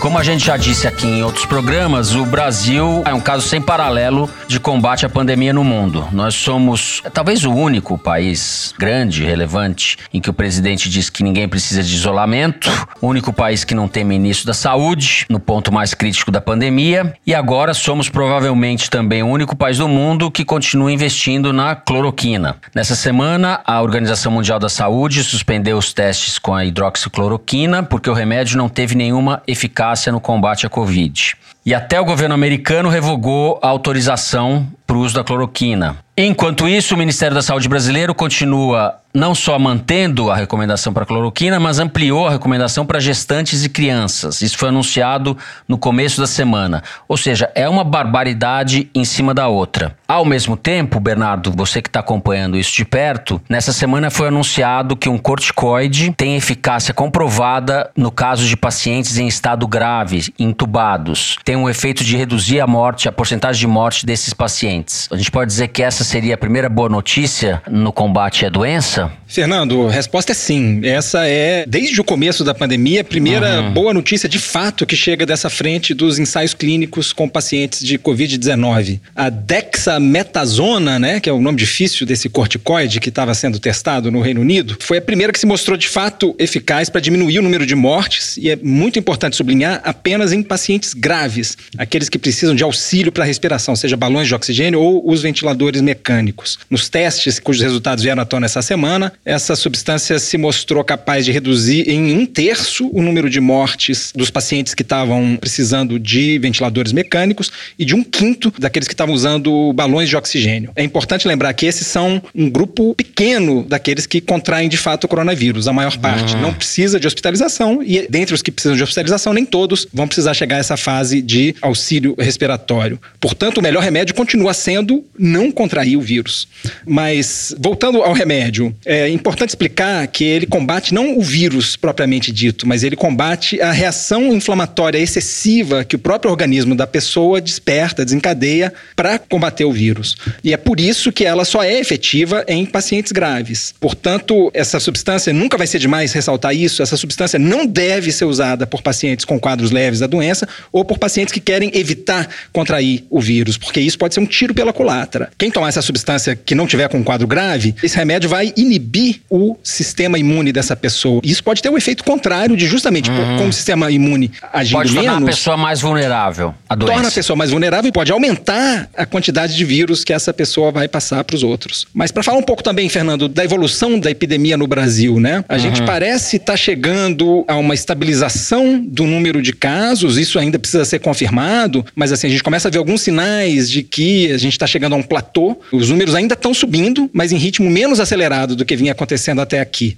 Como 0.00 0.16
a 0.16 0.22
gente 0.22 0.46
já 0.46 0.56
disse 0.56 0.88
aqui 0.88 1.06
em 1.06 1.22
outros 1.22 1.44
programas, 1.44 2.14
o 2.14 2.24
Brasil 2.24 3.02
é 3.04 3.12
um 3.12 3.20
caso 3.20 3.46
sem 3.46 3.60
paralelo 3.60 4.30
de 4.48 4.58
combate 4.58 5.04
à 5.04 5.10
pandemia 5.10 5.52
no 5.52 5.62
mundo. 5.62 6.08
Nós 6.10 6.34
somos 6.34 7.02
talvez 7.12 7.44
o 7.44 7.52
único 7.52 7.98
país 7.98 8.74
grande, 8.78 9.22
relevante, 9.22 9.98
em 10.12 10.18
que 10.18 10.30
o 10.30 10.32
presidente 10.32 10.88
diz 10.88 11.10
que 11.10 11.22
ninguém 11.22 11.46
precisa 11.46 11.82
de 11.82 11.94
isolamento, 11.94 12.70
o 12.98 13.08
único 13.08 13.30
país 13.30 13.62
que 13.62 13.74
não 13.74 13.86
tem 13.86 14.02
ministro 14.02 14.46
da 14.46 14.54
saúde, 14.54 15.26
no 15.28 15.38
ponto 15.38 15.70
mais 15.70 15.92
crítico 15.92 16.30
da 16.30 16.40
pandemia, 16.40 17.14
e 17.26 17.34
agora 17.34 17.74
somos 17.74 18.08
provavelmente 18.08 18.88
também 18.88 19.22
o 19.22 19.28
único 19.28 19.54
país 19.54 19.76
do 19.76 19.86
mundo 19.86 20.30
que 20.30 20.46
continua 20.46 20.90
investindo 20.90 21.52
na 21.52 21.76
cloroquina. 21.76 22.56
Nessa 22.74 22.94
semana, 22.94 23.60
a 23.66 23.82
Organização 23.82 24.32
Mundial 24.32 24.58
da 24.58 24.70
Saúde 24.70 25.22
suspendeu 25.22 25.76
os 25.76 25.92
testes 25.92 26.38
com 26.38 26.54
a 26.54 26.64
hidroxicloroquina 26.64 27.82
porque 27.82 28.08
o 28.08 28.14
remédio 28.14 28.56
não 28.56 28.68
teve 28.68 28.94
nenhuma 28.94 29.42
eficácia 29.46 29.89
no 30.12 30.20
combate 30.20 30.66
à 30.66 30.68
Covid. 30.68 31.36
E 31.64 31.74
até 31.74 32.00
o 32.00 32.04
governo 32.04 32.34
americano 32.34 32.88
revogou 32.88 33.58
a 33.62 33.68
autorização 33.68 34.66
para 34.86 34.96
o 34.96 35.00
uso 35.00 35.14
da 35.14 35.24
cloroquina. 35.24 35.98
Enquanto 36.16 36.68
isso, 36.68 36.94
o 36.94 36.98
Ministério 36.98 37.34
da 37.34 37.42
Saúde 37.42 37.68
brasileiro 37.68 38.14
continua 38.14 39.00
não 39.12 39.34
só 39.34 39.58
mantendo 39.58 40.30
a 40.30 40.36
recomendação 40.36 40.92
para 40.92 41.04
cloroquina, 41.04 41.58
mas 41.58 41.78
ampliou 41.78 42.28
a 42.28 42.30
recomendação 42.30 42.86
para 42.86 43.00
gestantes 43.00 43.64
e 43.64 43.68
crianças. 43.68 44.40
Isso 44.40 44.56
foi 44.56 44.68
anunciado 44.68 45.36
no 45.66 45.76
começo 45.76 46.20
da 46.20 46.26
semana. 46.26 46.82
Ou 47.08 47.16
seja, 47.16 47.50
é 47.54 47.68
uma 47.68 47.82
barbaridade 47.82 48.88
em 48.94 49.04
cima 49.04 49.34
da 49.34 49.48
outra. 49.48 49.96
Ao 50.06 50.24
mesmo 50.24 50.56
tempo, 50.56 51.00
Bernardo, 51.00 51.52
você 51.52 51.82
que 51.82 51.88
está 51.88 52.00
acompanhando 52.00 52.56
isso 52.56 52.72
de 52.72 52.84
perto, 52.84 53.40
nessa 53.48 53.72
semana 53.72 54.10
foi 54.10 54.28
anunciado 54.28 54.96
que 54.96 55.08
um 55.08 55.18
corticoide 55.18 56.12
tem 56.16 56.36
eficácia 56.36 56.94
comprovada 56.94 57.90
no 57.96 58.10
caso 58.10 58.46
de 58.46 58.56
pacientes 58.56 59.18
em 59.18 59.26
estado 59.26 59.66
grave, 59.66 60.32
intubados. 60.38 61.36
Tem 61.44 61.56
um 61.56 61.68
efeito 61.68 62.04
de 62.04 62.16
reduzir 62.16 62.60
a 62.60 62.66
morte, 62.66 63.08
a 63.08 63.12
porcentagem 63.12 63.60
de 63.60 63.66
morte 63.66 64.06
desses 64.06 64.32
pacientes. 64.32 65.08
A 65.10 65.16
gente 65.16 65.30
pode 65.30 65.50
dizer 65.50 65.68
que 65.68 65.82
essa 65.82 65.99
essa 66.00 66.04
seria 66.04 66.34
a 66.34 66.38
primeira 66.38 66.66
boa 66.66 66.88
notícia 66.88 67.62
no 67.70 67.92
combate 67.92 68.46
à 68.46 68.48
doença? 68.48 69.12
Fernando, 69.26 69.86
a 69.86 69.90
resposta 69.90 70.32
é 70.32 70.34
sim. 70.34 70.80
Essa 70.82 71.26
é, 71.26 71.64
desde 71.68 72.00
o 72.00 72.04
começo 72.04 72.42
da 72.42 72.54
pandemia, 72.54 73.02
a 73.02 73.04
primeira 73.04 73.60
uhum. 73.60 73.72
boa 73.72 73.92
notícia 73.92 74.26
de 74.28 74.38
fato 74.38 74.86
que 74.86 74.96
chega 74.96 75.26
dessa 75.26 75.50
frente 75.50 75.92
dos 75.92 76.18
ensaios 76.18 76.54
clínicos 76.54 77.12
com 77.12 77.28
pacientes 77.28 77.84
de 77.84 77.98
Covid-19. 77.98 78.98
A 79.14 79.28
dexametasona, 79.28 80.98
né, 80.98 81.20
que 81.20 81.28
é 81.28 81.32
o 81.32 81.40
nome 81.40 81.58
difícil 81.58 82.06
desse 82.06 82.30
corticoide 82.30 82.98
que 82.98 83.10
estava 83.10 83.34
sendo 83.34 83.58
testado 83.58 84.10
no 84.10 84.22
Reino 84.22 84.40
Unido, 84.40 84.78
foi 84.80 84.98
a 84.98 85.02
primeira 85.02 85.32
que 85.32 85.38
se 85.38 85.46
mostrou 85.46 85.76
de 85.76 85.86
fato 85.86 86.34
eficaz 86.38 86.88
para 86.88 87.00
diminuir 87.00 87.40
o 87.40 87.42
número 87.42 87.66
de 87.66 87.74
mortes 87.74 88.38
e 88.38 88.48
é 88.48 88.56
muito 88.56 88.98
importante 88.98 89.36
sublinhar 89.36 89.82
apenas 89.84 90.32
em 90.32 90.42
pacientes 90.42 90.94
graves, 90.94 91.58
aqueles 91.76 92.08
que 92.08 92.18
precisam 92.18 92.54
de 92.54 92.64
auxílio 92.64 93.12
para 93.12 93.22
a 93.22 93.26
respiração, 93.26 93.76
seja 93.76 93.98
balões 93.98 94.26
de 94.26 94.34
oxigênio 94.34 94.80
ou 94.80 95.08
os 95.08 95.20
ventiladores 95.20 95.82
mecânicos. 95.90 96.58
Nos 96.70 96.88
testes 96.88 97.40
cujos 97.40 97.62
resultados 97.62 98.04
vieram 98.04 98.22
à 98.22 98.24
tona 98.24 98.46
essa 98.46 98.62
semana, 98.62 99.12
essa 99.24 99.56
substância 99.56 100.18
se 100.18 100.38
mostrou 100.38 100.84
capaz 100.84 101.24
de 101.24 101.32
reduzir 101.32 101.88
em 101.88 102.16
um 102.16 102.24
terço 102.24 102.88
o 102.92 103.02
número 103.02 103.28
de 103.28 103.40
mortes 103.40 104.12
dos 104.14 104.30
pacientes 104.30 104.72
que 104.72 104.82
estavam 104.82 105.36
precisando 105.40 105.98
de 105.98 106.38
ventiladores 106.38 106.92
mecânicos 106.92 107.50
e 107.78 107.84
de 107.84 107.94
um 107.94 108.04
quinto 108.04 108.52
daqueles 108.58 108.86
que 108.86 108.94
estavam 108.94 109.14
usando 109.14 109.72
balões 109.72 110.08
de 110.08 110.16
oxigênio. 110.16 110.70
É 110.76 110.84
importante 110.84 111.26
lembrar 111.26 111.52
que 111.54 111.66
esses 111.66 111.86
são 111.86 112.22
um 112.34 112.48
grupo 112.48 112.94
pequeno 112.94 113.64
daqueles 113.64 114.06
que 114.06 114.20
contraem 114.20 114.68
de 114.68 114.76
fato 114.76 115.04
o 115.04 115.08
coronavírus. 115.08 115.66
A 115.66 115.72
maior 115.72 115.96
parte 115.98 116.34
uhum. 116.34 116.42
não 116.42 116.54
precisa 116.54 117.00
de 117.00 117.06
hospitalização 117.06 117.82
e 117.82 118.06
dentre 118.08 118.34
os 118.34 118.42
que 118.42 118.52
precisam 118.52 118.76
de 118.76 118.82
hospitalização, 118.82 119.32
nem 119.32 119.44
todos 119.44 119.88
vão 119.92 120.06
precisar 120.06 120.34
chegar 120.34 120.56
a 120.56 120.60
essa 120.60 120.76
fase 120.76 121.20
de 121.20 121.54
auxílio 121.60 122.14
respiratório. 122.18 123.00
Portanto, 123.18 123.58
o 123.58 123.62
melhor 123.62 123.82
remédio 123.82 124.14
continua 124.14 124.54
sendo 124.54 125.04
não 125.18 125.50
contrair 125.50 125.79
o 125.96 126.00
vírus. 126.00 126.46
Mas, 126.86 127.54
voltando 127.58 128.02
ao 128.02 128.12
remédio, 128.12 128.74
é 128.84 129.08
importante 129.08 129.50
explicar 129.50 130.06
que 130.06 130.24
ele 130.24 130.46
combate 130.46 130.92
não 130.94 131.18
o 131.18 131.22
vírus 131.22 131.76
propriamente 131.76 132.32
dito, 132.32 132.66
mas 132.66 132.82
ele 132.82 132.96
combate 132.96 133.60
a 133.60 133.72
reação 133.72 134.32
inflamatória 134.32 134.98
excessiva 134.98 135.84
que 135.84 135.96
o 135.96 135.98
próprio 135.98 136.30
organismo 136.30 136.74
da 136.74 136.86
pessoa 136.86 137.40
desperta, 137.40 138.04
desencadeia 138.04 138.72
para 138.94 139.18
combater 139.18 139.64
o 139.64 139.72
vírus. 139.72 140.16
E 140.42 140.52
é 140.52 140.56
por 140.56 140.80
isso 140.80 141.12
que 141.12 141.24
ela 141.24 141.44
só 141.44 141.62
é 141.62 141.78
efetiva 141.78 142.44
em 142.46 142.64
pacientes 142.66 143.12
graves. 143.12 143.74
Portanto, 143.80 144.50
essa 144.54 144.78
substância, 144.78 145.32
nunca 145.32 145.56
vai 145.56 145.66
ser 145.66 145.78
demais 145.78 146.12
ressaltar 146.12 146.54
isso, 146.54 146.82
essa 146.82 146.96
substância 146.96 147.38
não 147.38 147.66
deve 147.66 148.12
ser 148.12 148.24
usada 148.24 148.66
por 148.66 148.82
pacientes 148.82 149.24
com 149.24 149.38
quadros 149.38 149.70
leves 149.70 150.00
da 150.00 150.06
doença 150.06 150.48
ou 150.72 150.84
por 150.84 150.98
pacientes 150.98 151.32
que 151.32 151.40
querem 151.40 151.70
evitar 151.74 152.28
contrair 152.52 153.04
o 153.10 153.20
vírus, 153.20 153.56
porque 153.56 153.80
isso 153.80 153.98
pode 153.98 154.14
ser 154.14 154.20
um 154.20 154.26
tiro 154.26 154.54
pela 154.54 154.72
culatra. 154.72 155.30
Quem 155.38 155.50
tomar 155.50 155.69
essa 155.70 155.82
substância 155.82 156.36
que 156.36 156.54
não 156.54 156.66
tiver 156.66 156.88
com 156.88 156.98
um 156.98 157.02
quadro 157.02 157.26
grave, 157.26 157.74
esse 157.82 157.96
remédio 157.96 158.28
vai 158.28 158.52
inibir 158.56 159.20
o 159.30 159.56
sistema 159.62 160.18
imune 160.18 160.52
dessa 160.52 160.76
pessoa. 160.76 161.20
Isso 161.24 161.42
pode 161.42 161.62
ter 161.62 161.70
um 161.70 161.76
efeito 161.76 162.04
contrário 162.04 162.56
de 162.56 162.66
justamente 162.66 163.10
uhum. 163.10 163.36
como 163.38 163.48
o 163.48 163.52
sistema 163.52 163.90
imune 163.90 164.30
agindo 164.52 164.76
pode 164.76 164.92
menos... 164.92 165.06
Pode 165.06 165.14
tornar 165.14 165.26
a 165.26 165.30
pessoa 165.30 165.56
mais 165.56 165.80
vulnerável 165.80 166.54
à 166.68 166.74
doença. 166.74 166.92
Torna 166.94 167.08
a 167.08 167.12
pessoa 167.12 167.36
mais 167.36 167.50
vulnerável 167.50 167.88
e 167.88 167.92
pode 167.92 168.12
aumentar 168.12 168.88
a 168.96 169.06
quantidade 169.06 169.56
de 169.56 169.64
vírus 169.64 170.04
que 170.04 170.12
essa 170.12 170.32
pessoa 170.32 170.70
vai 170.70 170.88
passar 170.88 171.24
para 171.24 171.36
os 171.36 171.42
outros. 171.42 171.86
Mas 171.94 172.10
para 172.10 172.22
falar 172.22 172.38
um 172.38 172.42
pouco 172.42 172.62
também, 172.62 172.88
Fernando, 172.88 173.28
da 173.28 173.44
evolução 173.44 173.98
da 173.98 174.10
epidemia 174.10 174.56
no 174.56 174.66
Brasil, 174.66 175.18
né? 175.18 175.44
A 175.48 175.54
uhum. 175.54 175.58
gente 175.60 175.82
parece 175.82 176.36
estar 176.36 176.52
tá 176.52 176.56
chegando 176.56 177.44
a 177.46 177.56
uma 177.56 177.74
estabilização 177.74 178.84
do 178.84 179.06
número 179.06 179.40
de 179.40 179.52
casos, 179.52 180.18
isso 180.18 180.38
ainda 180.38 180.58
precisa 180.58 180.84
ser 180.84 180.98
confirmado, 180.98 181.84
mas 181.94 182.12
assim, 182.12 182.26
a 182.26 182.30
gente 182.30 182.42
começa 182.42 182.68
a 182.68 182.70
ver 182.70 182.78
alguns 182.78 183.02
sinais 183.02 183.70
de 183.70 183.82
que 183.82 184.30
a 184.32 184.38
gente 184.38 184.52
está 184.52 184.66
chegando 184.66 184.94
a 184.94 184.96
um 184.96 185.02
platô. 185.02 185.59
Os 185.72 185.88
números 185.88 186.14
ainda 186.14 186.34
estão 186.34 186.52
subindo, 186.52 187.08
mas 187.12 187.32
em 187.32 187.36
ritmo 187.36 187.70
menos 187.70 188.00
acelerado 188.00 188.56
do 188.56 188.64
que 188.64 188.76
vinha 188.76 188.92
acontecendo 188.92 189.40
até 189.40 189.60
aqui. 189.60 189.96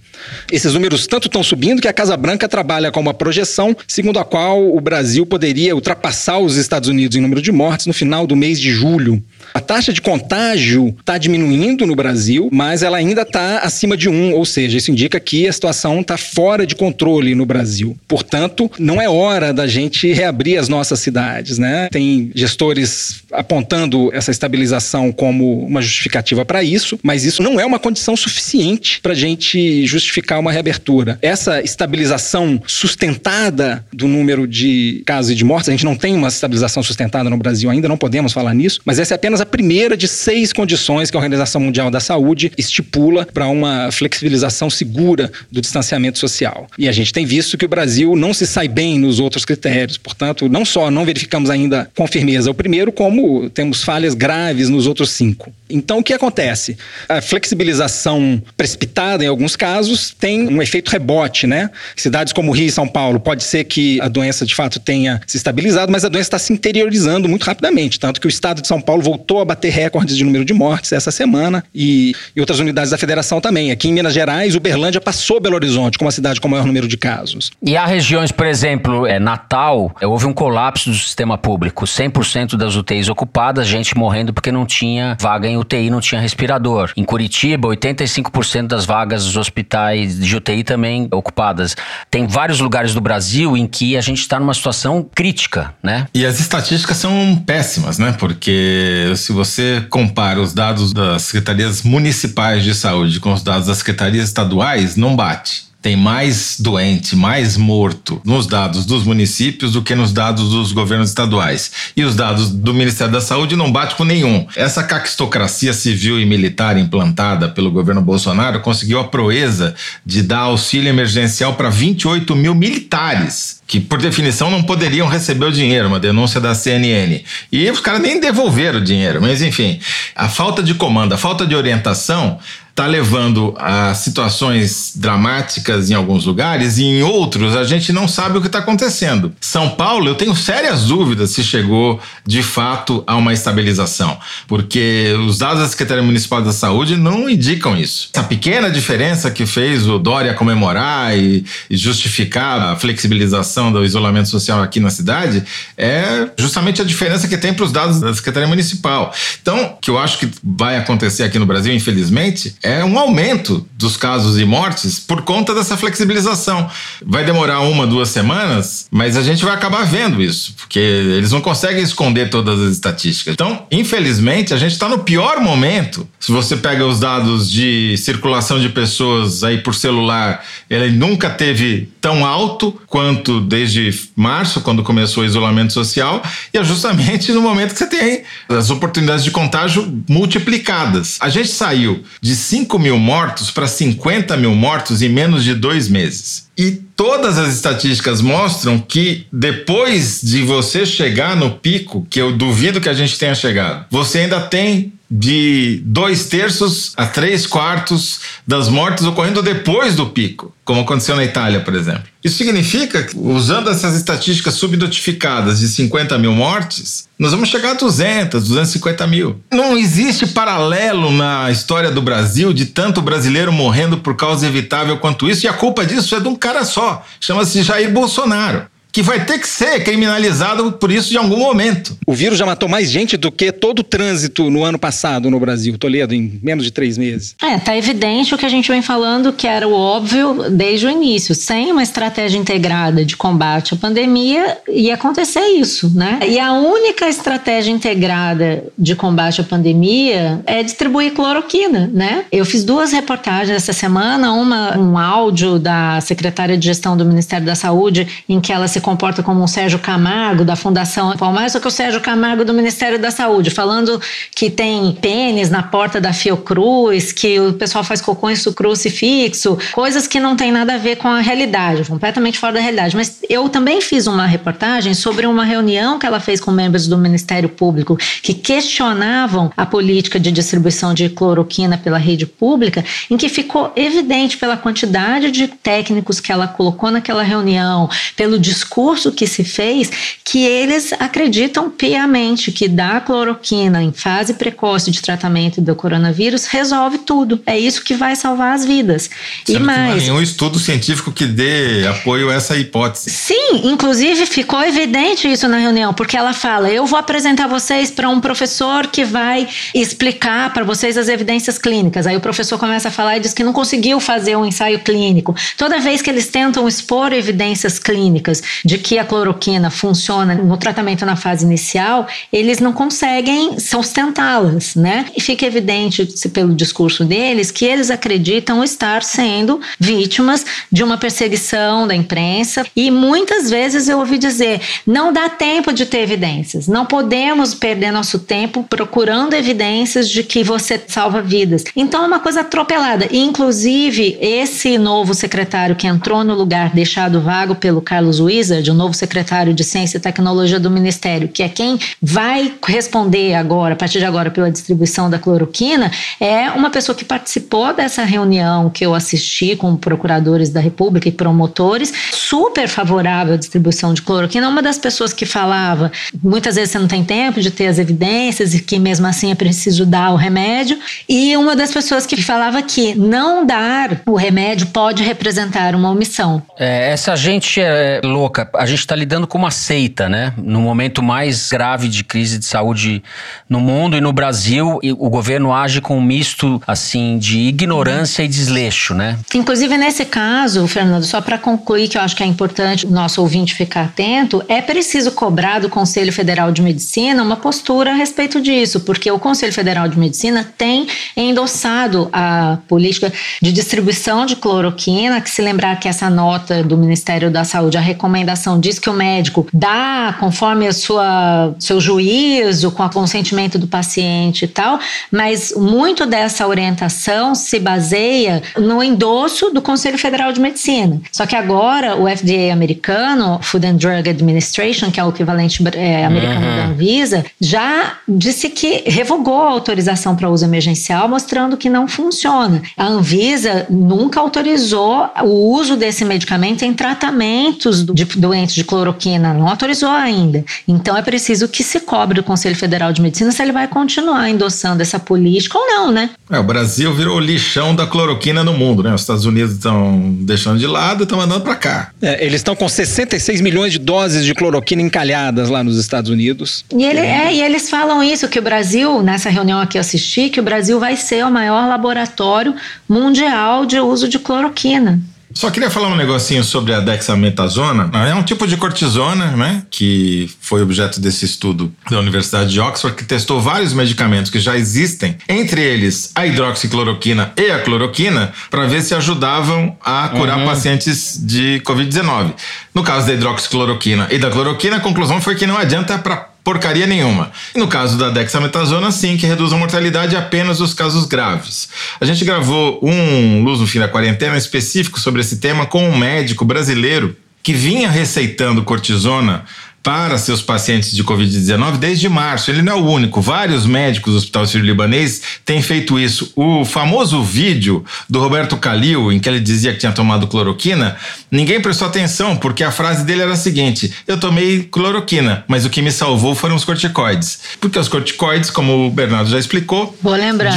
Esses 0.50 0.74
números 0.74 1.06
tanto 1.06 1.28
estão 1.28 1.42
subindo 1.42 1.80
que 1.80 1.88
a 1.88 1.92
Casa 1.92 2.16
Branca 2.16 2.48
trabalha 2.48 2.90
com 2.90 3.00
uma 3.00 3.14
projeção 3.14 3.76
segundo 3.86 4.18
a 4.18 4.24
qual 4.24 4.74
o 4.74 4.80
Brasil 4.80 5.24
poderia 5.26 5.74
ultrapassar 5.74 6.38
os 6.38 6.56
Estados 6.56 6.88
Unidos 6.88 7.16
em 7.16 7.20
número 7.20 7.42
de 7.42 7.52
mortes 7.52 7.86
no 7.86 7.92
final 7.92 8.26
do 8.26 8.36
mês 8.36 8.60
de 8.60 8.70
julho. 8.70 9.22
A 9.55 9.61
taxa 9.61 9.92
de 9.92 10.00
contágio 10.00 10.94
está 10.98 11.18
diminuindo 11.18 11.86
no 11.86 11.94
Brasil, 11.94 12.48
mas 12.50 12.82
ela 12.82 12.96
ainda 12.96 13.22
está 13.22 13.59
acima 13.59 13.96
de 13.96 14.09
um, 14.09 14.32
ou 14.32 14.44
seja, 14.44 14.78
isso 14.78 14.90
indica 14.90 15.20
que 15.20 15.46
a 15.46 15.53
situação 15.53 16.00
está 16.00 16.16
fora 16.16 16.66
de 16.66 16.74
controle 16.74 17.34
no 17.34 17.44
Brasil. 17.44 17.96
Portanto, 18.09 18.70
não 18.78 19.00
é 19.00 19.09
hora 19.09 19.53
da 19.53 19.66
gente 19.66 20.12
reabrir 20.12 20.59
as 20.59 20.68
nossas 20.68 21.00
cidades, 21.00 21.59
né? 21.59 21.88
Tem 21.90 22.30
gestores 22.34 23.22
apontando 23.30 24.11
essa 24.14 24.30
estabilização 24.30 25.12
como 25.12 25.64
uma 25.66 25.82
justificativa 25.82 26.44
para 26.44 26.62
isso, 26.62 26.98
mas 27.03 27.24
isso 27.24 27.42
não 27.42 27.61
é 27.61 27.66
uma 27.66 27.78
condição 27.78 28.16
suficiente 28.16 29.00
para 29.00 29.12
a 29.12 29.16
gente 29.16 29.84
justificar 29.86 30.40
uma 30.40 30.53
reabertura. 30.53 31.18
Essa 31.20 31.61
estabilização 31.61 32.62
sustentada 32.66 33.84
do 33.92 34.09
número 34.09 34.46
de 34.46 35.03
casos 35.05 35.32
e 35.32 35.34
de 35.34 35.44
mortes, 35.44 35.68
a 35.68 35.72
gente 35.72 35.84
não 35.84 35.96
tem 35.96 36.14
uma 36.14 36.28
estabilização 36.28 36.82
sustentada 36.82 37.28
no 37.28 37.36
Brasil 37.36 37.68
ainda, 37.68 37.88
não 37.88 37.98
podemos 37.98 38.32
falar 38.32 38.55
nisso, 38.55 38.80
mas 38.84 38.98
essa 38.98 39.14
é 39.14 39.16
apenas 39.16 39.41
a 39.43 39.47
primeira 39.47 39.97
de 39.97 40.09
seis 40.09 40.53
condições 40.53 41.11
que 41.11 41.16
a 41.16 41.20
Organização 41.20 41.61
Mundial 41.61 41.90
da 41.90 42.01
Saúde 42.01 42.53
estipula 42.57 43.26
para 43.26 43.47
uma 43.49 43.90
flexibilização 43.90 44.70
segura 44.70 45.30
do 45.51 45.61
distanciamento 45.61 46.18
social. 46.18 46.66
E 46.78 46.88
a 46.88 46.93
gente 46.93 47.12
tem 47.12 47.26
visto 47.26 47.59
que 47.59 47.64
o 47.64 47.68
Brasil 47.68 48.16
não 48.16 48.32
se 48.32 48.47
sai 48.47 48.68
bem 48.68 48.99
nos 48.99 49.18
outros 49.20 49.45
critérios. 49.45 49.99
Portanto, 49.99 50.49
não 50.49 50.64
só 50.64 50.90
não 50.90 51.05
verificamos 51.05 51.51
ainda 51.51 51.90
com 51.97 52.07
firmeza 52.07 52.51
o 52.51 52.55
primeiro, 52.55 52.93
como 52.93 53.51
temos 53.51 53.82
falhas 53.82 54.14
graves 54.14 54.68
nos 54.68 54.86
outros 54.86 55.11
cinco. 55.11 55.53
Então, 55.68 55.99
o 55.99 56.05
que 56.05 56.12
acontece? 56.12 56.76
A 57.09 57.22
flexibilização 57.22 58.43
precipitada, 58.57 59.24
em 59.24 59.26
alguns 59.26 59.57
casos, 59.57 60.14
tem 60.18 60.47
um 60.49 60.61
efeito 60.61 60.90
rebote, 60.90 61.47
né? 61.47 61.70
Cidades 61.97 62.32
como 62.32 62.53
Rio 62.53 62.66
e 62.66 62.70
São 62.70 62.86
Paulo, 62.86 63.18
pode 63.18 63.43
ser 63.43 63.64
que 63.64 64.01
a 64.01 64.09
doença 64.09 64.45
de 64.45 64.55
fato 64.55 64.78
tenha 64.78 65.20
se 65.26 65.38
estabilizado, 65.38 65.90
mas 65.90 66.05
a 66.05 66.09
doença 66.09 66.26
está 66.26 66.38
se 66.38 66.53
interiorizando 66.53 67.28
muito 67.28 67.45
rapidamente. 67.45 67.99
Tanto 67.99 68.20
que 68.20 68.26
o 68.26 68.28
estado 68.28 68.61
de 68.61 68.68
São 68.68 68.80
Paulo 68.80 69.03
voltou 69.03 69.31
a 69.40 69.44
bater 69.44 69.70
recordes 69.70 70.16
de 70.16 70.24
número 70.24 70.44
de 70.44 70.52
mortes 70.52 70.92
essa 70.92 71.10
semana 71.10 71.64
e, 71.74 72.14
e 72.34 72.40
outras 72.40 72.58
unidades 72.58 72.90
da 72.90 72.98
federação 72.98 73.40
também. 73.40 73.70
Aqui 73.70 73.88
em 73.88 73.92
Minas 73.92 74.14
Gerais, 74.14 74.54
Uberlândia 74.54 75.00
passou 75.00 75.40
Belo 75.40 75.54
Horizonte 75.54 75.98
como 75.98 76.08
a 76.08 76.12
cidade 76.12 76.40
com 76.40 76.48
o 76.48 76.50
maior 76.50 76.66
número 76.66 76.88
de 76.88 76.96
casos. 76.96 77.50
E 77.62 77.76
há 77.76 77.86
regiões, 77.86 78.32
por 78.32 78.46
exemplo, 78.46 79.06
é, 79.06 79.18
Natal, 79.18 79.94
é, 80.00 80.06
houve 80.06 80.26
um 80.26 80.32
colapso 80.32 80.90
do 80.90 80.96
sistema 80.96 81.36
público. 81.38 81.84
100% 81.84 82.56
das 82.56 82.76
UTIs 82.76 83.08
ocupadas, 83.08 83.66
gente 83.66 83.96
morrendo 83.96 84.32
porque 84.32 84.52
não 84.52 84.66
tinha 84.66 85.16
vaga 85.20 85.48
em 85.48 85.56
UTI, 85.56 85.90
não 85.90 86.00
tinha 86.00 86.20
respirador. 86.20 86.92
Em 86.96 87.04
Curitiba, 87.04 87.68
85% 87.68 88.66
das 88.66 88.84
vagas 88.84 89.24
dos 89.24 89.36
hospitais 89.36 90.18
de 90.18 90.36
UTI 90.36 90.64
também 90.64 91.08
ocupadas. 91.12 91.76
Tem 92.10 92.26
vários 92.26 92.60
lugares 92.60 92.94
do 92.94 93.00
Brasil 93.00 93.56
em 93.56 93.66
que 93.66 93.96
a 93.96 94.00
gente 94.00 94.20
está 94.20 94.38
numa 94.38 94.54
situação 94.54 95.06
crítica, 95.14 95.74
né? 95.82 96.06
E 96.14 96.24
as 96.24 96.40
estatísticas 96.40 96.96
são 96.96 97.42
péssimas, 97.46 97.98
né? 97.98 98.14
Porque 98.18 99.12
se 99.22 99.32
você 99.32 99.84
compara 99.88 100.40
os 100.40 100.52
dados 100.52 100.92
das 100.92 101.22
secretarias 101.22 101.82
municipais 101.82 102.62
de 102.64 102.74
saúde 102.74 103.20
com 103.20 103.32
os 103.32 103.42
dados 103.42 103.66
das 103.66 103.78
secretarias 103.78 104.28
estaduais, 104.28 104.96
não 104.96 105.16
bate 105.16 105.71
tem 105.82 105.96
mais 105.96 106.56
doente, 106.60 107.16
mais 107.16 107.56
morto 107.56 108.22
nos 108.24 108.46
dados 108.46 108.86
dos 108.86 109.02
municípios 109.02 109.72
do 109.72 109.82
que 109.82 109.96
nos 109.96 110.12
dados 110.12 110.50
dos 110.50 110.70
governos 110.70 111.08
estaduais. 111.08 111.72
E 111.96 112.04
os 112.04 112.14
dados 112.14 112.50
do 112.50 112.72
Ministério 112.72 113.12
da 113.12 113.20
Saúde 113.20 113.56
não 113.56 113.70
bate 113.70 113.96
com 113.96 114.04
nenhum. 114.04 114.46
Essa 114.54 114.84
caquistocracia 114.84 115.72
civil 115.72 116.20
e 116.20 116.24
militar 116.24 116.78
implantada 116.78 117.48
pelo 117.48 117.72
governo 117.72 118.00
Bolsonaro 118.00 118.60
conseguiu 118.60 119.00
a 119.00 119.04
proeza 119.08 119.74
de 120.06 120.22
dar 120.22 120.40
auxílio 120.40 120.88
emergencial 120.88 121.54
para 121.54 121.68
28 121.68 122.36
mil 122.36 122.54
militares, 122.54 123.60
que 123.66 123.80
por 123.80 124.00
definição 124.00 124.50
não 124.50 124.62
poderiam 124.62 125.08
receber 125.08 125.46
o 125.46 125.52
dinheiro, 125.52 125.88
uma 125.88 125.98
denúncia 125.98 126.40
da 126.40 126.54
CNN. 126.54 127.24
E 127.50 127.68
os 127.68 127.80
caras 127.80 128.00
nem 128.00 128.20
devolveram 128.20 128.78
o 128.78 128.84
dinheiro, 128.84 129.20
mas 129.20 129.42
enfim, 129.42 129.80
a 130.14 130.28
falta 130.28 130.62
de 130.62 130.74
comando, 130.74 131.12
a 131.12 131.18
falta 131.18 131.44
de 131.44 131.56
orientação 131.56 132.38
está 132.72 132.86
levando 132.86 133.54
a 133.58 133.94
situações 133.94 134.94
dramáticas 134.96 135.90
em 135.90 135.94
alguns 135.94 136.24
lugares 136.24 136.78
e 136.78 136.84
em 136.84 137.02
outros 137.02 137.54
a 137.54 137.64
gente 137.64 137.92
não 137.92 138.08
sabe 138.08 138.38
o 138.38 138.40
que 138.40 138.46
está 138.46 138.60
acontecendo. 138.60 139.32
São 139.40 139.70
Paulo, 139.70 140.08
eu 140.08 140.14
tenho 140.14 140.34
sérias 140.34 140.84
dúvidas 140.84 141.30
se 141.30 141.44
chegou 141.44 142.00
de 142.26 142.42
fato 142.42 143.04
a 143.06 143.14
uma 143.16 143.32
estabilização, 143.32 144.18
porque 144.48 145.14
os 145.26 145.38
dados 145.38 145.62
da 145.62 145.68
Secretaria 145.68 146.02
Municipal 146.02 146.42
da 146.42 146.52
Saúde 146.52 146.96
não 146.96 147.28
indicam 147.28 147.76
isso. 147.76 148.08
Essa 148.14 148.24
pequena 148.24 148.70
diferença 148.70 149.30
que 149.30 149.44
fez 149.44 149.86
o 149.86 149.98
Dória 149.98 150.32
comemorar 150.32 151.16
e, 151.16 151.44
e 151.68 151.76
justificar 151.76 152.72
a 152.72 152.76
flexibilização 152.76 153.70
do 153.70 153.84
isolamento 153.84 154.30
social 154.30 154.62
aqui 154.62 154.80
na 154.80 154.90
cidade 154.90 155.44
é 155.76 156.28
justamente 156.38 156.80
a 156.80 156.84
diferença 156.84 157.28
que 157.28 157.36
tem 157.36 157.52
para 157.52 157.66
os 157.66 157.72
dados 157.72 158.00
da 158.00 158.14
Secretaria 158.14 158.48
Municipal. 158.48 159.12
Então, 159.42 159.74
o 159.74 159.76
que 159.76 159.90
eu 159.90 159.98
acho 159.98 160.18
que 160.18 160.30
vai 160.42 160.78
acontecer 160.78 161.22
aqui 161.22 161.38
no 161.38 161.44
Brasil, 161.44 161.74
infelizmente, 161.74 162.54
é 162.62 162.84
um 162.84 162.98
aumento 162.98 163.66
dos 163.76 163.96
casos 163.96 164.38
e 164.38 164.44
mortes 164.44 165.00
por 165.00 165.22
conta 165.22 165.54
dessa 165.54 165.76
flexibilização. 165.76 166.70
Vai 167.04 167.24
demorar 167.24 167.60
uma, 167.60 167.86
duas 167.86 168.08
semanas, 168.10 168.86
mas 168.90 169.16
a 169.16 169.22
gente 169.22 169.44
vai 169.44 169.54
acabar 169.54 169.84
vendo 169.84 170.22
isso, 170.22 170.54
porque 170.54 170.78
eles 170.78 171.32
não 171.32 171.40
conseguem 171.40 171.82
esconder 171.82 172.30
todas 172.30 172.60
as 172.60 172.72
estatísticas. 172.72 173.34
Então, 173.34 173.66
infelizmente, 173.70 174.54
a 174.54 174.56
gente 174.56 174.72
está 174.72 174.88
no 174.88 175.00
pior 175.00 175.40
momento. 175.40 176.08
Se 176.20 176.30
você 176.30 176.56
pega 176.56 176.86
os 176.86 177.00
dados 177.00 177.50
de 177.50 177.96
circulação 177.98 178.60
de 178.60 178.68
pessoas 178.68 179.42
aí 179.42 179.58
por 179.58 179.74
celular, 179.74 180.44
ele 180.70 180.90
nunca 180.90 181.28
teve 181.28 181.90
tão 182.00 182.24
alto 182.24 182.80
quanto 182.86 183.40
desde 183.40 183.92
março, 184.14 184.60
quando 184.60 184.82
começou 184.84 185.24
o 185.24 185.26
isolamento 185.26 185.72
social, 185.72 186.22
e 186.54 186.58
é 186.58 186.64
justamente 186.64 187.32
no 187.32 187.40
momento 187.40 187.72
que 187.72 187.78
você 187.78 187.86
tem 187.86 188.22
as 188.48 188.70
oportunidades 188.70 189.24
de 189.24 189.30
contágio 189.32 190.02
multiplicadas. 190.08 191.18
A 191.20 191.28
gente 191.28 191.48
saiu 191.48 192.04
de 192.20 192.36
5 192.53 192.78
mil 192.78 192.98
mortos 192.98 193.50
para 193.50 193.66
50 193.66 194.36
mil 194.36 194.55
mortos 194.55 195.00
em 195.00 195.09
menos 195.09 195.42
de 195.42 195.55
dois 195.55 195.88
meses. 195.88 196.48
E 196.55 196.72
todas 196.94 197.38
as 197.38 197.55
estatísticas 197.55 198.20
mostram 198.20 198.78
que 198.78 199.26
depois 199.32 200.20
de 200.22 200.42
você 200.42 200.84
chegar 200.84 201.34
no 201.34 201.53
pico, 201.53 202.07
que 202.11 202.20
eu 202.20 202.36
duvido 202.36 202.78
que 202.78 202.90
a 202.90 202.92
gente 202.92 203.18
tenha 203.18 203.34
chegado, 203.34 203.86
você 203.90 204.18
ainda 204.18 204.38
tem 204.38 204.92
de 205.14 205.82
dois 205.84 206.24
terços 206.24 206.94
a 206.96 207.04
três 207.04 207.46
quartos 207.46 208.20
das 208.46 208.66
mortes 208.68 209.04
ocorrendo 209.04 209.42
depois 209.42 209.94
do 209.94 210.06
pico, 210.06 210.54
como 210.64 210.80
aconteceu 210.80 211.14
na 211.14 211.22
Itália, 211.22 211.60
por 211.60 211.74
exemplo. 211.74 212.04
Isso 212.24 212.38
significa 212.38 213.02
que, 213.02 213.14
usando 213.18 213.68
essas 213.68 213.94
estatísticas 213.94 214.54
subnotificadas 214.54 215.60
de 215.60 215.68
50 215.68 216.16
mil 216.16 216.32
mortes, 216.32 217.08
nós 217.18 217.32
vamos 217.32 217.50
chegar 217.50 217.72
a 217.72 217.74
200, 217.74 218.48
250 218.48 219.06
mil. 219.06 219.38
Não 219.52 219.76
existe 219.76 220.26
paralelo 220.28 221.12
na 221.12 221.50
história 221.50 221.90
do 221.90 222.00
Brasil 222.00 222.54
de 222.54 222.64
tanto 222.64 223.02
brasileiro 223.02 223.52
morrendo 223.52 223.98
por 223.98 224.16
causa 224.16 224.46
evitável 224.46 224.96
quanto 224.96 225.28
isso, 225.28 225.44
e 225.44 225.48
a 225.48 225.52
culpa 225.52 225.84
disso 225.84 226.14
é 226.14 226.20
de 226.20 226.28
um 226.28 226.36
cara 226.36 226.64
só, 226.64 227.04
chama-se 227.20 227.62
Jair 227.62 227.92
Bolsonaro 227.92 228.71
que 228.93 229.03
vai 229.03 229.24
ter 229.24 229.38
que 229.38 229.49
ser 229.49 229.82
criminalizado 229.82 230.72
por 230.72 230.93
isso 230.93 231.09
de 231.09 231.16
algum 231.16 231.38
momento. 231.38 231.97
O 232.07 232.12
vírus 232.12 232.38
já 232.38 232.45
matou 232.45 232.68
mais 232.68 232.90
gente 232.90 233.16
do 233.16 233.32
que 233.32 233.51
todo 233.51 233.78
o 233.78 233.82
trânsito 233.82 234.51
no 234.51 234.62
ano 234.62 234.78
passado 234.78 235.30
no 235.30 235.40
Brasil, 235.40 235.78
Toledo, 235.78 236.14
em 236.14 236.38
menos 236.43 236.64
de 236.64 236.70
três 236.70 236.99
meses. 236.99 237.34
É, 237.43 237.59
tá 237.59 237.74
evidente 237.76 238.34
o 238.34 238.38
que 238.38 238.45
a 238.45 238.49
gente 238.51 238.70
vem 238.70 238.82
falando, 238.82 239.32
que 239.32 239.47
era 239.47 239.66
o 239.66 239.72
óbvio 239.72 240.51
desde 240.51 240.86
o 240.86 240.90
início. 240.90 241.34
Sem 241.34 241.72
uma 241.72 241.82
estratégia 241.82 242.38
integrada 242.38 243.03
de 243.03 243.16
combate 243.16 243.72
à 243.72 243.76
pandemia, 243.76 244.59
ia 244.68 244.95
acontecer 244.95 245.40
isso, 245.40 245.90
né? 245.95 246.20
E 246.28 246.38
a 246.38 246.53
única 246.53 247.09
estratégia 247.09 247.72
integrada 247.72 248.64
de 248.76 248.95
combate 248.95 249.40
à 249.40 249.45
pandemia 249.45 250.43
é 250.45 250.62
distribuir 250.62 251.12
cloroquina, 251.12 251.90
né? 251.93 252.26
Eu 252.30 252.45
fiz 252.45 252.62
duas 252.62 252.93
reportagens 252.93 253.57
essa 253.57 253.72
semana, 253.72 254.32
uma 254.32 254.76
um 254.78 254.99
áudio 254.99 255.59
da 255.59 256.01
secretária 256.01 256.59
de 256.59 256.66
gestão 256.66 256.97
do 256.97 257.05
Ministério 257.07 257.47
da 257.47 257.55
Saúde, 257.55 258.07
em 258.28 258.40
que 258.40 258.53
ela 258.53 258.68
se 258.68 258.81
comporta 258.82 259.22
como 259.22 259.42
um 259.42 259.46
Sérgio 259.46 259.78
Camargo 259.78 260.44
da 260.44 260.56
Fundação 260.56 261.16
Palmares, 261.16 261.52
só 261.52 261.60
que 261.60 261.68
o 261.68 261.70
Sérgio 261.70 262.00
Camargo 262.00 262.44
do 262.44 262.52
Ministério 262.52 262.98
da 262.98 263.10
Saúde, 263.10 263.50
falando 263.50 264.00
que 264.34 264.50
tem 264.50 264.92
pênis 265.00 265.48
na 265.48 265.62
porta 265.62 266.00
da 266.00 266.12
Fiocruz, 266.12 267.12
que 267.12 267.40
o 267.40 267.52
pessoal 267.54 267.84
faz 267.84 268.00
cocô 268.00 268.28
em 268.28 268.36
crucifixo, 268.54 269.56
coisas 269.72 270.06
que 270.06 270.18
não 270.18 270.36
tem 270.36 270.50
nada 270.50 270.74
a 270.74 270.78
ver 270.78 270.96
com 270.96 271.08
a 271.08 271.20
realidade, 271.20 271.84
completamente 271.84 272.38
fora 272.38 272.54
da 272.54 272.60
realidade. 272.60 272.96
Mas 272.96 273.20
eu 273.28 273.48
também 273.48 273.80
fiz 273.80 274.06
uma 274.06 274.26
reportagem 274.26 274.94
sobre 274.94 275.26
uma 275.26 275.44
reunião 275.44 275.98
que 275.98 276.06
ela 276.06 276.20
fez 276.20 276.40
com 276.40 276.50
membros 276.50 276.88
do 276.88 276.98
Ministério 276.98 277.48
Público 277.48 277.96
que 278.22 278.34
questionavam 278.34 279.50
a 279.56 279.64
política 279.64 280.18
de 280.18 280.32
distribuição 280.32 280.92
de 280.92 281.08
cloroquina 281.08 281.78
pela 281.78 281.98
rede 281.98 282.26
pública, 282.26 282.84
em 283.08 283.16
que 283.16 283.28
ficou 283.28 283.72
evidente 283.76 284.36
pela 284.36 284.56
quantidade 284.56 285.30
de 285.30 285.46
técnicos 285.46 286.18
que 286.20 286.32
ela 286.32 286.48
colocou 286.48 286.90
naquela 286.90 287.22
reunião, 287.22 287.88
pelo 288.16 288.38
discurso 288.38 288.71
discurso 288.72 289.12
que 289.12 289.26
se 289.26 289.44
fez 289.44 289.90
que 290.24 290.44
eles 290.44 290.94
acreditam 290.94 291.68
piamente 291.68 292.50
que 292.50 292.66
dar 292.68 293.04
cloroquina 293.04 293.82
em 293.82 293.92
fase 293.92 294.34
precoce 294.34 294.90
de 294.90 295.02
tratamento 295.02 295.60
do 295.60 295.74
coronavírus 295.74 296.46
resolve 296.46 296.98
tudo. 296.98 297.40
É 297.44 297.58
isso 297.58 297.84
que 297.84 297.94
vai 297.94 298.16
salvar 298.16 298.54
as 298.54 298.64
vidas. 298.64 299.10
Sendo 299.44 299.58
e 299.58 299.62
mais. 299.62 299.88
Não 299.88 299.92
há 299.92 299.96
nenhum 299.96 300.22
estudo 300.22 300.58
científico 300.58 301.12
que 301.12 301.26
dê 301.26 301.86
apoio 301.86 302.30
a 302.30 302.34
essa 302.34 302.56
hipótese. 302.56 303.10
Sim, 303.10 303.60
inclusive 303.64 304.24
ficou 304.24 304.62
evidente 304.62 305.30
isso 305.30 305.46
na 305.48 305.58
reunião, 305.58 305.92
porque 305.92 306.16
ela 306.16 306.32
fala: 306.32 306.70
eu 306.70 306.86
vou 306.86 306.98
apresentar 306.98 307.48
vocês 307.48 307.90
para 307.90 308.08
um 308.08 308.20
professor 308.20 308.86
que 308.86 309.04
vai 309.04 309.46
explicar 309.74 310.52
para 310.52 310.64
vocês 310.64 310.96
as 310.96 311.08
evidências 311.08 311.58
clínicas. 311.58 312.06
Aí 312.06 312.16
o 312.16 312.20
professor 312.20 312.58
começa 312.58 312.88
a 312.88 312.90
falar 312.90 313.18
e 313.18 313.20
diz 313.20 313.34
que 313.34 313.44
não 313.44 313.52
conseguiu 313.52 314.00
fazer 314.00 314.36
um 314.36 314.46
ensaio 314.46 314.80
clínico. 314.80 315.34
Toda 315.58 315.78
vez 315.78 316.00
que 316.00 316.08
eles 316.08 316.28
tentam 316.28 316.66
expor 316.66 317.12
evidências 317.12 317.78
clínicas 317.78 318.42
de 318.64 318.78
que 318.78 318.98
a 318.98 319.04
cloroquina 319.04 319.70
funciona 319.70 320.34
no 320.34 320.56
tratamento 320.56 321.04
na 321.04 321.16
fase 321.16 321.44
inicial, 321.44 322.06
eles 322.32 322.60
não 322.60 322.72
conseguem 322.72 323.58
sustentá-las, 323.58 324.74
né? 324.74 325.06
E 325.16 325.20
fica 325.20 325.46
evidente 325.46 326.04
pelo 326.28 326.54
discurso 326.54 327.04
deles 327.04 327.50
que 327.50 327.64
eles 327.64 327.90
acreditam 327.90 328.62
estar 328.62 329.02
sendo 329.02 329.60
vítimas 329.78 330.44
de 330.70 330.82
uma 330.82 330.96
perseguição 330.96 331.86
da 331.86 331.94
imprensa 331.94 332.64
e 332.74 332.90
muitas 332.90 333.50
vezes 333.50 333.88
eu 333.88 333.98
ouvi 333.98 334.18
dizer, 334.18 334.60
não 334.86 335.12
dá 335.12 335.28
tempo 335.28 335.72
de 335.72 335.86
ter 335.86 336.00
evidências, 336.00 336.66
não 336.68 336.86
podemos 336.86 337.54
perder 337.54 337.92
nosso 337.92 338.18
tempo 338.18 338.64
procurando 338.68 339.34
evidências 339.34 340.08
de 340.08 340.22
que 340.22 340.42
você 340.42 340.80
salva 340.86 341.20
vidas. 341.22 341.64
Então 341.76 342.04
é 342.04 342.06
uma 342.06 342.20
coisa 342.20 342.40
atropelada. 342.40 343.08
Inclusive, 343.10 344.16
esse 344.20 344.78
novo 344.78 345.14
secretário 345.14 345.76
que 345.76 345.86
entrou 345.86 346.24
no 346.24 346.34
lugar 346.34 346.70
deixado 346.70 347.20
vago 347.20 347.54
pelo 347.54 347.80
Carlos 347.80 348.20
De 348.61 348.70
o 348.70 348.74
novo 348.74 348.92
secretário 348.92 349.55
de 349.55 349.64
Ciência 349.64 349.98
e 349.98 350.00
Tecnologia 350.00 350.59
do 350.59 350.70
Ministério, 350.70 351.28
que 351.28 351.42
é 351.42 351.48
quem 351.48 351.78
vai 352.00 352.53
responder 352.66 353.34
agora, 353.34 353.74
a 353.74 353.76
partir 353.76 353.98
de 353.98 354.05
agora, 354.05 354.30
pela 354.30 354.50
distribuição 354.50 355.09
da 355.09 355.18
cloroquina, 355.18 355.90
é 356.20 356.50
uma 356.50 356.70
pessoa 356.70 356.96
que 356.96 357.05
participou 357.05 357.72
dessa 357.72 358.05
reunião 358.05 358.68
que 358.68 358.84
eu 358.84 358.94
assisti 358.94 359.55
com 359.55 359.76
procuradores 359.76 360.50
da 360.50 360.61
República 360.61 361.09
e 361.09 361.12
promotores, 361.12 361.92
super 362.12 362.66
favorável 362.68 363.34
à 363.34 363.36
distribuição 363.36 363.94
de 363.94 364.03
cloroquina. 364.03 364.48
Uma 364.48 364.62
das 364.62 364.78
pessoas 364.78 365.12
que 365.12 365.26
falava, 365.26 365.92
muitas 366.22 366.55
vezes 366.57 366.72
você 366.72 366.78
não 366.78 366.88
tem 366.88 367.05
tempo 367.05 367.40
de 367.40 367.50
ter 367.50 367.66
as 367.66 367.78
evidências 367.78 368.55
e 368.55 368.61
que 368.61 368.78
mesmo 368.78 369.07
assim 369.07 369.30
é 369.30 369.34
preciso 369.34 369.84
dar 369.84 370.11
o 370.12 370.16
remédio, 370.16 370.78
e 371.09 371.36
uma 371.36 371.55
das 371.55 371.70
pessoas 371.70 372.07
que 372.07 372.20
falava 372.20 372.62
que 372.62 372.94
não 372.94 373.44
dar 373.44 374.00
o 374.07 374.16
remédio 374.16 374.66
pode 374.68 375.03
representar 375.03 375.74
uma 375.74 375.90
omissão. 375.90 376.42
É, 376.59 376.92
essa 376.92 377.14
gente 377.14 377.61
é 377.61 378.00
louca 378.03 378.31
a 378.54 378.66
gente 378.66 378.80
está 378.80 378.94
lidando 378.94 379.26
com 379.26 379.38
uma 379.38 379.50
seita, 379.50 380.08
né? 380.08 380.32
No 380.36 380.60
momento 380.60 381.02
mais 381.02 381.50
grave 381.50 381.88
de 381.88 382.04
crise 382.04 382.38
de 382.38 382.44
saúde 382.44 383.02
no 383.48 383.60
mundo 383.60 383.96
e 383.96 384.00
no 384.00 384.12
Brasil, 384.12 384.78
o 384.98 385.10
governo 385.10 385.52
age 385.52 385.80
com 385.80 385.98
um 385.98 386.02
misto 386.02 386.60
assim 386.66 387.18
de 387.18 387.38
ignorância 387.40 388.22
e 388.22 388.28
desleixo, 388.28 388.94
né? 388.94 389.18
Inclusive 389.34 389.76
nesse 389.76 390.04
caso, 390.04 390.66
Fernando, 390.66 391.04
só 391.04 391.20
para 391.20 391.38
concluir 391.38 391.88
que 391.88 391.98
eu 391.98 392.02
acho 392.02 392.16
que 392.16 392.22
é 392.22 392.26
importante 392.26 392.86
o 392.86 392.90
nosso 392.90 393.20
ouvinte 393.20 393.54
ficar 393.54 393.84
atento, 393.84 394.42
é 394.48 394.60
preciso 394.60 395.12
cobrar 395.12 395.60
do 395.60 395.68
Conselho 395.68 396.12
Federal 396.12 396.50
de 396.52 396.62
Medicina 396.62 397.22
uma 397.22 397.36
postura 397.36 397.92
a 397.92 397.94
respeito 397.94 398.40
disso, 398.40 398.80
porque 398.80 399.10
o 399.10 399.18
Conselho 399.18 399.52
Federal 399.52 399.88
de 399.88 399.98
Medicina 399.98 400.48
tem 400.56 400.86
endossado 401.16 402.08
a 402.12 402.58
política 402.68 403.12
de 403.40 403.52
distribuição 403.52 404.24
de 404.26 404.36
cloroquina, 404.36 405.20
que 405.20 405.30
se 405.30 405.42
lembrar 405.42 405.78
que 405.78 405.88
essa 405.88 406.08
nota 406.08 406.62
do 406.62 406.76
Ministério 406.76 407.30
da 407.30 407.44
Saúde, 407.44 407.76
a 407.76 407.80
recomendação 407.80 408.21
recomendação 408.22 408.58
diz 408.58 408.78
que 408.78 408.88
o 408.88 408.92
médico 408.92 409.46
dá 409.52 410.16
conforme 410.18 410.66
a 410.66 410.72
sua 410.72 411.54
seu 411.58 411.80
juízo, 411.80 412.70
com 412.70 412.84
o 412.84 412.90
consentimento 412.90 413.58
do 413.58 413.66
paciente 413.66 414.44
e 414.44 414.48
tal, 414.48 414.78
mas 415.10 415.52
muito 415.56 416.06
dessa 416.06 416.46
orientação 416.46 417.34
se 417.34 417.58
baseia 417.58 418.42
no 418.56 418.82
endosso 418.82 419.50
do 419.50 419.60
Conselho 419.60 419.98
Federal 419.98 420.32
de 420.32 420.40
Medicina. 420.40 421.00
Só 421.10 421.26
que 421.26 421.36
agora 421.36 421.96
o 421.96 422.08
FDA 422.08 422.52
americano, 422.52 423.38
Food 423.42 423.66
and 423.66 423.76
Drug 423.76 424.08
Administration, 424.08 424.90
que 424.90 425.00
é 425.00 425.04
o 425.04 425.10
equivalente 425.10 425.62
é, 425.74 426.04
americano 426.04 426.46
uhum. 426.46 426.56
da 426.56 426.64
Anvisa, 426.66 427.24
já 427.40 427.94
disse 428.08 428.48
que 428.48 428.84
revogou 428.86 429.42
a 429.42 429.50
autorização 429.50 430.14
para 430.14 430.30
uso 430.30 430.44
emergencial, 430.44 431.08
mostrando 431.08 431.56
que 431.56 431.68
não 431.68 431.88
funciona. 431.88 432.62
A 432.76 432.86
Anvisa 432.86 433.66
nunca 433.68 434.20
autorizou 434.20 435.08
o 435.22 435.54
uso 435.56 435.76
desse 435.76 436.04
medicamento 436.04 436.62
em 436.62 436.72
tratamentos 436.72 437.84
de 437.84 438.04
doentes 438.16 438.54
de 438.54 438.64
cloroquina, 438.64 439.34
não 439.34 439.48
autorizou 439.48 439.90
ainda. 439.90 440.44
Então 440.66 440.96
é 440.96 441.02
preciso 441.02 441.48
que 441.48 441.62
se 441.62 441.80
cobre 441.80 442.16
do 442.16 442.22
Conselho 442.22 442.56
Federal 442.56 442.92
de 442.92 443.02
Medicina 443.02 443.30
se 443.32 443.42
ele 443.42 443.52
vai 443.52 443.68
continuar 443.68 444.28
endossando 444.28 444.82
essa 444.82 444.98
política 444.98 445.58
ou 445.58 445.66
não, 445.66 445.92
né? 445.92 446.10
É, 446.30 446.38
o 446.38 446.42
Brasil 446.42 446.94
virou 446.94 447.16
o 447.16 447.20
lixão 447.20 447.74
da 447.74 447.86
cloroquina 447.86 448.42
no 448.42 448.52
mundo, 448.52 448.82
né? 448.82 448.94
Os 448.94 449.02
Estados 449.02 449.24
Unidos 449.24 449.52
estão 449.52 450.14
deixando 450.20 450.58
de 450.58 450.66
lado 450.66 451.02
e 451.02 451.04
estão 451.04 451.18
mandando 451.18 451.40
para 451.40 451.54
cá. 451.54 451.90
É, 452.00 452.24
eles 452.24 452.36
estão 452.36 452.56
com 452.56 452.68
66 452.68 453.40
milhões 453.40 453.72
de 453.72 453.78
doses 453.78 454.24
de 454.24 454.34
cloroquina 454.34 454.82
encalhadas 454.82 455.48
lá 455.48 455.62
nos 455.62 455.78
Estados 455.78 456.10
Unidos. 456.10 456.64
E, 456.74 456.84
ele, 456.84 457.00
é, 457.00 457.34
e 457.34 457.42
eles 457.42 457.68
falam 457.68 458.02
isso, 458.02 458.28
que 458.28 458.38
o 458.38 458.42
Brasil, 458.42 459.02
nessa 459.02 459.30
reunião 459.30 459.60
aqui 459.60 459.78
eu 459.78 459.80
assisti, 459.80 460.30
que 460.30 460.40
o 460.40 460.42
Brasil 460.42 460.78
vai 460.78 460.96
ser 460.96 461.24
o 461.24 461.30
maior 461.30 461.68
laboratório 461.68 462.54
mundial 462.88 463.66
de 463.66 463.78
uso 463.78 464.08
de 464.08 464.18
cloroquina. 464.18 465.00
Só 465.34 465.50
queria 465.50 465.70
falar 465.70 465.88
um 465.88 465.96
negocinho 465.96 466.42
sobre 466.44 466.74
a 466.74 466.80
dexametasona. 466.80 467.90
É 468.08 468.14
um 468.14 468.22
tipo 468.22 468.46
de 468.46 468.56
cortisona, 468.56 469.36
né? 469.36 469.62
Que 469.70 470.30
foi 470.40 470.62
objeto 470.62 471.00
desse 471.00 471.24
estudo 471.24 471.72
da 471.90 471.98
Universidade 471.98 472.50
de 472.50 472.60
Oxford, 472.60 472.96
que 472.96 473.04
testou 473.04 473.40
vários 473.40 473.72
medicamentos 473.72 474.30
que 474.30 474.40
já 474.40 474.56
existem, 474.56 475.16
entre 475.28 475.60
eles 475.62 476.10
a 476.14 476.26
hidroxicloroquina 476.26 477.32
e 477.36 477.50
a 477.50 477.60
cloroquina, 477.60 478.32
para 478.50 478.66
ver 478.66 478.82
se 478.82 478.94
ajudavam 478.94 479.76
a 479.84 480.08
curar 480.08 480.38
uhum. 480.38 480.46
pacientes 480.46 481.18
de 481.22 481.60
Covid-19. 481.64 482.34
No 482.74 482.82
caso 482.82 483.06
da 483.06 483.14
hidroxicloroquina 483.14 484.08
e 484.10 484.18
da 484.18 484.30
cloroquina, 484.30 484.76
a 484.76 484.80
conclusão 484.80 485.20
foi 485.20 485.34
que 485.34 485.46
não 485.46 485.56
adianta 485.56 485.98
para 485.98 486.31
porcaria 486.45 486.86
nenhuma. 486.86 487.30
E 487.55 487.59
no 487.59 487.68
caso 487.68 487.97
da 487.97 488.11
dexametasona, 488.11 488.90
sim, 488.90 489.16
que 489.16 489.26
reduz 489.26 489.53
a 489.53 489.57
mortalidade 489.57 490.16
apenas 490.16 490.61
os 490.61 490.74
casos 490.74 491.07
graves. 491.07 491.68
A 492.01 492.05
gente 492.05 492.24
gravou 492.24 492.80
um 492.82 493.43
Luz 493.45 493.61
no 493.61 493.66
Fim 493.66 493.78
da 493.78 493.88
Quarentena 493.88 494.36
específico 494.36 494.99
sobre 494.99 495.20
esse 495.20 495.36
tema 495.36 495.66
com 495.66 495.88
um 495.88 495.97
médico 495.97 496.45
brasileiro 496.45 497.16
que 497.43 497.53
vinha 497.53 497.90
receitando 497.90 498.62
cortisona 498.62 499.45
para 499.82 500.16
seus 500.16 500.40
pacientes 500.40 500.92
de 500.92 501.02
Covid-19 501.02 501.76
desde 501.76 502.08
março. 502.08 502.50
Ele 502.50 502.62
não 502.62 502.72
é 502.72 502.76
o 502.76 502.84
único. 502.84 503.20
Vários 503.20 503.66
médicos 503.66 504.12
do 504.12 504.18
Hospital 504.18 504.46
Sírio-Libanês 504.46 505.22
têm 505.44 505.60
feito 505.60 505.98
isso. 505.98 506.32
O 506.36 506.64
famoso 506.64 507.22
vídeo 507.22 507.84
do 508.08 508.20
Roberto 508.20 508.56
Calil, 508.56 509.10
em 509.12 509.18
que 509.18 509.28
ele 509.28 509.40
dizia 509.40 509.72
que 509.72 509.80
tinha 509.80 509.92
tomado 509.92 510.26
cloroquina, 510.26 510.96
ninguém 511.30 511.60
prestou 511.60 511.88
atenção, 511.88 512.36
porque 512.36 512.62
a 512.62 512.70
frase 512.70 513.04
dele 513.04 513.22
era 513.22 513.32
a 513.32 513.36
seguinte: 513.36 513.92
Eu 514.06 514.18
tomei 514.18 514.62
cloroquina, 514.70 515.44
mas 515.48 515.64
o 515.64 515.70
que 515.70 515.82
me 515.82 515.90
salvou 515.90 516.34
foram 516.34 516.54
os 516.54 516.64
corticoides. 516.64 517.40
Porque 517.60 517.78
os 517.78 517.88
corticoides, 517.88 518.50
como 518.50 518.86
o 518.86 518.90
Bernardo 518.90 519.30
já 519.30 519.38
explicou, 519.38 519.96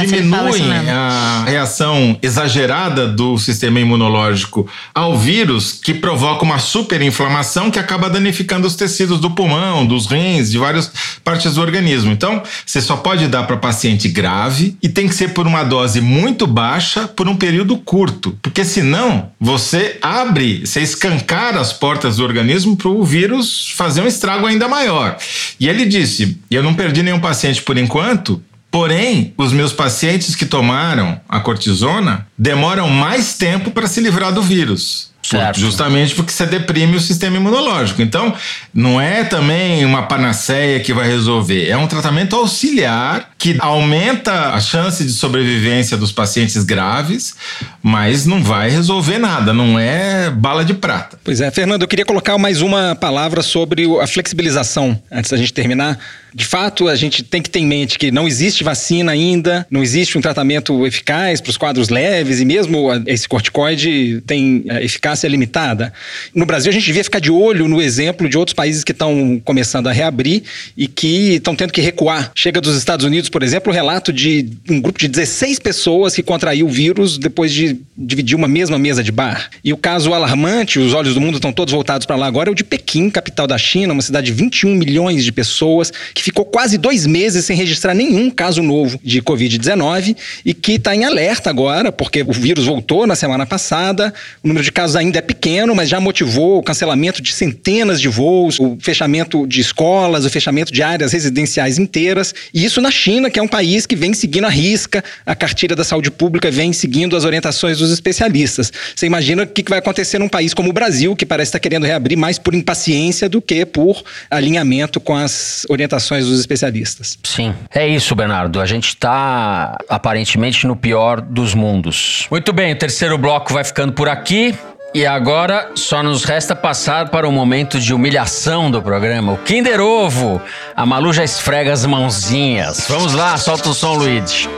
diminuem 0.06 0.70
a 0.88 1.44
reação 1.46 2.18
exagerada 2.22 3.08
do 3.08 3.38
sistema 3.38 3.80
imunológico 3.80 4.68
ao 4.94 5.18
vírus, 5.18 5.80
que 5.82 5.94
provoca 5.94 6.44
uma 6.44 6.58
superinflamação 6.58 7.70
que 7.70 7.78
acaba 7.78 8.08
danificando 8.08 8.66
os 8.66 8.76
tecidos 8.76 9.15
do 9.18 9.30
pulmão, 9.30 9.86
dos 9.86 10.06
rins, 10.06 10.50
de 10.50 10.58
várias 10.58 10.90
partes 11.24 11.54
do 11.54 11.60
organismo. 11.60 12.12
Então, 12.12 12.42
você 12.64 12.80
só 12.80 12.96
pode 12.96 13.26
dar 13.28 13.44
para 13.44 13.56
paciente 13.56 14.08
grave 14.08 14.76
e 14.82 14.88
tem 14.88 15.08
que 15.08 15.14
ser 15.14 15.34
por 15.34 15.46
uma 15.46 15.64
dose 15.64 16.00
muito 16.00 16.46
baixa 16.46 17.08
por 17.08 17.28
um 17.28 17.36
período 17.36 17.76
curto, 17.78 18.36
porque 18.42 18.64
senão 18.64 19.30
você 19.40 19.98
abre, 20.00 20.66
você 20.66 20.80
escancara 20.80 21.60
as 21.60 21.72
portas 21.72 22.16
do 22.16 22.24
organismo 22.24 22.76
para 22.76 22.88
o 22.88 23.04
vírus 23.04 23.72
fazer 23.76 24.02
um 24.02 24.06
estrago 24.06 24.46
ainda 24.46 24.68
maior. 24.68 25.16
E 25.58 25.68
ele 25.68 25.84
disse: 25.84 26.38
eu 26.50 26.62
não 26.62 26.74
perdi 26.74 27.02
nenhum 27.02 27.20
paciente 27.20 27.62
por 27.62 27.76
enquanto, 27.76 28.42
Porém, 28.68 29.32
os 29.38 29.54
meus 29.54 29.72
pacientes 29.72 30.34
que 30.34 30.44
tomaram 30.44 31.18
a 31.26 31.40
cortisona 31.40 32.26
demoram 32.36 32.90
mais 32.90 33.32
tempo 33.32 33.70
para 33.70 33.86
se 33.86 34.00
livrar 34.00 34.32
do 34.32 34.42
vírus. 34.42 35.10
Certo. 35.28 35.58
Justamente 35.58 36.14
porque 36.14 36.30
você 36.30 36.46
deprime 36.46 36.96
o 36.96 37.00
sistema 37.00 37.36
imunológico. 37.36 38.00
Então, 38.00 38.32
não 38.72 39.00
é 39.00 39.24
também 39.24 39.84
uma 39.84 40.02
panaceia 40.02 40.78
que 40.80 40.92
vai 40.92 41.08
resolver. 41.08 41.68
É 41.68 41.76
um 41.76 41.86
tratamento 41.86 42.36
auxiliar 42.36 43.30
que 43.36 43.56
aumenta 43.58 44.50
a 44.50 44.60
chance 44.60 45.04
de 45.04 45.12
sobrevivência 45.12 45.96
dos 45.96 46.12
pacientes 46.12 46.62
graves, 46.62 47.34
mas 47.82 48.24
não 48.24 48.42
vai 48.42 48.70
resolver 48.70 49.18
nada. 49.18 49.52
Não 49.52 49.78
é 49.78 50.30
bala 50.30 50.64
de 50.64 50.74
prata. 50.74 51.18
Pois 51.24 51.40
é, 51.40 51.50
Fernando, 51.50 51.82
eu 51.82 51.88
queria 51.88 52.04
colocar 52.04 52.38
mais 52.38 52.62
uma 52.62 52.94
palavra 52.94 53.42
sobre 53.42 53.84
a 54.00 54.06
flexibilização, 54.06 55.00
antes 55.10 55.30
da 55.30 55.36
gente 55.36 55.52
terminar. 55.52 55.98
De 56.36 56.44
fato, 56.44 56.86
a 56.86 56.94
gente 56.94 57.22
tem 57.22 57.40
que 57.40 57.48
ter 57.48 57.60
em 57.60 57.66
mente 57.66 57.98
que 57.98 58.10
não 58.10 58.28
existe 58.28 58.62
vacina 58.62 59.10
ainda, 59.10 59.66
não 59.70 59.82
existe 59.82 60.18
um 60.18 60.20
tratamento 60.20 60.86
eficaz 60.86 61.40
para 61.40 61.48
os 61.48 61.56
quadros 61.56 61.88
leves 61.88 62.40
e 62.40 62.44
mesmo 62.44 62.88
esse 63.06 63.26
corticoide 63.26 64.22
tem 64.26 64.62
é, 64.68 64.84
eficácia 64.84 65.26
limitada. 65.28 65.94
No 66.34 66.44
Brasil, 66.44 66.68
a 66.68 66.74
gente 66.74 66.84
devia 66.84 67.02
ficar 67.02 67.20
de 67.20 67.30
olho 67.30 67.66
no 67.66 67.80
exemplo 67.80 68.28
de 68.28 68.36
outros 68.36 68.52
países 68.52 68.84
que 68.84 68.92
estão 68.92 69.40
começando 69.46 69.86
a 69.86 69.92
reabrir 69.92 70.42
e 70.76 70.86
que 70.86 71.36
estão 71.36 71.56
tendo 71.56 71.72
que 71.72 71.80
recuar. 71.80 72.30
Chega 72.34 72.60
dos 72.60 72.76
Estados 72.76 73.06
Unidos, 73.06 73.30
por 73.30 73.42
exemplo, 73.42 73.72
o 73.72 73.74
relato 73.74 74.12
de 74.12 74.46
um 74.68 74.78
grupo 74.78 74.98
de 74.98 75.08
16 75.08 75.58
pessoas 75.58 76.14
que 76.14 76.22
contraiu 76.22 76.66
o 76.66 76.68
vírus 76.68 77.16
depois 77.16 77.50
de 77.50 77.80
dividir 77.96 78.36
uma 78.36 78.46
mesma 78.46 78.78
mesa 78.78 79.02
de 79.02 79.10
bar. 79.10 79.48
E 79.64 79.72
o 79.72 79.76
caso 79.78 80.12
alarmante, 80.12 80.78
os 80.78 80.92
olhos 80.92 81.14
do 81.14 81.20
mundo 81.20 81.36
estão 81.36 81.50
todos 81.50 81.72
voltados 81.72 82.06
para 82.06 82.14
lá 82.14 82.26
agora, 82.26 82.50
é 82.50 82.52
o 82.52 82.54
de 82.54 82.62
Pequim, 82.62 83.08
capital 83.08 83.46
da 83.46 83.56
China, 83.56 83.94
uma 83.94 84.02
cidade 84.02 84.26
de 84.26 84.32
21 84.34 84.74
milhões 84.74 85.24
de 85.24 85.32
pessoas 85.32 85.90
que 86.12 86.25
ficou 86.26 86.44
quase 86.44 86.76
dois 86.76 87.06
meses 87.06 87.44
sem 87.44 87.56
registrar 87.56 87.94
nenhum 87.94 88.28
caso 88.30 88.60
novo 88.60 88.98
de 89.00 89.22
Covid-19 89.22 90.16
e 90.44 90.52
que 90.52 90.72
está 90.72 90.92
em 90.92 91.04
alerta 91.04 91.50
agora, 91.50 91.92
porque 91.92 92.22
o 92.22 92.32
vírus 92.32 92.66
voltou 92.66 93.06
na 93.06 93.14
semana 93.14 93.46
passada, 93.46 94.12
o 94.42 94.48
número 94.48 94.64
de 94.64 94.72
casos 94.72 94.96
ainda 94.96 95.18
é 95.18 95.22
pequeno, 95.22 95.72
mas 95.72 95.88
já 95.88 96.00
motivou 96.00 96.58
o 96.58 96.62
cancelamento 96.64 97.22
de 97.22 97.32
centenas 97.32 98.00
de 98.00 98.08
voos, 98.08 98.58
o 98.58 98.76
fechamento 98.80 99.46
de 99.46 99.60
escolas, 99.60 100.24
o 100.24 100.30
fechamento 100.30 100.72
de 100.72 100.82
áreas 100.82 101.12
residenciais 101.12 101.78
inteiras, 101.78 102.34
e 102.52 102.64
isso 102.64 102.80
na 102.80 102.90
China, 102.90 103.30
que 103.30 103.38
é 103.38 103.42
um 103.42 103.46
país 103.46 103.86
que 103.86 103.94
vem 103.94 104.12
seguindo 104.12 104.46
a 104.46 104.50
risca, 104.50 105.04
a 105.24 105.34
cartilha 105.34 105.76
da 105.76 105.84
saúde 105.84 106.10
pública 106.10 106.50
vem 106.50 106.72
seguindo 106.72 107.16
as 107.16 107.24
orientações 107.24 107.78
dos 107.78 107.92
especialistas. 107.92 108.72
Você 108.96 109.06
imagina 109.06 109.44
o 109.44 109.46
que 109.46 109.62
vai 109.68 109.78
acontecer 109.78 110.18
num 110.18 110.28
país 110.28 110.52
como 110.52 110.70
o 110.70 110.72
Brasil, 110.72 111.14
que 111.14 111.24
parece 111.24 111.50
estar 111.50 111.60
querendo 111.60 111.84
reabrir 111.84 112.16
mais 112.16 112.36
por 112.36 112.52
impaciência 112.52 113.28
do 113.28 113.40
que 113.40 113.64
por 113.64 114.02
alinhamento 114.28 114.98
com 114.98 115.14
as 115.14 115.66
orientações 115.68 116.15
dos 116.24 116.40
especialistas. 116.40 117.18
Sim, 117.22 117.54
é 117.74 117.86
isso, 117.86 118.14
Bernardo. 118.14 118.60
A 118.60 118.66
gente 118.66 118.88
está 118.88 119.76
aparentemente 119.88 120.66
no 120.66 120.74
pior 120.74 121.20
dos 121.20 121.54
mundos. 121.54 122.26
Muito 122.30 122.52
bem, 122.52 122.72
o 122.72 122.78
terceiro 122.78 123.18
bloco 123.18 123.52
vai 123.52 123.64
ficando 123.64 123.92
por 123.92 124.08
aqui. 124.08 124.54
E 124.94 125.04
agora 125.04 125.72
só 125.74 126.02
nos 126.02 126.24
resta 126.24 126.56
passar 126.56 127.10
para 127.10 127.28
o 127.28 127.32
momento 127.32 127.78
de 127.78 127.92
humilhação 127.92 128.70
do 128.70 128.80
programa, 128.80 129.32
o 129.32 129.36
Kinder 129.36 129.78
Ovo. 129.78 130.40
A 130.74 130.86
Malu 130.86 131.12
já 131.12 131.22
esfrega 131.22 131.70
as 131.70 131.84
mãozinhas. 131.84 132.86
Vamos 132.88 133.12
lá, 133.12 133.36
solta 133.36 133.68
o 133.68 133.74
som, 133.74 133.92
Luigi. 133.92 134.48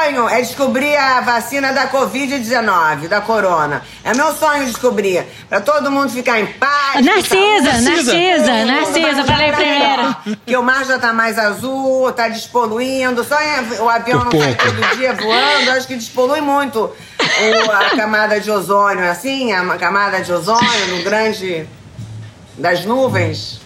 Sonho 0.00 0.28
é 0.28 0.40
descobrir 0.40 0.96
a 0.96 1.20
vacina 1.20 1.72
da 1.72 1.88
Covid-19, 1.88 3.08
da 3.08 3.20
corona. 3.20 3.82
É 4.02 4.14
meu 4.14 4.34
sonho 4.34 4.64
descobrir. 4.64 5.26
Pra 5.48 5.60
todo 5.60 5.90
mundo 5.90 6.10
ficar 6.10 6.40
em 6.40 6.46
paz. 6.46 7.04
Narcisa, 7.04 7.80
Narcisa, 7.80 8.64
Narcisa, 8.64 9.24
falei 9.24 9.52
primeiro. 9.52 10.16
Que 10.46 10.56
o 10.56 10.62
mar 10.62 10.84
já 10.86 10.98
tá 10.98 11.12
mais 11.12 11.38
azul, 11.38 12.10
tá 12.12 12.28
despoluindo. 12.28 13.22
Só 13.24 13.36
o 13.80 13.88
avião 13.88 14.24
não 14.24 14.30
sai 14.30 14.54
todo 14.54 14.96
dia 14.96 15.12
voando. 15.12 15.70
Acho 15.72 15.86
que 15.86 15.96
despolui 15.96 16.40
muito 16.40 16.90
a 17.70 17.96
camada 17.96 18.40
de 18.40 18.50
ozônio, 18.50 19.08
assim, 19.10 19.52
a 19.52 19.76
camada 19.76 20.22
de 20.22 20.32
ozônio 20.32 20.96
no 20.96 21.02
grande 21.02 21.68
das 22.56 22.84
nuvens. 22.84 23.59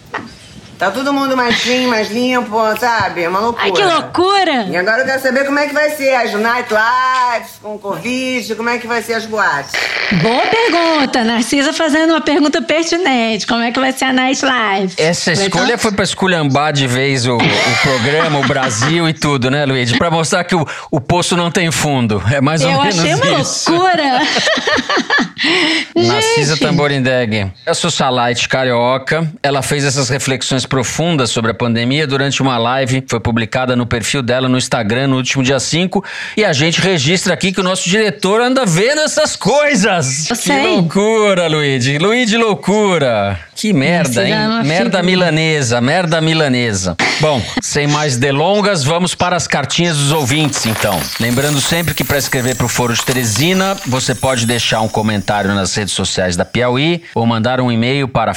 Tá 0.77 0.91
todo 0.91 1.13
mundo 1.13 1.37
mais 1.37 1.61
clean, 1.63 1.87
mais 1.87 2.11
limpo, 2.11 2.57
sabe? 2.77 3.23
É 3.23 3.29
uma 3.29 3.39
loucura. 3.39 3.65
Ai, 3.65 3.71
que 3.71 3.83
loucura! 3.83 4.67
E 4.69 4.75
agora 4.75 5.01
eu 5.01 5.05
quero 5.05 5.21
saber 5.21 5.45
como 5.45 5.57
é 5.57 5.67
que 5.67 5.73
vai 5.73 5.89
ser 5.91 6.13
as 6.13 6.33
nightlives 6.33 7.51
com 7.61 7.77
Covid, 7.77 8.55
como 8.55 8.69
é 8.69 8.77
que 8.77 8.85
vai 8.85 9.01
ser 9.01 9.13
as 9.13 9.25
boates. 9.25 9.71
Boa 10.21 10.43
pergunta, 10.47 11.23
Narcisa 11.23 11.71
fazendo 11.71 12.11
uma 12.11 12.21
pergunta 12.21 12.61
pertinente. 12.61 13.47
Como 13.47 13.61
é 13.61 13.71
que 13.71 13.79
vai 13.79 13.93
ser 13.93 14.05
a 14.05 14.13
nightlife? 14.13 15.01
Essa 15.01 15.31
escolha 15.31 15.77
foi 15.77 15.93
pra 15.93 16.03
esculhambar 16.03 16.73
de 16.73 16.87
vez 16.87 17.25
o, 17.25 17.37
o 17.37 17.77
programa, 17.81 18.39
o 18.39 18.47
Brasil 18.47 19.07
e 19.07 19.13
tudo, 19.13 19.49
né, 19.49 19.65
Luiz? 19.65 19.93
Pra 19.93 20.11
mostrar 20.11 20.43
que 20.43 20.55
o, 20.55 20.67
o 20.91 20.99
poço 20.99 21.37
não 21.37 21.49
tem 21.49 21.71
fundo. 21.71 22.21
É 22.31 22.41
mais 22.41 22.61
ou 22.63 22.71
eu 22.71 22.81
menos 22.81 22.95
isso. 22.95 23.07
Eu 23.07 23.15
achei 23.15 23.31
uma 23.31 23.41
isso. 23.41 23.71
loucura. 23.71 24.21
Narcisa 25.95 26.57
Tamborindeg. 26.57 27.51
Eu 27.65 27.75
sou 27.75 27.89
Salite 27.89 28.49
Carioca. 28.49 29.31
Ela 29.41 29.61
fez 29.61 29.85
essas 29.85 30.09
reflexões 30.09 30.64
profundas 30.65 31.29
sobre 31.29 31.51
a 31.51 31.53
pandemia 31.53 32.07
durante 32.07 32.41
uma 32.41 32.57
live. 32.57 33.03
Foi 33.07 33.19
publicada 33.19 33.75
no 33.75 33.85
perfil 33.85 34.21
dela 34.21 34.49
no 34.49 34.57
Instagram 34.57 35.07
no 35.07 35.17
último 35.17 35.43
dia 35.43 35.59
5. 35.59 36.03
E 36.35 36.43
a 36.43 36.53
gente 36.53 36.81
registra 36.81 37.33
aqui 37.33 37.51
que 37.51 37.59
o 37.59 37.63
nosso 37.63 37.89
diretor 37.89 38.41
anda 38.41 38.65
vendo 38.65 39.01
essas 39.01 39.35
coisas. 39.35 40.29
Eu 40.29 40.35
que 40.35 40.43
sei. 40.43 40.67
loucura, 40.67 41.47
Luigi. 41.47 41.97
Luigi, 41.97 42.37
loucura. 42.37 43.39
Que 43.55 43.71
merda, 43.71 44.27
hein? 44.27 44.35
Merda 44.65 45.01
milanesa, 45.01 45.79
merda 45.79 46.19
milanesa. 46.19 46.95
Bom, 47.21 47.41
sem 47.61 47.87
mais 47.87 48.17
delongas, 48.17 48.83
vamos 48.83 49.15
para 49.15 49.37
as 49.37 49.47
cartinhas 49.47 49.95
dos 49.97 50.11
ouvintes, 50.11 50.65
então. 50.65 50.99
Lembrando 51.19 51.61
sempre 51.61 51.93
que 51.93 52.03
para 52.03 52.17
escrever 52.17 52.55
para 52.55 52.65
o 52.65 52.69
Foro 52.69 52.93
de 52.93 53.03
Teresina, 53.03 53.77
você 53.87 54.13
pode 54.13 54.45
deixar 54.45 54.81
um 54.81 54.89
comentário 54.89 55.53
nas 55.53 55.73
redes 55.73 55.93
sociais 55.93 56.35
da 56.35 56.43
Piauí 56.43 57.03
ou 57.15 57.25
mandar 57.25 57.61
um 57.61 57.71
e-mail 57.71 58.07
para 58.09 58.33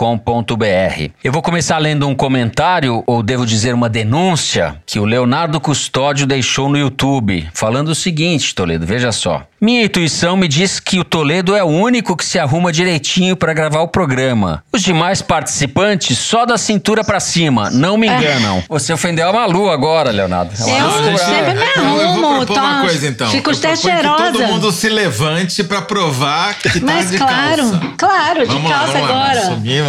forodeteresina.revistapiauí.com.br. 0.00 1.10
Eu 1.22 1.32
vou 1.32 1.42
começar 1.42 1.78
lendo 1.78 2.08
um 2.08 2.14
comentário, 2.14 3.02
ou 3.06 3.22
devo 3.22 3.44
dizer 3.44 3.74
uma 3.74 3.88
denúncia, 3.88 4.76
que 4.86 4.98
o 4.98 5.04
Leonardo 5.04 5.60
Custódio 5.60 6.26
deixou 6.26 6.68
no 6.68 6.78
YouTube, 6.78 7.48
falando 7.52 7.88
o 7.88 7.94
seguinte, 7.94 8.54
Toledo, 8.54 8.86
veja 8.86 9.12
só. 9.12 9.42
Minha 9.60 9.84
intuição 9.84 10.38
me 10.38 10.48
diz 10.48 10.80
que 10.80 10.98
o 10.98 11.04
Toledo 11.04 11.54
é 11.54 11.62
o 11.62 11.66
único 11.66 12.16
que 12.16 12.24
se 12.24 12.38
arruma 12.38 12.72
direitinho 12.72 13.36
para 13.36 13.52
gravar 13.52 13.80
o 13.82 13.88
programa. 13.88 14.64
Os 14.72 14.80
demais 14.82 15.20
participantes 15.20 16.16
só 16.18 16.46
da 16.46 16.56
cintura 16.56 17.04
para 17.04 17.20
cima, 17.20 17.68
não 17.68 17.98
me 17.98 18.06
enganam. 18.06 18.62
Você 18.70 18.90
ofendeu 18.92 19.28
a 19.28 19.32
Malu 19.34 19.68
agora, 19.70 20.10
Leonardo. 20.10 20.52
Eu 20.58 20.66
Ela- 20.68 21.18
sempre 21.18 21.54
me 21.54 21.60
Então, 21.70 21.84
eu 21.84 22.12
vou 22.14 22.24
arrumo, 22.30 22.46
propor 22.46 22.58
uma 22.62 22.80
coisa 22.80 23.06
então. 23.06 23.30
Fico 23.30 23.50
até 23.50 23.72
proponho 23.76 24.00
que 24.00 24.08
todo 24.08 24.32
cheirosa. 24.36 24.52
mundo 24.52 24.72
se 24.72 24.88
levante 24.88 25.62
pra 25.62 25.82
provar 25.82 26.54
que 26.58 26.80
tá 26.80 26.86
Mas 26.86 27.10
de 27.10 27.18
claro, 27.18 27.56
calça. 27.70 27.80
claro, 27.98 28.40
de 28.40 28.46
Vamos 28.54 28.70
lá, 28.70 28.78
calça 28.78 28.92
vamos 28.94 29.08
lá. 29.10 29.30
agora. 29.30 29.40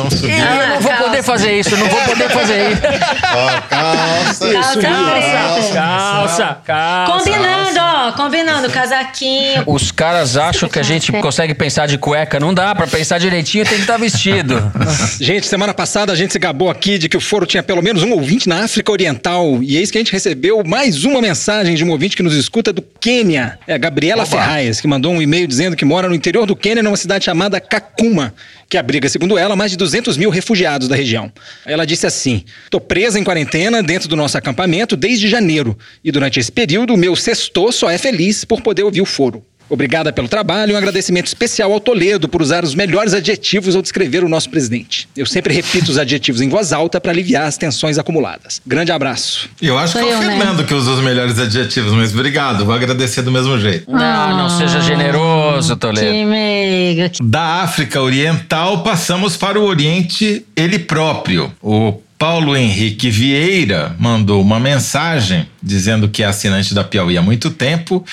Eu 0.06 0.68
não 0.68 0.80
vou 0.80 0.90
calça. 0.90 1.04
poder 1.04 1.24
fazer 1.24 1.60
isso, 1.60 1.74
eu 1.76 1.78
não 1.78 1.88
vou 1.88 2.02
poder 2.02 2.30
fazer 2.30 2.72
isso. 2.72 2.82
Ó, 3.36 3.62
calça. 3.62 4.52
Calça 4.52 4.78
preta. 4.78 5.74
Calça, 5.74 6.58
calça. 6.66 7.12
Combinando, 7.12 7.80
ó, 7.80 8.12
combinando, 8.14 8.70
casaquinho. 8.70 9.64
Os 9.68 9.92
caras 9.92 10.38
acham 10.38 10.68
que 10.68 10.80
a 10.80 10.84
gente 10.84 11.12
consegue 11.14 11.54
pensar 11.54 11.88
de 11.88 11.98
cueca. 11.98 12.40
Não 12.40 12.54
dá, 12.54 12.74
pra 12.76 12.88
pensar 12.88 13.20
direitinho 13.20 13.66
tem 13.66 13.76
que 13.76 13.82
estar 13.82 13.98
vestido. 13.98 14.72
Gente, 15.20 15.46
semana 15.48 15.74
passada 15.74 16.12
a 16.12 16.16
gente 16.16 16.34
se 16.34 16.40
gabou 16.40 16.70
aqui 16.70 16.98
de 16.98 17.08
que 17.08 17.18
o 17.18 17.22
foro 17.22 17.46
tinha 17.46 17.62
pelo 17.64 17.82
menos 17.82 18.04
um 18.04 18.12
ouvinte 18.12 18.48
na 18.50 18.64
África 18.64 18.92
Oriental. 18.92 19.60
E 19.62 19.78
eis 19.78 19.92
que 19.92 19.98
a 19.98 20.02
gente 20.02 20.12
recebeu 20.12 20.64
mais 20.66 21.04
uma 21.04 21.22
mensagem 21.22 21.76
de 21.76 21.84
um 21.84 21.90
ouvinte 21.92 22.16
que 22.16 22.24
nos 22.24 22.34
escuta 22.34 22.74
do 22.74 22.82
Quênia. 22.82 23.60
É 23.68 23.74
a 23.74 23.78
Gabriela 23.78 24.26
Ferraz, 24.26 24.82
que 24.82 24.88
mandou 24.88 25.12
um 25.14 25.22
e-mail 25.22 25.48
dizendo 25.48 25.76
que 25.76 25.86
mora 25.86 26.08
no 26.10 26.16
interior 26.16 26.46
do 26.46 26.56
Quênia, 26.56 26.84
numa 26.84 26.98
cidade 26.98 27.26
chamada 27.26 27.60
Kakuma, 27.60 28.34
que 28.72 28.78
abriga, 28.78 29.10
segundo 29.10 29.38
ela, 29.38 29.54
mais 29.54 29.72
de 29.72 29.78
200 29.78 30.16
mil 30.16 30.30
refugiados 30.30 30.88
da 30.88 30.96
região. 30.96 31.30
Ela 31.66 31.86
disse 31.86 32.08
assim: 32.08 32.46
Tô 32.70 32.80
presa 32.80 33.20
em 33.20 33.24
quarentena 33.24 33.84
dentro 33.84 34.08
do 34.08 34.16
nosso 34.16 34.38
acampamento 34.38 34.96
desde 34.96 35.28
janeiro. 35.28 35.78
E 36.02 36.10
durante 36.10 36.40
esse 36.40 36.50
período, 36.50 36.94
o 36.94 36.98
meu 36.98 37.14
sextor 37.14 37.74
só 37.74 37.90
é 37.90 37.98
feliz 37.98 38.46
por 38.46 38.62
poder 38.62 38.84
ouvir 38.84 39.02
o 39.02 39.06
foro. 39.06 39.44
Obrigada 39.72 40.12
pelo 40.12 40.28
trabalho 40.28 40.72
e 40.72 40.76
um 40.76 40.78
agradecimento 40.78 41.28
especial 41.28 41.72
ao 41.72 41.80
Toledo 41.80 42.28
por 42.28 42.42
usar 42.42 42.66
os 42.66 42.76
melhores 42.76 43.14
adjetivos 43.14 43.74
ao 43.74 43.82
descrever 43.82 44.22
o 44.22 44.28
nosso 44.28 44.50
presidente. 44.50 45.08
Eu 45.16 45.26
sempre 45.26 45.54
repito 45.54 45.90
os 45.90 45.98
adjetivos 45.98 46.42
em 46.42 46.50
voz 46.50 46.74
alta 46.74 47.00
para 47.00 47.10
aliviar 47.12 47.46
as 47.46 47.58
tensões 47.58 47.98
acumuladas. 47.98 48.62
Grande 48.68 48.92
abraço. 48.92 49.50
Eu 49.62 49.78
acho 49.78 49.94
Sou 49.94 50.02
que 50.02 50.08
é 50.10 50.12
o 50.12 50.14
eu, 50.22 50.28
né? 50.28 50.36
Fernando 50.38 50.66
que 50.66 50.74
usa 50.74 50.92
os 50.92 51.02
melhores 51.02 51.40
adjetivos, 51.40 51.94
mas 51.94 52.14
obrigado, 52.14 52.66
vou 52.66 52.76
agradecer 52.76 53.22
do 53.22 53.32
mesmo 53.32 53.58
jeito. 53.60 53.90
Não, 53.90 54.38
não 54.38 54.50
seja 54.50 54.82
generoso, 54.82 55.78
Toledo. 55.78 56.06
Que 56.06 56.26
meiga. 56.26 57.08
que- 57.10 57.24
Da 57.24 57.62
África 57.64 58.02
Oriental, 58.02 58.84
passamos 58.84 59.38
para 59.38 59.58
o 59.58 59.64
Oriente 59.64 60.46
ele 60.54 60.80
próprio. 60.80 61.50
O 61.62 61.94
Paulo 62.18 62.58
Henrique 62.58 63.10
Vieira 63.10 63.96
mandou 63.98 64.42
uma 64.42 64.60
mensagem 64.60 65.48
dizendo 65.64 66.10
que 66.10 66.22
é 66.22 66.26
assinante 66.26 66.74
da 66.74 66.84
Piauí 66.84 67.18
há 67.18 67.22
muito 67.22 67.50
tempo 67.50 68.06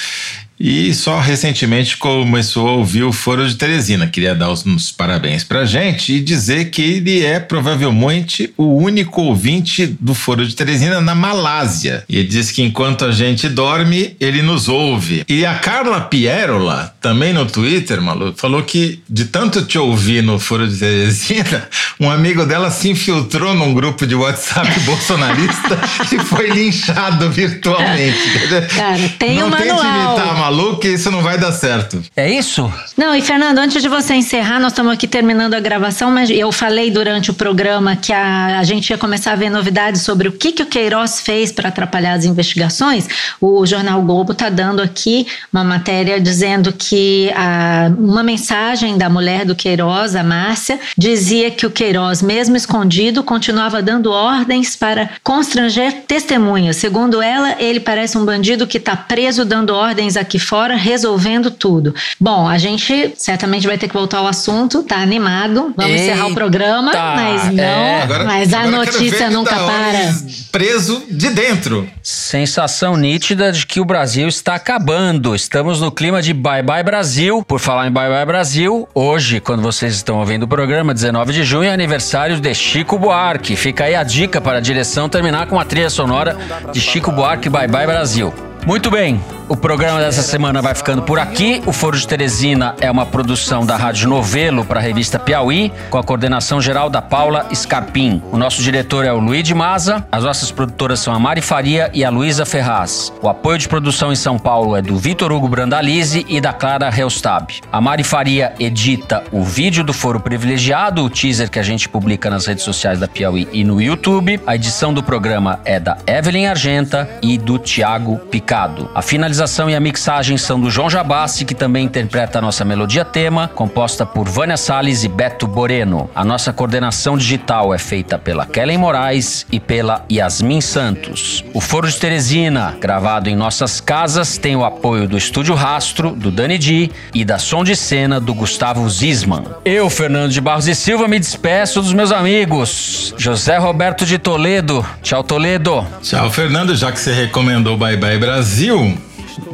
e 0.60 0.92
só 0.92 1.20
recentemente 1.20 1.96
começou 1.96 2.68
a 2.68 2.72
ouvir 2.72 3.04
o 3.04 3.12
Foro 3.12 3.48
de 3.48 3.54
Teresina. 3.54 4.06
Queria 4.06 4.34
dar 4.34 4.50
os, 4.50 4.64
parabéns 4.90 5.44
pra 5.44 5.64
gente 5.64 6.14
e 6.14 6.20
dizer 6.20 6.70
que 6.70 6.82
ele 6.82 7.24
é 7.24 7.38
provavelmente 7.38 8.52
o 8.56 8.76
único 8.76 9.22
ouvinte 9.22 9.86
do 10.00 10.14
Foro 10.14 10.46
de 10.46 10.54
Teresina 10.54 11.00
na 11.00 11.14
Malásia. 11.14 12.04
E 12.08 12.18
ele 12.18 12.28
diz 12.28 12.50
que 12.50 12.62
enquanto 12.62 13.04
a 13.04 13.12
gente 13.12 13.48
dorme, 13.48 14.16
ele 14.20 14.42
nos 14.42 14.68
ouve. 14.68 15.24
E 15.28 15.44
a 15.46 15.54
Carla 15.54 16.00
Pierola, 16.00 16.94
também 17.00 17.32
no 17.32 17.46
Twitter, 17.46 18.00
Malu, 18.02 18.34
falou 18.36 18.62
que 18.62 19.00
de 19.08 19.26
tanto 19.26 19.64
te 19.64 19.78
ouvir 19.78 20.22
no 20.22 20.38
Foro 20.38 20.66
de 20.68 20.76
Teresina, 20.76 21.68
um 22.00 22.10
amigo 22.10 22.44
dela 22.44 22.70
se 22.70 22.88
infiltrou 22.90 23.54
num 23.54 23.72
grupo 23.72 24.06
de 24.06 24.14
WhatsApp 24.14 24.68
bolsonarista 24.82 25.78
e 26.12 26.18
foi 26.18 26.50
linchado 26.50 27.30
virtualmente. 27.30 28.18
Cara, 28.74 29.08
tem 29.18 29.38
não 29.38 29.48
um 29.48 29.50
tente 29.50 29.68
manual. 29.68 30.16
imitar 30.16 30.34
Malu, 30.48 30.78
que 30.78 30.88
isso 30.88 31.10
não 31.10 31.20
vai 31.20 31.36
dar 31.36 31.52
certo. 31.52 32.02
É 32.16 32.30
isso? 32.30 32.72
Não, 32.96 33.14
e 33.14 33.20
Fernando, 33.20 33.58
antes 33.58 33.82
de 33.82 33.88
você 33.88 34.14
encerrar, 34.14 34.58
nós 34.58 34.72
estamos 34.72 34.90
aqui 34.94 35.06
terminando 35.06 35.52
a 35.52 35.60
gravação, 35.60 36.10
mas 36.10 36.30
eu 36.30 36.50
falei 36.50 36.90
durante 36.90 37.30
o 37.30 37.34
programa 37.34 37.94
que 37.94 38.14
a, 38.14 38.58
a 38.58 38.64
gente 38.64 38.88
ia 38.88 38.96
começar 38.96 39.32
a 39.32 39.36
ver 39.36 39.50
novidades 39.50 40.00
sobre 40.00 40.26
o 40.26 40.32
que, 40.32 40.52
que 40.52 40.62
o 40.62 40.66
Queiroz 40.66 41.20
fez 41.20 41.52
para 41.52 41.68
atrapalhar 41.68 42.14
as 42.14 42.24
investigações. 42.24 43.06
O 43.38 43.66
Jornal 43.66 44.00
Globo 44.00 44.32
está 44.32 44.48
dando 44.48 44.80
aqui 44.80 45.26
uma 45.52 45.62
matéria 45.62 46.18
dizendo 46.18 46.72
que 46.72 47.30
a, 47.36 47.90
uma 47.98 48.22
mensagem 48.22 48.96
da 48.96 49.10
mulher 49.10 49.44
do 49.44 49.54
Queiroz, 49.54 50.16
a 50.16 50.24
Márcia, 50.24 50.80
dizia 50.96 51.50
que 51.50 51.66
o 51.66 51.70
Queiroz, 51.70 52.22
mesmo 52.22 52.56
escondido, 52.56 53.22
continuava 53.22 53.82
dando 53.82 54.10
ordens 54.10 54.74
para 54.74 55.10
constranger 55.22 56.04
testemunhas. 56.06 56.76
Segundo 56.76 57.20
ela, 57.20 57.54
ele 57.58 57.80
parece 57.80 58.16
um 58.16 58.24
bandido 58.24 58.66
que 58.66 58.78
está 58.78 58.96
preso 58.96 59.44
dando 59.44 59.74
ordens 59.74 60.16
aqui 60.38 60.40
fora, 60.40 60.76
resolvendo 60.76 61.50
tudo. 61.50 61.94
Bom, 62.18 62.48
a 62.48 62.56
gente 62.56 63.12
certamente 63.16 63.66
vai 63.66 63.76
ter 63.76 63.88
que 63.88 63.94
voltar 63.94 64.18
ao 64.18 64.26
assunto, 64.26 64.82
tá 64.82 64.96
animado. 64.96 65.74
Vamos 65.76 65.92
encerrar 65.92 66.24
o 66.24 66.28
Eita, 66.28 66.34
programa, 66.34 66.92
mas 66.92 67.52
não, 67.52 67.62
é. 67.62 68.06
mas 68.24 68.54
a 68.54 68.60
agora 68.60 68.84
quero 68.84 68.92
ver 68.92 69.00
notícia 69.00 69.30
nunca 69.30 69.54
dar 69.56 69.66
para. 69.66 70.14
Preso 70.52 71.02
de 71.10 71.30
dentro. 71.30 71.88
Sensação 72.02 72.96
nítida 72.96 73.52
de 73.52 73.66
que 73.66 73.80
o 73.80 73.84
Brasil 73.84 74.28
está 74.28 74.54
acabando. 74.54 75.34
Estamos 75.34 75.80
no 75.80 75.90
clima 75.90 76.22
de 76.22 76.32
Bye 76.32 76.62
Bye 76.62 76.82
Brasil. 76.82 77.42
Por 77.42 77.58
falar 77.58 77.88
em 77.88 77.90
Bye 77.90 78.08
Bye 78.08 78.26
Brasil, 78.26 78.88
hoje, 78.94 79.40
quando 79.40 79.62
vocês 79.62 79.94
estão 79.94 80.18
ouvindo 80.18 80.44
o 80.44 80.48
programa, 80.48 80.94
19 80.94 81.32
de 81.32 81.42
junho, 81.42 81.64
é 81.64 81.72
aniversário 81.72 82.40
de 82.40 82.54
Chico 82.54 82.98
Buarque. 82.98 83.56
Fica 83.56 83.84
aí 83.84 83.94
a 83.94 84.02
dica 84.02 84.40
para 84.40 84.58
a 84.58 84.60
direção 84.60 85.08
terminar 85.08 85.46
com 85.46 85.58
a 85.58 85.64
trilha 85.64 85.90
sonora 85.90 86.36
de 86.72 86.80
Chico 86.80 87.10
Buarque 87.10 87.48
Bye 87.48 87.68
Bye 87.68 87.86
Brasil. 87.86 88.32
Muito 88.66 88.90
bem, 88.90 89.20
o 89.48 89.56
programa 89.56 89.98
dessa 89.98 90.20
semana 90.20 90.60
vai 90.60 90.74
ficando 90.74 91.02
por 91.02 91.18
aqui. 91.18 91.62
O 91.64 91.72
Foro 91.72 91.98
de 91.98 92.06
Teresina 92.06 92.74
é 92.80 92.90
uma 92.90 93.06
produção 93.06 93.64
da 93.64 93.76
Rádio 93.76 94.08
Novelo 94.08 94.64
para 94.64 94.78
a 94.78 94.82
revista 94.82 95.18
Piauí, 95.18 95.72
com 95.88 95.96
a 95.96 96.02
coordenação 96.02 96.60
geral 96.60 96.90
da 96.90 97.00
Paula 97.00 97.46
Scarpim. 97.54 98.22
O 98.30 98.36
nosso 98.36 98.62
diretor 98.62 99.06
é 99.06 99.12
o 99.12 99.18
Luiz 99.18 99.42
de 99.42 99.54
Maza, 99.54 100.06
as 100.12 100.22
nossas 100.22 100.50
produtoras 100.50 101.00
são 101.00 101.14
a 101.14 101.18
Mari 101.18 101.40
Faria 101.40 101.90
e 101.94 102.04
a 102.04 102.10
Luísa 102.10 102.44
Ferraz. 102.44 103.10
O 103.22 103.28
apoio 103.28 103.58
de 103.58 103.68
produção 103.68 104.12
em 104.12 104.16
São 104.16 104.38
Paulo 104.38 104.76
é 104.76 104.82
do 104.82 104.96
Vitor 104.98 105.32
Hugo 105.32 105.48
Brandalize 105.48 106.26
e 106.28 106.40
da 106.40 106.52
Clara 106.52 106.92
Helstab. 106.94 107.48
A 107.72 107.80
Mari 107.80 108.04
Faria 108.04 108.52
edita 108.60 109.24
o 109.32 109.42
vídeo 109.42 109.82
do 109.82 109.94
Foro 109.94 110.20
Privilegiado, 110.20 111.02
o 111.02 111.08
teaser 111.08 111.50
que 111.50 111.58
a 111.58 111.62
gente 111.62 111.88
publica 111.88 112.28
nas 112.28 112.44
redes 112.46 112.64
sociais 112.64 113.00
da 113.00 113.08
Piauí 113.08 113.48
e 113.50 113.64
no 113.64 113.80
YouTube. 113.80 114.40
A 114.46 114.54
edição 114.54 114.92
do 114.92 115.02
programa 115.02 115.60
é 115.64 115.80
da 115.80 115.96
Evelyn 116.06 116.48
Argenta 116.48 117.08
e 117.22 117.38
do 117.38 117.58
Tiago 117.58 118.18
Picado. 118.18 118.90
A 118.94 119.00
finalização 119.00 119.37
e 119.68 119.74
a 119.74 119.80
mixagem 119.80 120.36
são 120.36 120.60
do 120.60 120.68
João 120.68 120.90
Jabassi, 120.90 121.44
que 121.44 121.54
também 121.54 121.84
interpreta 121.84 122.38
a 122.38 122.42
nossa 122.42 122.64
melodia 122.64 123.04
tema, 123.04 123.48
composta 123.54 124.04
por 124.04 124.28
Vânia 124.28 124.56
Salles 124.56 125.04
e 125.04 125.08
Beto 125.08 125.46
Boreno. 125.46 126.10
A 126.12 126.24
nossa 126.24 126.52
coordenação 126.52 127.16
digital 127.16 127.72
é 127.72 127.78
feita 127.78 128.18
pela 128.18 128.44
Kellen 128.44 128.78
Moraes 128.78 129.46
e 129.52 129.60
pela 129.60 130.04
Yasmin 130.10 130.60
Santos. 130.60 131.44
O 131.54 131.60
Foro 131.60 131.88
de 131.88 131.96
Teresina, 131.96 132.76
gravado 132.80 133.28
em 133.28 133.36
nossas 133.36 133.80
casas, 133.80 134.38
tem 134.38 134.56
o 134.56 134.64
apoio 134.64 135.06
do 135.06 135.16
Estúdio 135.16 135.54
Rastro, 135.54 136.10
do 136.10 136.32
Dani 136.32 136.58
Di 136.58 136.90
e 137.14 137.24
da 137.24 137.38
Som 137.38 137.62
de 137.62 137.76
Cena 137.76 138.18
do 138.18 138.34
Gustavo 138.34 138.88
Zisman. 138.90 139.44
Eu, 139.64 139.88
Fernando 139.88 140.32
de 140.32 140.40
Barros 140.40 140.66
e 140.66 140.74
Silva, 140.74 141.06
me 141.06 141.18
despeço 141.18 141.80
dos 141.80 141.92
meus 141.92 142.10
amigos. 142.10 143.14
José 143.16 143.56
Roberto 143.56 144.04
de 144.04 144.18
Toledo. 144.18 144.84
Tchau, 145.02 145.22
Toledo. 145.22 145.86
Tchau, 146.02 146.30
Fernando. 146.30 146.74
Já 146.74 146.90
que 146.90 146.98
você 146.98 147.12
recomendou 147.12 147.76
Bye 147.76 147.96
Bye 147.96 148.18
Brasil, 148.18 148.96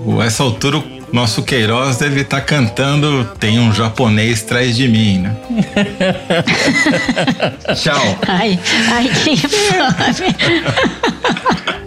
o- 0.07 0.23
essa 0.23 0.43
altura 0.43 0.79
o 0.79 0.85
nosso 1.13 1.43
Queiroz 1.43 1.99
deve 1.99 2.23
estar 2.23 2.41
cantando 2.41 3.25
Tem 3.39 3.59
um 3.59 3.73
japonês 3.73 4.43
atrás 4.43 4.75
de 4.77 4.89
mim, 4.89 5.19
né? 5.19 5.37
Tchau. 7.77 8.19
Ai, 8.27 8.59
ai, 8.93 9.09
que 9.09 9.37
fome. 9.49 10.35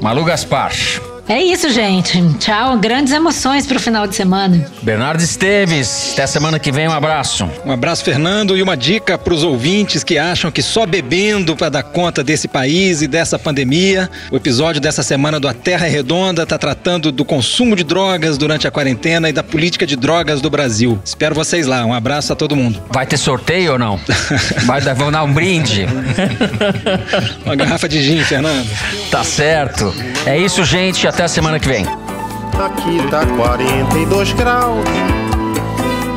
Malu 0.02 0.24
Gaspar. 0.24 0.72
É 1.30 1.44
isso, 1.44 1.70
gente. 1.70 2.24
Tchau. 2.40 2.78
Grandes 2.78 3.12
emoções 3.12 3.68
pro 3.68 3.80
final 3.80 4.08
de 4.08 4.16
semana. 4.16 4.66
Bernardo 4.82 5.22
Esteves, 5.22 6.12
até 6.14 6.26
semana 6.26 6.58
que 6.58 6.72
vem, 6.72 6.88
um 6.88 6.94
abraço. 6.94 7.50
Um 7.66 7.72
abraço, 7.72 8.04
Fernando, 8.04 8.56
e 8.56 8.62
uma 8.62 8.78
dica 8.78 9.18
para 9.18 9.34
os 9.34 9.44
ouvintes 9.44 10.06
que 10.06 10.18
acham 10.18 10.50
que 10.50 10.62
só 10.62 10.86
bebendo 10.86 11.54
para 11.54 11.68
dar 11.68 11.84
conta 11.84 12.24
desse 12.24 12.48
país 12.48 13.02
e 13.02 13.08
dessa 13.08 13.38
pandemia. 13.38 14.10
O 14.32 14.38
episódio 14.38 14.80
dessa 14.80 15.04
semana 15.04 15.38
do 15.38 15.50
A 15.50 15.54
Terra 15.54 15.86
é 15.86 15.90
Redonda 15.90 16.44
está 16.44 16.58
tratando 16.58 17.12
do 17.12 17.26
consumo 17.26 17.76
de 17.76 17.84
drogas 17.84 18.38
durante 18.38 18.66
a 18.66 18.72
quarentena 18.72 19.28
e 19.30 19.34
da 19.34 19.44
política 19.44 19.86
de 19.86 19.98
drogas 19.98 20.40
do 20.40 20.50
Brasil. 20.50 20.98
Espero 21.04 21.36
vocês 21.36 21.68
lá. 21.68 21.86
Um 21.86 21.94
abraço 21.94 22.32
a 22.32 22.38
todo 22.38 22.56
mundo. 22.56 22.82
Vai 22.90 23.06
ter 23.06 23.18
sorteio 23.18 23.74
ou 23.74 23.80
não? 23.80 24.00
Vai 24.66 24.80
dar, 24.80 24.94
vão 24.94 25.12
dar 25.12 25.24
um 25.24 25.34
brinde. 25.34 25.86
uma 27.46 27.56
garrafa 27.56 27.90
de 27.90 28.02
gin, 28.02 28.24
Fernando. 28.24 28.68
Tá 29.12 29.26
certo. 29.26 29.94
É 30.26 30.38
isso, 30.38 30.64
gente. 30.64 31.06
Até 31.08 31.17
a 31.26 31.28
semana 31.28 31.60
que 31.60 31.68
vem. 31.68 31.86
Aqui 31.86 33.10
tá 33.10 33.26
42 33.26 34.34
graus. 34.34 34.86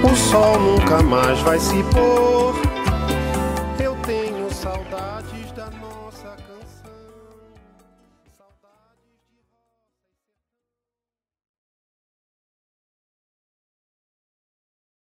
O 0.02 0.16
sol 0.16 0.58
nunca 0.60 1.02
mais 1.02 1.38
vai 1.40 1.58
se 1.58 1.82
pôr. 1.84 2.69